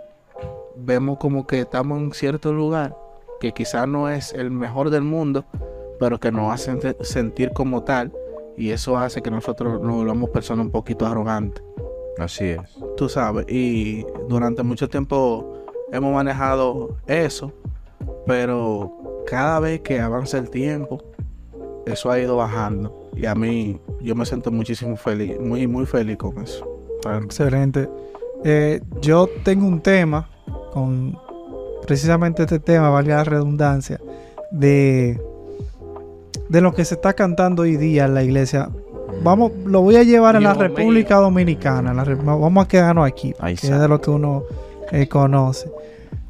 vemos 0.77 1.19
como 1.19 1.45
que 1.45 1.59
estamos 1.63 1.99
en 1.99 2.13
cierto 2.13 2.53
lugar 2.53 2.97
que 3.41 3.51
quizás 3.51 3.89
no 3.89 4.09
es 4.09 4.33
el 4.33 4.53
mejor 4.53 4.91
del 4.91 5.03
mundo, 5.03 5.45
pero 5.99 6.21
que 6.21 6.31
nos 6.31 6.53
hace 6.55 6.73
sent- 6.75 7.03
sentir 7.03 7.53
como 7.53 7.83
tal 7.83 8.13
y 8.57 8.71
eso 8.71 8.97
hace 8.97 9.21
que 9.21 9.31
nosotros 9.33 9.83
nos 9.83 9.97
volvamos 9.97 10.31
personas 10.31 10.67
un 10.67 10.71
poquito 10.71 11.05
arrogantes, 11.05 11.65
Así 12.17 12.45
es. 12.51 12.61
tú 12.97 13.09
sabes, 13.09 13.45
y 13.49 14.07
durante 14.29 14.63
mucho 14.63 14.89
tiempo 14.89 15.65
hemos 15.91 16.15
manejado 16.15 16.97
eso, 17.09 17.53
pero 18.25 19.23
cada 19.27 19.59
vez 19.59 19.81
que 19.81 20.01
avanza 20.01 20.39
el 20.39 20.49
tiempo, 20.49 21.03
eso 21.93 22.11
ha 22.11 22.19
ido 22.19 22.37
bajando 22.37 23.11
y 23.17 23.27
a 23.27 23.35
mí 23.35 23.81
yo 24.01 24.15
me 24.15 24.25
siento 24.25 24.51
muchísimo 24.51 24.97
feliz, 24.97 25.39
muy 25.41 25.67
muy 25.67 25.87
feliz 25.87 26.17
con 26.17 26.43
eso. 26.43 26.67
Excelente. 27.23 27.89
Eh, 28.45 28.81
yo 29.01 29.29
tengo 29.45 29.67
un 29.67 29.81
tema 29.81 30.29
con 30.73 31.19
precisamente 31.87 32.43
este 32.43 32.59
tema, 32.59 32.91
valga 32.91 33.17
la 33.17 33.25
redundancia, 33.25 34.01
de, 34.51 35.21
de 36.49 36.61
lo 36.61 36.75
que 36.75 36.85
se 36.85 36.95
está 36.95 37.15
cantando 37.15 37.63
hoy 37.63 37.77
día 37.77 38.05
en 38.05 38.15
la 38.15 38.23
iglesia. 38.23 38.69
vamos, 39.23 39.53
lo 39.65 39.81
voy 39.81 39.97
a 39.97 40.03
llevar 40.03 40.37
en 40.37 40.45
la 40.45 40.55
Dios 40.55 40.69
República 40.69 41.17
Dominicana. 41.17 41.95
la 41.95 42.05
vamos 42.05 42.65
a 42.65 42.69
quedarnos 42.69 43.07
aquí, 43.07 43.35
Ahí 43.39 43.57
que 43.57 43.69
es 43.69 43.81
de 43.81 43.89
lo 43.89 44.01
que 44.01 44.11
uno 44.11 44.45
eh, 44.93 45.09
conoce. 45.09 45.71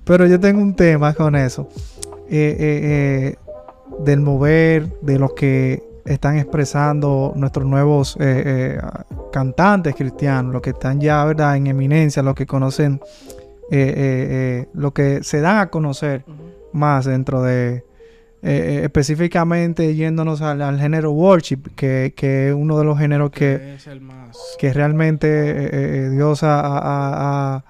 Pero 0.05 0.27
yo 0.27 0.41
tengo 0.41 0.63
un 0.63 0.75
tema 0.75 1.13
con 1.13 1.37
eso. 1.37 1.69
Eh, 2.31 2.57
eh, 2.59 2.81
eh, 2.83 3.37
del 4.05 4.21
mover, 4.21 4.89
de 5.03 5.19
lo 5.19 5.35
que 5.35 5.83
están 6.05 6.39
expresando 6.39 7.33
nuestros 7.37 7.67
nuevos 7.67 8.17
eh, 8.19 8.79
eh, 8.79 8.81
cantantes 9.33 9.95
cristianos, 9.95 10.53
los 10.53 10.63
que 10.63 10.71
están 10.71 11.01
ya 11.01 11.25
¿verdad? 11.25 11.57
en 11.57 11.67
eminencia, 11.67 12.23
los 12.23 12.35
que 12.35 12.47
conocen, 12.47 13.01
eh, 13.71 13.77
eh, 13.81 13.95
eh, 13.97 14.69
lo 14.73 14.93
que 14.95 15.23
se 15.23 15.41
dan 15.43 15.59
a 15.59 15.69
conocer 15.71 16.25
más 16.73 17.05
dentro 17.05 17.43
de, 17.43 17.85
específicamente 18.41 19.95
yéndonos 19.95 20.41
al, 20.43 20.63
al 20.63 20.79
género 20.79 21.11
worship, 21.13 21.75
que, 21.77 22.15
que 22.17 22.49
es 22.49 22.55
uno 22.55 22.79
de 22.79 22.85
los 22.85 22.99
géneros 22.99 23.31
que, 23.31 23.75
es 23.75 23.87
el 23.87 24.01
más. 24.01 24.39
que 24.59 24.73
realmente 24.73 26.09
Dios 26.11 26.43
ha, 26.43 26.61
ha- 26.61 26.79
ha- 26.79 27.55
ha, 27.57 27.65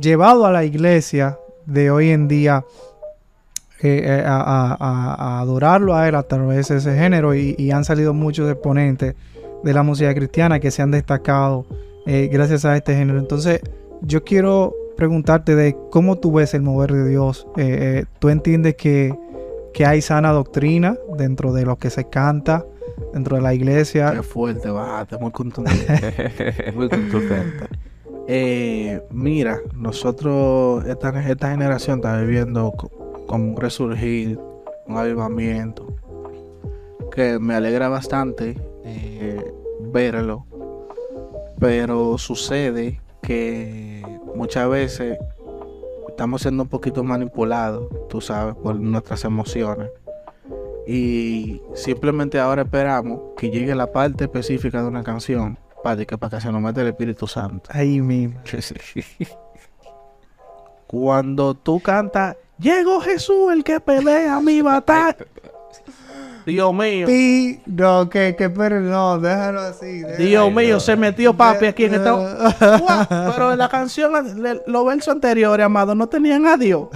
llevado 0.00 0.46
a 0.46 0.52
la 0.52 0.64
iglesia 0.64 1.38
de 1.66 1.90
hoy 1.90 2.10
en 2.10 2.28
día 2.28 2.64
eh, 3.82 4.22
a, 4.26 4.36
a- 4.36 4.76
a- 4.78 5.14
a 5.14 5.40
adorarlo 5.40 5.94
a 5.94 6.08
él 6.08 6.14
a 6.14 6.22
través 6.24 6.68
de 6.68 6.76
ese 6.78 6.94
género 6.96 7.34
y, 7.34 7.54
y 7.58 7.70
han 7.70 7.84
salido 7.84 8.12
muchos 8.14 8.50
exponentes 8.50 9.14
de 9.62 9.72
la 9.74 9.82
música 9.82 10.14
cristiana 10.14 10.60
que 10.60 10.70
se 10.70 10.82
han 10.82 10.90
destacado 10.90 11.66
eh, 12.06 12.28
gracias 12.32 12.64
a 12.64 12.76
este 12.76 12.94
género. 12.96 13.18
Entonces 13.18 13.60
yo 14.02 14.24
quiero 14.24 14.74
preguntarte 14.96 15.54
de 15.54 15.76
cómo 15.90 16.16
tú 16.16 16.32
ves 16.32 16.54
el 16.54 16.62
mover 16.62 16.92
de 16.92 17.08
Dios. 17.08 17.46
Eh, 17.56 17.78
eh, 18.00 18.04
¿Tú 18.18 18.28
entiendes 18.30 18.74
que, 18.76 19.14
que 19.74 19.86
hay 19.86 20.00
sana 20.02 20.30
doctrina 20.32 20.96
dentro 21.16 21.52
de 21.52 21.64
lo 21.64 21.76
que 21.76 21.90
se 21.90 22.04
canta, 22.08 22.64
dentro 23.12 23.36
de 23.36 23.42
la 23.42 23.54
iglesia? 23.54 24.10
Qué 24.12 24.22
fuerte, 24.22 24.70
bájate, 24.70 25.18
muy 25.18 25.30
contundente. 25.30 26.72
muy 26.74 26.88
contundente. 26.88 27.66
Mira, 29.10 29.58
nosotros, 29.74 30.84
esta, 30.86 31.08
esta 31.28 31.50
generación 31.50 31.98
está 31.98 32.20
viviendo 32.20 32.72
como 33.28 33.44
un 33.44 33.56
resurgir, 33.56 34.40
un 34.86 34.96
avivamiento, 34.96 35.86
que 37.12 37.38
me 37.38 37.54
alegra 37.54 37.88
bastante 37.88 38.60
eh, 38.84 39.52
verlo, 39.92 40.46
pero 41.60 42.18
sucede 42.18 43.00
que 43.22 44.02
muchas 44.34 44.68
veces 44.68 45.18
estamos 46.08 46.42
siendo 46.42 46.64
un 46.64 46.68
poquito 46.68 47.04
manipulados, 47.04 47.86
tú 48.08 48.20
sabes, 48.20 48.56
por 48.56 48.80
nuestras 48.80 49.24
emociones. 49.24 49.90
Y 50.86 51.60
simplemente 51.74 52.40
ahora 52.40 52.62
esperamos 52.62 53.20
que 53.36 53.50
llegue 53.50 53.74
la 53.74 53.92
parte 53.92 54.24
específica 54.24 54.80
de 54.80 54.88
una 54.88 55.04
canción 55.04 55.58
para 55.84 56.04
que, 56.04 56.16
para 56.16 56.36
que 56.36 56.42
se 56.42 56.50
nos 56.50 56.62
meta 56.62 56.80
el 56.80 56.88
Espíritu 56.88 57.26
Santo. 57.26 57.68
Ahí 57.72 58.00
mismo. 58.00 58.40
Cuando 60.86 61.54
tú 61.54 61.80
cantas, 61.80 62.36
llegó 62.58 63.00
Jesús 63.00 63.52
el 63.52 63.64
que 63.64 63.80
pelea 63.80 64.40
mi 64.40 64.60
batalla. 64.62 65.16
Dios 66.46 66.72
mío. 66.72 67.06
Pi, 67.06 67.60
no, 67.66 68.08
que, 68.08 68.34
que, 68.34 68.48
pero 68.48 68.80
no, 68.80 69.18
déjalo 69.18 69.60
así. 69.60 69.98
déjalo. 70.00 70.16
Dios 70.16 70.52
mío, 70.54 70.80
se 70.80 70.96
metió 70.96 71.34
papi 71.34 71.66
aquí 71.66 71.84
en 71.84 71.94
esta... 71.96 72.16
Pero 73.34 73.52
en 73.52 73.58
la 73.58 73.68
canción, 73.68 74.12
le- 74.42 74.62
los 74.66 74.86
versos 74.86 75.08
anteriores, 75.12 75.66
amado, 75.66 75.94
no 75.94 76.06
tenían 76.08 76.46
a 76.46 76.56
Dios. 76.56 76.88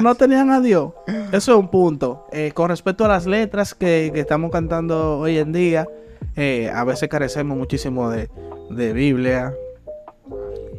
No 0.00 0.14
tenían 0.14 0.50
a 0.50 0.60
Dios. 0.62 0.92
Eso 1.32 1.52
es 1.52 1.58
un 1.58 1.68
punto. 1.68 2.26
Eh, 2.32 2.52
con 2.54 2.70
respecto 2.70 3.04
a 3.04 3.08
las 3.08 3.26
letras 3.26 3.74
que, 3.74 4.10
que 4.14 4.20
estamos 4.20 4.50
cantando 4.50 5.18
hoy 5.18 5.36
en 5.36 5.52
día, 5.52 5.86
eh, 6.34 6.70
a 6.74 6.82
veces 6.84 7.10
carecemos 7.10 7.58
muchísimo 7.58 8.08
de, 8.08 8.30
de 8.70 8.94
Biblia. 8.94 9.52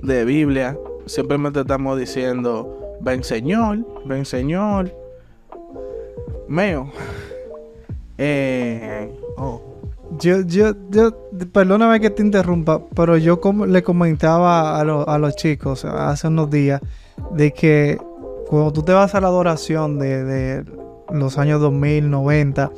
De 0.01 0.25
Biblia. 0.25 0.75
Simplemente 1.05 1.59
estamos 1.61 1.99
diciendo, 1.99 2.78
ven 3.01 3.23
Señor, 3.23 3.79
ven 4.05 4.25
Señor. 4.25 4.91
Meo. 6.47 6.91
Eh, 8.17 9.11
oh. 9.37 9.61
Yo, 10.19 10.41
yo, 10.41 10.71
yo, 10.89 11.11
perdóname 11.53 11.99
que 12.01 12.09
te 12.09 12.23
interrumpa, 12.23 12.81
pero 12.95 13.15
yo 13.17 13.39
como 13.39 13.65
le 13.67 13.83
comentaba 13.83 14.79
a, 14.79 14.83
lo- 14.83 15.07
a 15.07 15.19
los 15.19 15.35
chicos 15.35 15.85
hace 15.85 16.27
unos 16.27 16.49
días 16.49 16.81
de 17.31 17.51
que 17.53 17.97
cuando 18.47 18.73
tú 18.73 18.81
te 18.81 18.91
vas 18.91 19.13
a 19.13 19.21
la 19.21 19.27
adoración 19.27 19.99
de, 19.99 20.23
de 20.23 20.65
los 21.13 21.37
años 21.37 21.61
2000, 21.61 22.09
90, 22.09 22.71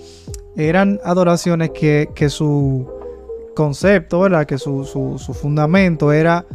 eran 0.58 1.00
adoraciones 1.06 1.72
que, 1.72 2.10
que 2.14 2.30
su 2.30 2.86
concepto, 3.56 4.20
¿verdad? 4.20 4.46
Que 4.46 4.58
su, 4.58 4.84
su, 4.84 5.18
su 5.18 5.34
fundamento 5.34 6.12
era 6.12 6.46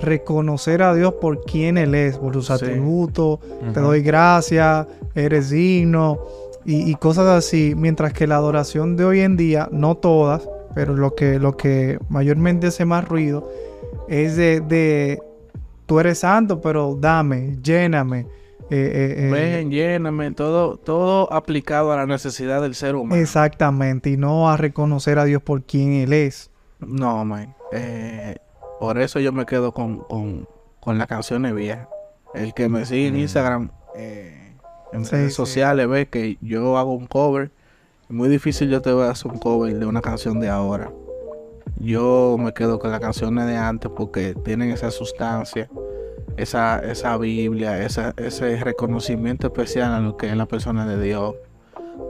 reconocer 0.00 0.82
a 0.82 0.94
Dios 0.94 1.14
por 1.20 1.42
quien 1.44 1.78
Él 1.78 1.94
es, 1.94 2.18
por 2.18 2.32
sus 2.34 2.46
Sí. 2.46 2.52
atributos, 2.52 3.38
te 3.72 3.80
doy 3.80 4.02
gracias, 4.02 4.86
eres 5.14 5.50
digno 5.50 6.18
y, 6.64 6.90
y 6.90 6.94
cosas 6.96 7.26
así. 7.26 7.74
Mientras 7.76 8.12
que 8.12 8.26
la 8.26 8.36
adoración 8.36 8.96
de 8.96 9.04
hoy 9.04 9.20
en 9.20 9.36
día, 9.36 9.68
no 9.72 9.96
todas, 9.96 10.48
pero 10.74 10.94
lo 10.94 11.14
que, 11.14 11.38
lo 11.38 11.56
que 11.56 11.98
mayormente 12.08 12.66
hace 12.68 12.84
más 12.84 13.06
ruido 13.08 13.48
es 14.08 14.36
de, 14.36 14.60
de 14.60 15.22
tú 15.86 16.00
eres 16.00 16.18
santo, 16.18 16.60
pero 16.60 16.96
dame, 17.00 17.56
lléname. 17.62 18.26
eh, 18.70 18.90
eh, 18.92 19.14
eh, 19.28 19.30
Ven, 19.30 19.70
lléname, 19.70 20.30
todo, 20.32 20.76
todo 20.78 21.32
aplicado 21.32 21.92
a 21.92 21.96
la 21.96 22.06
necesidad 22.06 22.60
del 22.62 22.74
ser 22.74 22.96
humano. 22.96 23.20
exactamente, 23.20 24.10
y 24.10 24.16
no 24.16 24.50
a 24.50 24.56
reconocer 24.56 25.18
a 25.18 25.24
Dios 25.24 25.42
por 25.42 25.62
quien 25.62 25.92
Él 25.92 26.12
es. 26.12 26.50
No, 26.80 27.24
man. 27.24 27.54
Por 28.80 28.98
eso 28.98 29.20
yo 29.20 29.32
me 29.32 29.46
quedo 29.46 29.72
con, 29.72 29.98
con, 30.00 30.48
con 30.80 30.98
las 30.98 31.06
canciones 31.06 31.54
viejas. 31.54 31.88
El 32.34 32.52
que 32.54 32.68
me 32.68 32.84
sigue 32.84 33.08
en 33.08 33.14
Mm. 33.14 33.18
Instagram, 33.20 33.70
eh, 33.96 34.56
en 34.92 35.04
Sí, 35.04 35.12
redes 35.12 35.32
sí. 35.32 35.36
sociales, 35.36 35.88
ve 35.88 36.08
que 36.08 36.38
yo 36.40 36.76
hago 36.78 36.92
un 36.92 37.06
cover. 37.06 37.50
Es 38.04 38.10
muy 38.10 38.28
difícil 38.28 38.68
yo 38.68 38.82
te 38.82 38.92
voy 38.92 39.04
a 39.04 39.10
hacer 39.10 39.30
un 39.30 39.38
cover 39.38 39.78
de 39.78 39.86
una 39.86 40.00
canción 40.00 40.40
de 40.40 40.48
ahora. 40.48 40.90
Yo 41.80 42.36
me 42.38 42.52
quedo 42.52 42.78
con 42.78 42.90
las 42.90 43.00
canciones 43.00 43.46
de 43.46 43.56
antes 43.56 43.90
porque 43.94 44.34
tienen 44.44 44.70
esa 44.70 44.90
sustancia, 44.90 45.68
esa, 46.36 46.78
esa 46.80 47.16
Biblia, 47.16 47.82
esa, 47.82 48.12
ese 48.16 48.56
reconocimiento 48.62 49.46
especial 49.48 49.92
a 49.92 50.00
lo 50.00 50.16
que 50.16 50.28
es 50.28 50.36
la 50.36 50.46
persona 50.46 50.86
de 50.86 51.02
Dios. 51.02 51.34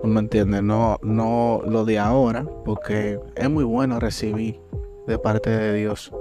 ¿Tú 0.02 0.08
me 0.08 0.20
entiendes? 0.20 0.62
No, 0.62 0.98
no 1.02 1.60
lo 1.66 1.84
de 1.84 1.98
ahora, 1.98 2.44
porque 2.64 3.18
es 3.36 3.50
muy 3.50 3.64
bueno 3.64 4.00
recibir 4.00 4.60
de 5.06 5.18
parte 5.18 5.50
de 5.50 5.74
Dios 5.74 6.12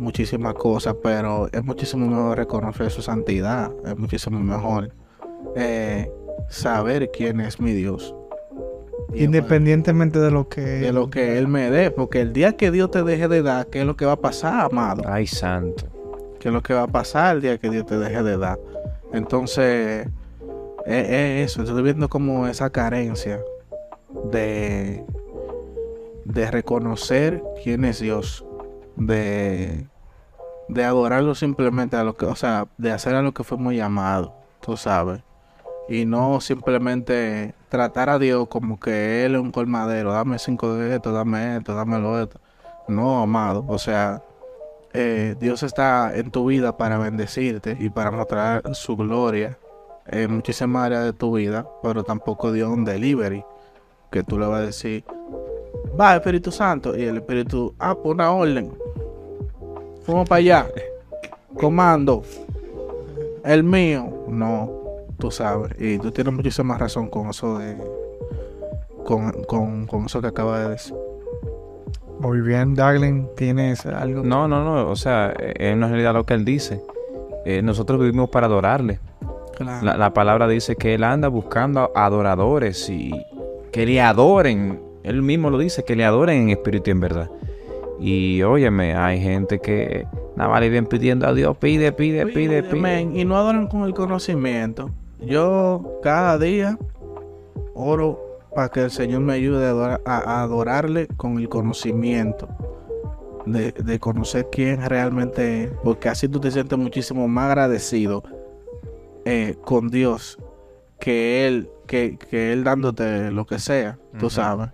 muchísimas 0.00 0.54
cosas, 0.54 0.96
pero 1.02 1.48
es 1.52 1.64
muchísimo 1.64 2.06
mejor 2.06 2.38
reconocer 2.38 2.90
su 2.90 3.02
santidad, 3.02 3.70
es 3.86 3.96
muchísimo 3.96 4.40
mejor 4.40 4.92
eh, 5.56 6.10
saber 6.48 7.10
quién 7.12 7.40
es 7.40 7.60
mi 7.60 7.72
Dios. 7.72 8.14
Y 9.12 9.24
Independientemente 9.24 10.18
de 10.18 10.30
lo 10.30 10.48
que... 10.48 10.60
de 10.60 10.92
lo 10.92 11.10
que 11.10 11.38
Él 11.38 11.48
me 11.48 11.70
dé, 11.70 11.90
porque 11.90 12.20
el 12.20 12.32
día 12.32 12.56
que 12.56 12.70
Dios 12.70 12.90
te 12.90 13.02
deje 13.02 13.28
de 13.28 13.42
dar, 13.42 13.66
¿qué 13.66 13.80
es 13.80 13.86
lo 13.86 13.96
que 13.96 14.06
va 14.06 14.12
a 14.12 14.20
pasar, 14.20 14.66
amado? 14.66 15.02
Ay, 15.06 15.26
santo. 15.26 15.84
¿Qué 16.38 16.48
es 16.48 16.54
lo 16.54 16.62
que 16.62 16.74
va 16.74 16.84
a 16.84 16.86
pasar 16.86 17.36
el 17.36 17.42
día 17.42 17.58
que 17.58 17.70
Dios 17.70 17.86
te 17.86 17.98
deje 17.98 18.22
de 18.22 18.38
dar? 18.38 18.58
Entonces, 19.12 20.06
es, 20.86 21.08
es 21.08 21.50
eso, 21.50 21.62
estoy 21.62 21.82
viendo 21.82 22.08
como 22.08 22.46
esa 22.46 22.70
carencia 22.70 23.40
de, 24.30 25.04
de 26.24 26.50
reconocer 26.50 27.42
quién 27.62 27.84
es 27.84 28.00
Dios, 28.00 28.44
de, 28.96 29.86
de 30.70 30.84
adorarlo 30.84 31.34
simplemente 31.34 31.96
a 31.96 32.04
lo 32.04 32.16
que, 32.16 32.26
o 32.26 32.36
sea, 32.36 32.68
de 32.78 32.92
hacer 32.92 33.14
a 33.14 33.22
lo 33.22 33.32
que 33.32 33.44
fuimos 33.44 33.74
llamados, 33.74 34.32
tú 34.60 34.76
sabes, 34.76 35.22
y 35.88 36.04
no 36.04 36.40
simplemente 36.40 37.54
tratar 37.68 38.10
a 38.10 38.18
Dios 38.18 38.46
como 38.48 38.78
que 38.78 39.24
Él 39.24 39.34
es 39.34 39.40
un 39.40 39.50
colmadero, 39.50 40.12
dame 40.12 40.38
cinco 40.38 40.74
de 40.74 40.94
esto, 40.94 41.12
dame 41.12 41.56
esto, 41.56 41.74
dame 41.74 41.98
lo 41.98 42.20
esto. 42.20 42.40
No, 42.88 43.22
amado, 43.22 43.64
o 43.68 43.78
sea, 43.78 44.22
eh, 44.92 45.36
Dios 45.40 45.62
está 45.62 46.16
en 46.16 46.30
tu 46.30 46.46
vida 46.46 46.76
para 46.76 46.98
bendecirte 46.98 47.76
y 47.78 47.90
para 47.90 48.10
mostrar 48.10 48.74
su 48.74 48.96
gloria 48.96 49.58
en 50.06 50.34
muchísimas 50.34 50.86
áreas 50.86 51.04
de 51.04 51.12
tu 51.12 51.36
vida, 51.36 51.66
pero 51.82 52.04
tampoco 52.04 52.52
dio 52.52 52.70
un 52.70 52.84
delivery 52.84 53.44
que 54.10 54.22
tú 54.22 54.38
le 54.38 54.46
vas 54.46 54.60
a 54.60 54.66
decir, 54.66 55.04
va 55.98 56.16
Espíritu 56.16 56.50
Santo, 56.50 56.96
y 56.96 57.04
el 57.04 57.18
Espíritu, 57.18 57.74
ah, 57.78 57.94
pues 57.94 58.14
una 58.14 58.32
orden, 58.32 58.72
vamos 60.06 60.28
para 60.28 60.38
allá, 60.38 60.66
comando, 61.58 62.22
el 63.44 63.64
mío, 63.64 64.24
no, 64.28 64.70
tú 65.18 65.30
sabes, 65.30 65.72
y 65.78 65.98
tú 65.98 66.10
tienes 66.10 66.32
muchísima 66.32 66.76
razón 66.78 67.08
con 67.08 67.30
eso 67.30 67.58
de, 67.58 67.76
con, 69.04 69.32
con, 69.44 69.86
con 69.86 70.06
eso 70.06 70.20
que 70.20 70.28
acabas 70.28 70.64
de 70.64 70.70
decir. 70.70 70.94
Muy 72.18 72.42
bien, 72.42 72.74
Darling, 72.74 73.28
tienes 73.34 73.86
algo... 73.86 74.22
No, 74.22 74.46
no, 74.46 74.62
no. 74.62 74.90
O 74.90 74.96
sea, 74.96 75.30
es 75.30 75.54
en 75.58 75.80
realidad 75.80 76.12
lo 76.12 76.26
que 76.26 76.34
él 76.34 76.44
dice. 76.44 76.82
Eh, 77.46 77.62
nosotros 77.62 77.98
vivimos 77.98 78.28
para 78.28 78.46
adorarle. 78.46 79.00
La, 79.58 79.96
la 79.96 80.12
palabra 80.12 80.46
dice 80.46 80.76
que 80.76 80.94
él 80.94 81.02
anda 81.04 81.28
buscando 81.28 81.90
adoradores 81.94 82.90
y 82.90 83.10
que 83.72 83.86
le 83.86 84.02
adoren 84.02 84.90
él 85.02 85.22
mismo 85.22 85.50
lo 85.50 85.58
dice, 85.58 85.84
que 85.84 85.96
le 85.96 86.04
adoren 86.04 86.42
en 86.42 86.50
espíritu 86.50 86.90
y 86.90 86.92
en 86.92 87.00
verdad. 87.00 87.30
Y 88.00 88.42
óyeme, 88.42 88.94
hay 88.94 89.20
gente 89.20 89.58
que 89.58 90.06
nada 90.34 90.48
más 90.48 90.60
le 90.60 90.70
viene 90.70 90.86
pidiendo 90.86 91.26
a 91.26 91.34
Dios, 91.34 91.56
pide, 91.58 91.92
pide, 91.92 92.26
pide, 92.26 92.62
pide. 92.62 93.02
y 93.02 93.24
no 93.26 93.36
adoran 93.36 93.66
con 93.66 93.84
el 93.84 93.92
conocimiento. 93.92 94.90
Yo 95.20 95.98
cada 96.02 96.38
día 96.38 96.78
oro 97.74 98.18
para 98.54 98.70
que 98.70 98.84
el 98.84 98.90
Señor 98.90 99.20
me 99.20 99.34
ayude 99.34 99.66
a, 100.06 100.42
adorarle 100.42 101.08
con 101.16 101.38
el 101.38 101.48
conocimiento. 101.48 102.48
De, 103.46 103.98
conocer 103.98 104.48
quién 104.52 104.86
realmente 104.86 105.64
es, 105.64 105.70
porque 105.82 106.08
así 106.08 106.28
tú 106.28 106.38
te 106.38 106.50
sientes 106.50 106.78
muchísimo 106.78 107.26
más 107.26 107.46
agradecido 107.46 108.22
eh, 109.24 109.56
con 109.64 109.88
Dios 109.88 110.38
que 111.00 111.46
Él, 111.46 111.70
que, 111.86 112.18
Él 112.30 112.62
dándote 112.62 113.30
lo 113.32 113.46
que 113.46 113.58
sea, 113.58 113.98
tú 114.18 114.30
sabes. 114.30 114.68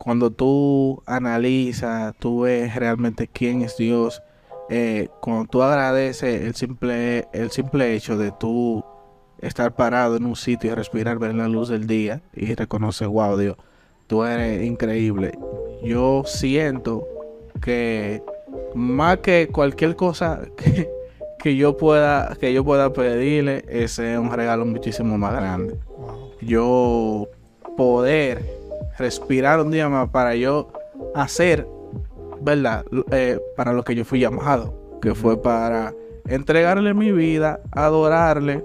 Cuando 0.00 0.30
tú 0.30 1.02
analizas, 1.04 2.14
tú 2.18 2.40
ves 2.40 2.74
realmente 2.74 3.28
quién 3.28 3.60
es 3.60 3.76
Dios, 3.76 4.22
eh, 4.70 5.08
cuando 5.20 5.44
tú 5.44 5.62
agradeces 5.62 6.40
el 6.40 6.54
simple, 6.54 7.28
el 7.34 7.50
simple 7.50 7.94
hecho 7.94 8.16
de 8.16 8.32
tú 8.32 8.82
estar 9.42 9.74
parado 9.74 10.16
en 10.16 10.24
un 10.24 10.36
sitio 10.36 10.72
y 10.72 10.74
respirar, 10.74 11.18
ver 11.18 11.34
la 11.34 11.48
luz 11.48 11.68
del 11.68 11.86
día 11.86 12.22
y 12.34 12.54
reconocer, 12.54 13.08
wow, 13.08 13.36
Dios, 13.36 13.58
tú 14.06 14.24
eres 14.24 14.64
increíble. 14.64 15.32
Yo 15.84 16.22
siento 16.24 17.06
que 17.60 18.22
más 18.74 19.18
que 19.18 19.48
cualquier 19.52 19.96
cosa 19.96 20.40
que, 21.38 21.56
yo 21.56 21.76
pueda 21.76 22.34
que 22.40 22.54
yo 22.54 22.64
pueda 22.64 22.90
pedirle, 22.90 23.66
ese 23.68 24.14
es 24.14 24.18
un 24.18 24.32
regalo 24.32 24.64
muchísimo 24.64 25.18
más 25.18 25.34
grande. 25.34 25.76
Yo 26.40 27.28
poder 27.76 28.59
respirar 28.98 29.60
un 29.60 29.70
día 29.70 29.88
más 29.88 30.08
para 30.10 30.34
yo 30.34 30.68
hacer, 31.14 31.66
¿verdad? 32.40 32.84
Eh, 33.10 33.38
para 33.56 33.72
lo 33.72 33.82
que 33.82 33.94
yo 33.94 34.04
fui 34.04 34.20
llamado, 34.20 34.98
que 35.00 35.14
fue 35.14 35.40
para 35.40 35.94
entregarle 36.26 36.94
mi 36.94 37.12
vida, 37.12 37.60
adorarle 37.72 38.64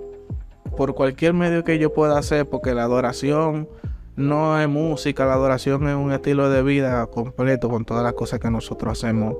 por 0.77 0.93
cualquier 0.93 1.33
medio 1.33 1.63
que 1.63 1.79
yo 1.79 1.93
pueda 1.93 2.17
hacer, 2.17 2.47
porque 2.47 2.73
la 2.73 2.83
adoración 2.83 3.67
no 4.15 4.59
es 4.59 4.67
música, 4.67 5.25
la 5.25 5.33
adoración 5.33 5.87
es 5.87 5.95
un 5.95 6.11
estilo 6.11 6.49
de 6.49 6.63
vida 6.63 7.05
completo 7.07 7.69
con 7.69 7.85
todas 7.85 8.03
las 8.03 8.13
cosas 8.13 8.39
que 8.39 8.49
nosotros 8.49 8.93
hacemos. 8.93 9.35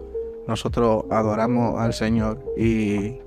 Nosotros 0.48 1.06
adoramos 1.10 1.80
al 1.80 1.94
Señor 1.94 2.40
y, 2.58 3.20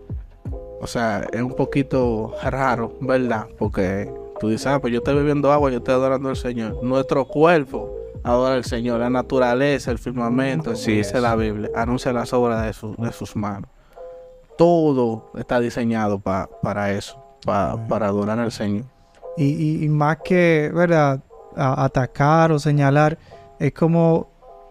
o 0.80 0.86
sea, 0.86 1.26
es 1.32 1.42
un 1.42 1.54
poquito 1.54 2.34
raro, 2.42 2.96
¿verdad? 3.00 3.48
Porque 3.58 4.12
tú 4.38 4.48
dices, 4.48 4.66
ah, 4.66 4.80
pues 4.80 4.92
yo 4.92 4.98
estoy 4.98 5.14
bebiendo 5.14 5.52
agua, 5.52 5.70
yo 5.70 5.78
estoy 5.78 5.94
adorando 5.94 6.28
al 6.28 6.36
Señor. 6.36 6.82
Nuestro 6.82 7.26
cuerpo 7.26 7.94
adora 8.22 8.54
al 8.54 8.64
Señor, 8.64 9.00
la 9.00 9.10
naturaleza, 9.10 9.90
el 9.90 9.98
firmamento, 9.98 10.72
así 10.72 10.92
dice 10.92 11.20
la 11.20 11.36
Biblia, 11.36 11.70
anuncia 11.74 12.12
las 12.12 12.32
obras 12.32 12.62
de, 12.62 13.04
de 13.04 13.12
sus 13.12 13.36
manos. 13.36 13.70
Todo 14.56 15.30
está 15.36 15.60
diseñado 15.60 16.18
para 16.18 16.92
eso 16.92 17.28
para 17.44 18.06
adorar 18.06 18.38
al 18.38 18.52
Señor. 18.52 18.84
Y, 19.36 19.86
más 19.88 20.18
que, 20.24 20.70
¿verdad? 20.74 21.20
atacar 21.56 22.52
o 22.52 22.58
señalar, 22.58 23.18
es 23.58 23.72
como 23.72 24.28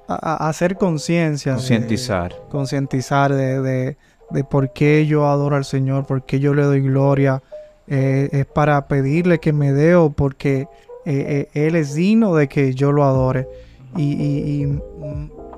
hacer 0.08 0.78
conciencia. 0.78 1.54
Concientizar. 1.54 2.36
Concientizar 2.50 3.34
de, 3.34 3.96
de, 4.30 4.44
por 4.44 4.72
qué 4.72 5.06
yo 5.06 5.28
adoro 5.28 5.56
al 5.56 5.66
Señor, 5.66 6.06
por 6.06 6.24
qué 6.24 6.40
yo 6.40 6.54
le 6.54 6.64
doy 6.64 6.82
gloria. 6.82 7.42
Eh, 7.88 8.30
es 8.32 8.46
para 8.46 8.88
pedirle 8.88 9.40
que 9.40 9.54
me 9.54 9.72
dé 9.72 9.96
o 9.96 10.10
porque 10.10 10.68
eh, 11.06 11.48
eh, 11.54 11.68
Él 11.68 11.76
es 11.76 11.96
digno 11.96 12.36
de 12.36 12.48
que 12.48 12.74
yo 12.74 12.92
lo 12.92 13.04
adore. 13.04 13.48
Y, 13.96 14.68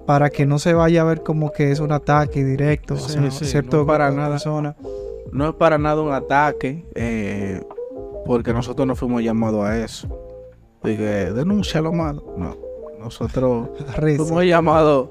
para 0.05 0.31
que 0.31 0.47
no 0.47 0.57
se 0.57 0.73
vaya 0.73 1.01
a 1.01 1.03
ver 1.03 1.21
como 1.21 1.51
que 1.51 1.71
es 1.71 1.79
un 1.79 1.91
ataque 1.91 2.43
directo, 2.43 2.97
¿cierto? 2.97 3.85
para 3.85 4.09
nada. 4.09 4.31
Persona 4.31 4.75
no 5.31 5.49
es 5.49 5.55
para 5.55 5.77
nada 5.77 6.01
un 6.01 6.11
ataque, 6.11 6.85
eh, 6.95 7.61
porque 8.25 8.53
nosotros 8.53 8.87
no 8.87 8.95
fuimos 8.95 9.23
llamados 9.23 9.65
a 9.65 9.77
eso. 9.77 10.07
Dije, 10.83 11.33
denuncia 11.33 11.81
lo 11.81 11.91
malo. 11.91 12.35
No, 12.37 12.55
nosotros 12.99 13.69
fuimos 13.95 14.45
llamados 14.45 15.09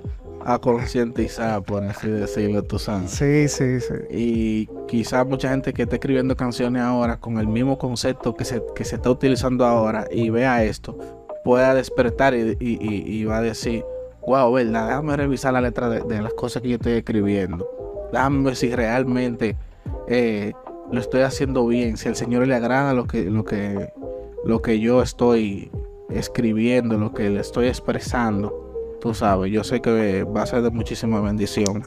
a 0.49 0.59
concientizar, 0.59 1.63
por 1.63 1.85
así 1.85 2.09
decirlo, 2.09 2.63
tú 2.63 2.79
sabes. 2.79 3.11
Sí, 3.11 3.49
sí, 3.49 3.81
sí. 3.81 3.95
Y 4.11 4.67
quizás 4.87 5.27
mucha 5.27 5.51
gente 5.51 5.75
que 5.75 5.83
esté 5.83 5.97
escribiendo 5.97 6.35
canciones 6.37 6.81
ahora 6.81 7.21
con 7.21 7.39
el 7.39 7.47
mismo 7.47 7.77
concepto 7.77 8.35
que 8.35 8.47
se, 8.47 8.63
que 8.75 8.85
se 8.85 8.97
está 8.97 9.11
utilizando 9.11 9.67
ahora 9.67 10.07
y 10.11 10.31
vea 10.31 10.65
esto, 10.65 10.99
pueda 11.45 11.75
despertar 11.75 12.35
y, 12.35 13.25
va 13.25 13.39
a 13.39 13.43
decir, 13.43 13.85
wow, 14.27 14.51
verdad, 14.51 14.87
déjame 14.87 15.17
revisar 15.19 15.53
la 15.53 15.61
letra 15.61 15.91
de, 15.91 16.01
de 16.01 16.23
las 16.23 16.33
cosas 16.33 16.63
que 16.63 16.71
yo 16.71 16.77
estoy 16.77 16.93
escribiendo. 16.95 17.69
Déjame 18.11 18.45
ver 18.45 18.57
si 18.57 18.75
realmente 18.75 19.55
eh, 20.07 20.55
lo 20.91 20.99
estoy 20.99 21.21
haciendo 21.21 21.67
bien, 21.67 21.99
si 21.99 22.09
al 22.09 22.17
Señor 22.17 22.47
le 22.47 22.55
agrada 22.55 22.95
lo 22.95 23.07
que, 23.07 23.25
lo 23.25 23.45
que, 23.45 23.93
lo 24.47 24.63
que 24.63 24.81
yo 24.81 25.03
estoy 25.03 25.71
escribiendo, 26.09 26.97
lo 26.97 27.13
que 27.13 27.29
le 27.29 27.41
estoy 27.41 27.67
expresando, 27.67 28.68
tú 29.01 29.15
sabes, 29.15 29.53
yo 29.53 29.65
sé 29.65 29.81
que 29.81 30.25
va 30.25 30.43
a 30.43 30.47
ser 30.47 30.63
de 30.63 30.71
muchísima 30.71 31.21
bendición 31.21 31.85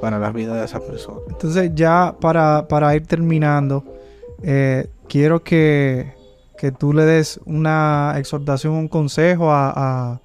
para 0.00 0.18
la 0.18 0.30
vida 0.30 0.54
de 0.56 0.64
esa 0.64 0.80
persona. 0.80 1.20
Entonces 1.28 1.72
ya 1.74 2.14
para, 2.20 2.94
ir 2.94 3.06
terminando, 3.06 3.84
eh, 4.42 4.88
quiero 5.08 5.42
que, 5.42 6.14
que, 6.58 6.72
tú 6.72 6.92
le 6.92 7.04
des 7.04 7.40
una 7.46 8.14
exhortación, 8.16 8.74
un 8.74 8.88
consejo 8.88 9.50
a, 9.50 9.72
a, 9.74 10.20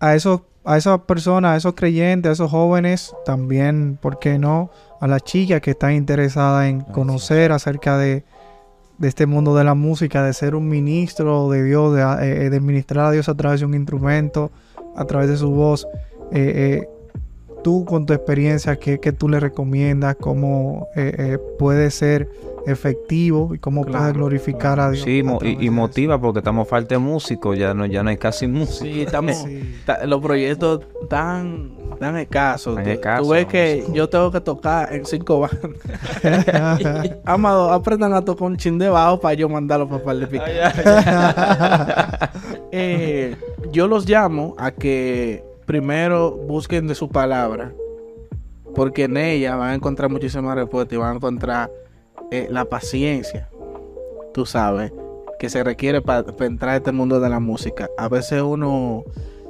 a 0.00 0.14
esos 0.14 0.42
a 0.64 0.76
esas 0.76 1.00
personas, 1.00 1.52
a 1.52 1.56
esos 1.56 1.74
creyentes, 1.74 2.28
a 2.28 2.32
esos 2.32 2.50
jóvenes, 2.50 3.14
también, 3.24 3.98
¿por 4.00 4.18
qué 4.18 4.38
no? 4.38 4.70
A 5.00 5.06
las 5.06 5.24
chicas 5.24 5.60
que 5.62 5.70
están 5.70 5.94
interesadas 5.94 6.68
en 6.68 6.82
conocer 6.82 7.50
acerca 7.50 7.96
de, 7.96 8.24
este 9.08 9.26
mundo 9.26 9.54
de 9.56 9.64
la 9.64 9.74
música, 9.74 10.22
de 10.22 10.32
ser 10.32 10.54
un 10.54 10.68
ministro 10.68 11.48
de 11.50 11.64
Dios, 11.64 11.94
de, 11.94 12.02
eh, 12.02 12.50
de, 12.50 12.60
ministrar 12.60 13.06
a 13.06 13.10
Dios 13.10 13.28
a 13.28 13.34
través 13.34 13.60
de 13.60 13.66
un 13.66 13.74
instrumento, 13.74 14.50
a 14.96 15.04
través 15.04 15.28
de 15.28 15.36
su 15.36 15.50
voz. 15.50 15.86
Eh, 16.32 16.82
eh, 16.82 16.88
tú 17.64 17.84
con 17.84 18.06
tu 18.06 18.12
experiencia, 18.12 18.76
¿qué, 18.76 18.98
tú 19.12 19.28
le 19.28 19.40
recomiendas? 19.40 20.16
¿Cómo 20.16 20.88
puede 21.58 21.90
ser 21.90 22.28
efectivo 22.66 23.54
y 23.54 23.58
cómo 23.58 23.84
puede 23.84 24.12
glorificar 24.12 24.80
a 24.80 24.90
Dios. 24.90 25.04
Sí, 25.04 25.22
y, 25.42 25.70
motiva 25.70 26.20
porque 26.20 26.40
estamos 26.40 26.68
falta 26.68 26.94
de 26.94 26.98
músicos, 26.98 27.58
ya 27.58 27.74
no, 27.74 27.86
ya 27.86 28.02
no 28.02 28.10
hay 28.10 28.16
casi 28.16 28.46
músicos. 28.46 28.80
Sí, 28.80 29.02
estamos, 29.02 29.44
los 30.04 30.20
proyectos 30.20 30.80
tan, 31.08 31.72
tan 31.98 32.16
escasos. 32.16 32.78
Tú 33.18 33.28
ves 33.28 33.46
que 33.46 33.84
yo 33.92 34.08
tengo 34.08 34.30
que 34.30 34.40
tocar 34.40 34.92
en 34.92 35.04
cinco 35.04 35.40
bandas. 35.40 37.18
Amado, 37.24 37.70
aprendan 37.70 38.12
a 38.12 38.24
tocar 38.24 38.48
un 38.48 38.56
chin 38.56 38.78
de 38.78 38.88
bajo 38.88 39.20
para 39.20 39.34
yo 39.34 39.48
mandarlo 39.48 39.88
para 39.88 40.12
el 40.12 40.28
eh, 42.72 43.36
Yo 43.72 43.88
los 43.88 44.08
llamo 44.08 44.54
a 44.58 44.70
que 44.70 45.44
primero 45.66 46.32
busquen 46.32 46.86
de 46.86 46.94
su 46.94 47.08
palabra. 47.08 47.72
Porque 48.74 49.04
en 49.04 49.16
ella 49.16 49.56
van 49.56 49.70
a 49.70 49.74
encontrar 49.74 50.10
muchísimas 50.10 50.54
respuestas 50.54 50.94
y 50.94 50.96
van 50.96 51.12
a 51.12 51.16
encontrar 51.16 51.70
eh, 52.30 52.46
la 52.50 52.64
paciencia, 52.64 53.48
tú 54.32 54.46
sabes, 54.46 54.92
que 55.38 55.48
se 55.48 55.64
requiere 55.64 56.02
para 56.02 56.24
entrar 56.40 56.74
a 56.74 56.76
este 56.76 56.92
mundo 56.92 57.18
de 57.18 57.28
la 57.28 57.40
música. 57.40 57.88
A 57.98 58.08
veces 58.08 58.42
uno 58.42 59.04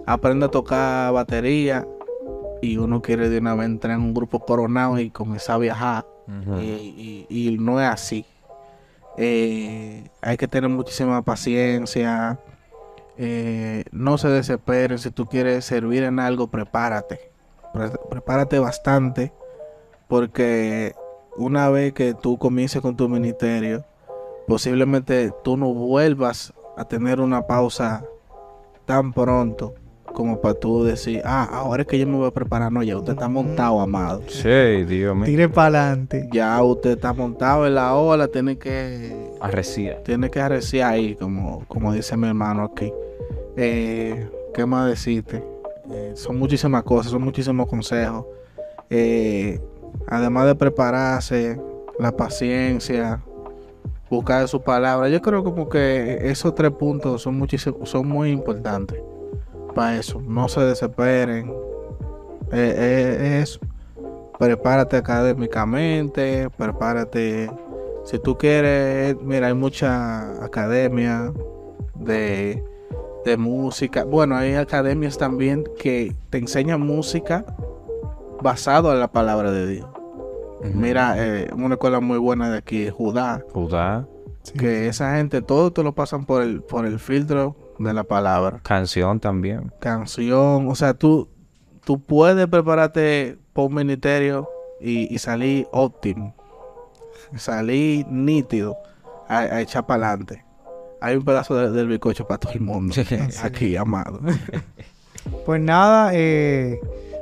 aprende 0.06 0.46
a 0.46 0.48
tocar 0.48 1.12
batería 1.12 1.86
y 2.62 2.76
uno 2.76 3.02
quiere 3.02 3.28
de 3.28 3.38
una 3.38 3.54
vez 3.54 3.66
entrar 3.66 3.96
en 3.96 4.02
un 4.02 4.14
grupo 4.14 4.40
coronado 4.40 4.98
y 4.98 5.10
comenzar 5.10 5.56
a 5.56 5.58
viajar. 5.58 6.06
y, 6.60 7.56
no 7.60 7.80
es 7.80 7.88
así. 7.88 8.24
Eh, 9.16 10.04
hay 10.22 10.36
que 10.36 10.48
tener 10.48 10.70
muchísima 10.70 11.22
paciencia. 11.22 12.38
Eh, 13.18 13.84
no 13.90 14.16
se 14.16 14.28
desesperen. 14.28 14.98
Si 14.98 15.10
tú 15.10 15.26
quieres 15.26 15.64
servir 15.64 16.04
en 16.04 16.18
algo, 16.18 16.46
prepárate. 16.46 17.30
prepárate 18.08 18.58
bastante. 18.58 19.32
Porque 20.08 20.94
una 21.40 21.68
vez 21.70 21.92
que 21.92 22.14
tú 22.14 22.38
comiences 22.38 22.80
con 22.82 22.96
tu 22.96 23.08
ministerio, 23.08 23.84
posiblemente 24.46 25.32
tú 25.42 25.56
no 25.56 25.72
vuelvas 25.72 26.52
a 26.76 26.84
tener 26.84 27.20
una 27.20 27.46
pausa 27.46 28.04
tan 28.84 29.12
pronto 29.12 29.74
como 30.12 30.40
para 30.40 30.54
tú 30.54 30.84
decir, 30.84 31.22
ah, 31.24 31.48
ahora 31.52 31.82
es 31.82 31.88
que 31.88 31.98
yo 31.98 32.06
me 32.06 32.16
voy 32.16 32.26
a 32.26 32.30
preparar. 32.32 32.72
No, 32.72 32.82
ya 32.82 32.96
usted 32.96 33.12
está 33.12 33.28
montado, 33.28 33.80
amado. 33.80 34.22
Sí, 34.28 34.84
Dios 34.84 35.14
mío. 35.14 35.24
Tire 35.24 35.48
para 35.48 35.90
adelante. 35.90 36.28
Ya 36.32 36.62
usted 36.62 36.90
está 36.90 37.12
montado 37.12 37.66
en 37.66 37.76
la 37.76 37.94
ola, 37.94 38.28
tiene 38.28 38.58
que... 38.58 39.30
Arreciar. 39.40 40.02
Tiene 40.04 40.30
que 40.30 40.40
arreciar 40.40 40.92
ahí, 40.92 41.14
como, 41.14 41.64
como 41.68 41.92
dice 41.92 42.16
mi 42.16 42.26
hermano 42.26 42.64
aquí. 42.64 42.92
Eh, 43.56 44.28
¿Qué 44.52 44.66
más 44.66 44.88
decirte? 44.88 45.44
Eh, 45.92 46.12
son 46.14 46.38
muchísimas 46.38 46.82
cosas, 46.82 47.12
son 47.12 47.22
muchísimos 47.22 47.68
consejos. 47.68 48.26
Eh, 48.90 49.60
además 50.06 50.46
de 50.46 50.54
prepararse, 50.54 51.60
la 51.98 52.12
paciencia, 52.12 53.20
buscar 54.08 54.48
su 54.48 54.60
palabra. 54.60 55.08
Yo 55.08 55.20
creo 55.20 55.44
como 55.44 55.68
que 55.68 56.30
esos 56.30 56.54
tres 56.54 56.72
puntos 56.72 57.22
son 57.22 58.08
muy 58.08 58.30
importantes 58.30 59.00
para 59.74 59.96
eso. 59.96 60.20
No 60.20 60.48
se 60.48 60.60
desesperen. 60.60 61.52
Eh, 62.52 62.74
eh, 62.76 63.40
eso. 63.42 63.60
Prepárate 64.38 64.96
académicamente, 64.96 66.48
prepárate. 66.56 67.50
Si 68.04 68.18
tú 68.18 68.36
quieres, 68.36 69.16
mira, 69.22 69.48
hay 69.48 69.54
mucha 69.54 70.42
academia 70.42 71.32
de, 71.94 72.64
de 73.24 73.36
música. 73.36 74.04
Bueno, 74.04 74.36
hay 74.36 74.54
academias 74.54 75.18
también 75.18 75.64
que 75.78 76.14
te 76.30 76.38
enseñan 76.38 76.80
música 76.80 77.44
basado 78.42 78.92
en 78.92 79.00
la 79.00 79.10
palabra 79.12 79.50
de 79.50 79.66
Dios. 79.66 79.86
Mira, 80.74 81.14
eh, 81.16 81.50
una 81.54 81.74
escuela 81.76 82.00
muy 82.00 82.18
buena 82.18 82.50
de 82.50 82.58
aquí, 82.58 82.90
Judá. 82.90 83.42
Judá. 83.52 84.06
Que 84.58 84.88
esa 84.88 85.16
gente, 85.16 85.42
todo 85.42 85.72
te 85.72 85.82
lo 85.82 85.94
pasan 85.94 86.24
por 86.26 86.42
el, 86.42 86.62
por 86.62 86.84
el 86.86 86.98
filtro 86.98 87.56
de 87.78 87.92
la 87.94 88.04
palabra. 88.04 88.60
Canción 88.62 89.20
también. 89.20 89.72
Canción, 89.80 90.68
o 90.68 90.74
sea, 90.74 90.94
tú, 90.94 91.28
tú 91.84 92.00
puedes 92.00 92.46
prepararte 92.46 93.38
por 93.52 93.66
un 93.66 93.74
ministerio 93.74 94.48
y, 94.80 95.12
y 95.14 95.18
salir 95.18 95.66
óptimo. 95.72 96.34
Salir 97.36 98.06
nítido 98.08 98.76
a, 99.28 99.38
a 99.40 99.60
echar 99.60 99.86
para 99.86 100.08
adelante. 100.08 100.44
Hay 101.00 101.16
un 101.16 101.24
pedazo 101.24 101.54
de- 101.54 101.70
del 101.70 101.86
bizcocho 101.88 102.26
para 102.26 102.38
todo 102.38 102.52
el 102.52 102.60
mundo. 102.60 102.94
aquí, 103.42 103.76
amado. 103.76 104.20
Pues 105.46 105.60
nada, 105.60 106.10
eh, 106.12 106.78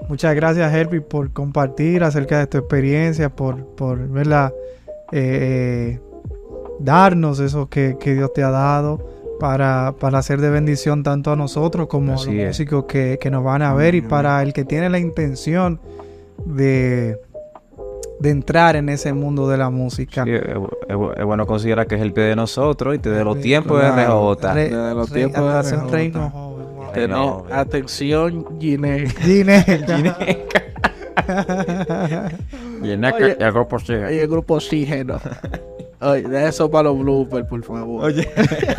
muchas 0.09 0.35
gracias 0.35 0.73
Herbie 0.73 1.01
por 1.01 1.31
compartir 1.33 2.05
acerca 2.05 2.39
de 2.39 2.47
tu 2.47 2.59
experiencia, 2.59 3.29
por, 3.31 3.65
por 3.75 4.09
verla, 4.09 4.53
eh, 5.13 5.99
darnos 6.81 7.41
eso 7.41 7.69
que, 7.69 7.97
que 7.99 8.15
Dios 8.15 8.33
te 8.33 8.43
ha 8.43 8.51
dado 8.51 8.99
para, 9.41 9.95
para 9.99 10.21
ser 10.23 10.41
de 10.41 10.51
bendición 10.51 11.03
tanto 11.03 11.33
a 11.33 11.37
nosotros 11.37 11.87
como 11.89 12.13
a 12.13 12.15
los 12.15 12.27
Así 12.27 12.41
es. 12.41 12.49
músicos 12.49 12.85
que, 12.85 13.19
que 13.21 13.31
nos 13.31 13.45
van 13.45 13.63
a 13.63 13.73
ver 13.75 13.95
y 13.95 14.01
para 14.03 14.43
el 14.43 14.53
que 14.53 14.65
tiene 14.65 14.89
la 14.91 14.99
intención 14.99 15.81
de, 16.45 17.19
de 18.21 18.31
entrar 18.31 18.75
en 18.77 18.89
ese 18.89 19.13
mundo 19.13 19.49
de 19.49 19.57
la 19.59 19.71
música. 19.71 20.25
Sí, 20.25 20.31
es, 20.33 20.43
es- 20.43 20.57
es 21.19 21.25
bueno 21.25 21.47
considerar 21.47 21.87
que 21.87 21.95
es 21.97 22.01
el 22.01 22.13
pie 22.13 22.25
de 22.25 22.37
nosotros 22.37 22.95
y 22.95 22.99
de 22.99 23.25
los 23.25 23.41
tiempos 23.41 23.81
de 23.81 23.91
RJ. 23.91 24.55
Desde 24.55 24.95
los 24.95 25.13
tiempos 25.13 25.71
de 25.71 25.77
RJ. 25.77 26.33
Reino 26.99 27.17
joven, 27.17 27.37
wow. 27.37 27.45
Te- 27.47 27.49
Tener- 27.49 27.49
no, 27.51 27.55
atención, 27.55 28.61
Gine. 28.61 29.07
Gine- 29.09 29.65
Viene 32.83 33.13
Oye. 33.13 33.37
el 33.39 33.53
grupo 33.53 33.79
sigue. 33.79 34.05
Oye, 34.07 34.23
el 34.23 34.29
grupo 34.29 34.55
Oxígeno. 34.55 35.21
Oye, 36.01 36.23
de 36.23 36.49
eso 36.49 36.71
para 36.71 36.85
los 36.85 36.99
bloopers, 37.01 37.47
por 37.49 37.63
favor. 37.65 38.05
Oye. 38.05 38.29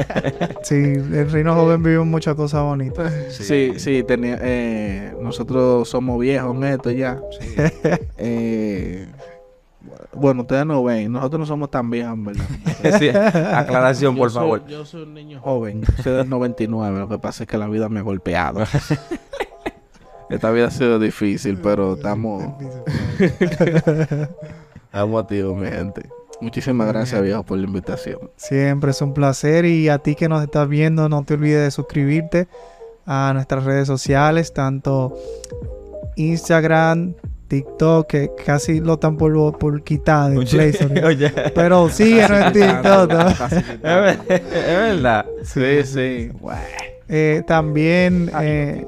sí, 0.64 0.76
el 0.76 1.30
reino 1.30 1.54
joven 1.54 1.84
vive 1.84 2.00
muchas 2.06 2.36
cosas 2.36 2.64
bonitas. 2.64 3.12
Sí, 3.30 3.74
sí, 3.78 4.04
tenía, 4.04 4.38
eh, 4.42 5.14
nosotros 5.22 5.90
somos 5.90 6.18
viejos 6.20 6.56
en 6.56 6.64
esto 6.64 6.92
ya. 6.92 7.20
Eh, 8.18 9.06
bueno, 10.14 10.42
ustedes 10.42 10.66
no 10.66 10.84
ven, 10.84 11.12
nosotros 11.12 11.40
no 11.42 11.46
somos 11.46 11.70
tan 11.72 11.90
viejos, 11.90 12.18
¿verdad? 12.24 12.46
Sí, 13.00 13.10
Aclaración, 13.10 14.16
por 14.16 14.28
Yo 14.30 14.34
soy- 14.34 14.42
favor. 14.42 14.68
yo 14.68 14.86
soy 14.86 15.04
un 15.04 15.14
niño 15.14 15.40
joven, 15.42 15.84
soy 16.04 16.14
del 16.14 16.30
99, 16.30 17.00
lo 17.00 17.08
que 17.10 17.20
pasa 17.20 17.44
es 17.44 17.50
que 17.50 17.58
la 17.58 17.68
vida 17.68 17.90
me 17.90 18.00
ha 18.00 18.04
golpeado. 18.04 18.64
Esta 20.30 20.52
vida 20.52 20.68
ha 20.68 20.72
sido 20.72 21.00
difícil, 21.00 21.58
pero 21.58 21.94
estamos, 21.96 22.44
estamos 24.86 25.24
activos, 25.24 25.58
mi 25.58 25.68
gente. 25.68 26.08
Muchísimas 26.42 26.88
gracias, 26.88 27.22
viejo, 27.22 27.44
por 27.44 27.58
la 27.58 27.66
invitación. 27.66 28.32
Siempre 28.38 28.92
es 28.92 29.02
un 29.02 29.14
placer 29.14 29.66
y 29.66 29.90
a 29.90 29.98
ti 29.98 30.16
que 30.16 30.30
nos 30.30 30.42
estás 30.44 30.70
viendo 30.70 31.10
no 31.10 31.24
te 31.24 31.34
olvides 31.34 31.64
de 31.64 31.72
suscribirte 31.72 32.48
a 33.06 33.32
nuestras 33.34 33.64
redes 33.66 33.88
sociales, 33.88 34.54
tanto 34.54 35.18
Instagram, 36.16 37.16
TikTok, 37.50 38.08
que 38.08 38.32
casi 38.46 38.80
lo 38.80 38.94
están 38.94 39.18
por, 39.18 39.58
por 39.58 39.84
quitar 39.84 40.32
de 40.32 40.46
Play 40.46 40.70
Store. 40.70 41.04
Oye. 41.06 41.30
Pero 41.54 41.90
síguenos 41.90 42.32
en 42.32 42.54
TikTok. 42.62 43.12
¿no? 43.12 43.28
Es 43.30 43.82
ver- 43.82 44.20
es 44.30 44.78
verdad. 44.78 45.26
Sí, 45.44 45.84
sí. 45.84 46.32
Eh, 47.10 47.42
también 47.48 48.32
eh, 48.40 48.86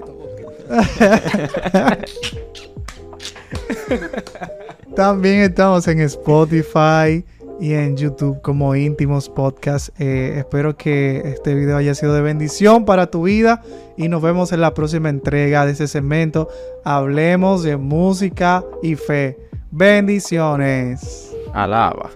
también 4.95 5.41
estamos 5.41 5.87
en 5.87 6.01
Spotify 6.01 7.23
y 7.61 7.75
en 7.75 7.95
YouTube 7.95 8.41
como 8.41 8.75
íntimos 8.75 9.29
podcast. 9.29 9.89
Eh, 9.99 10.33
espero 10.37 10.75
que 10.75 11.21
este 11.25 11.53
video 11.53 11.77
haya 11.77 11.93
sido 11.93 12.13
de 12.15 12.21
bendición 12.21 12.85
para 12.85 13.07
tu 13.07 13.23
vida 13.23 13.61
y 13.95 14.09
nos 14.09 14.21
vemos 14.23 14.51
en 14.51 14.61
la 14.61 14.73
próxima 14.73 15.09
entrega 15.09 15.65
de 15.65 15.73
ese 15.73 15.87
segmento. 15.87 16.49
Hablemos 16.83 17.61
de 17.61 17.77
música 17.77 18.65
y 18.81 18.95
fe. 18.95 19.37
Bendiciones. 19.69 21.31
Alaba. 21.53 22.09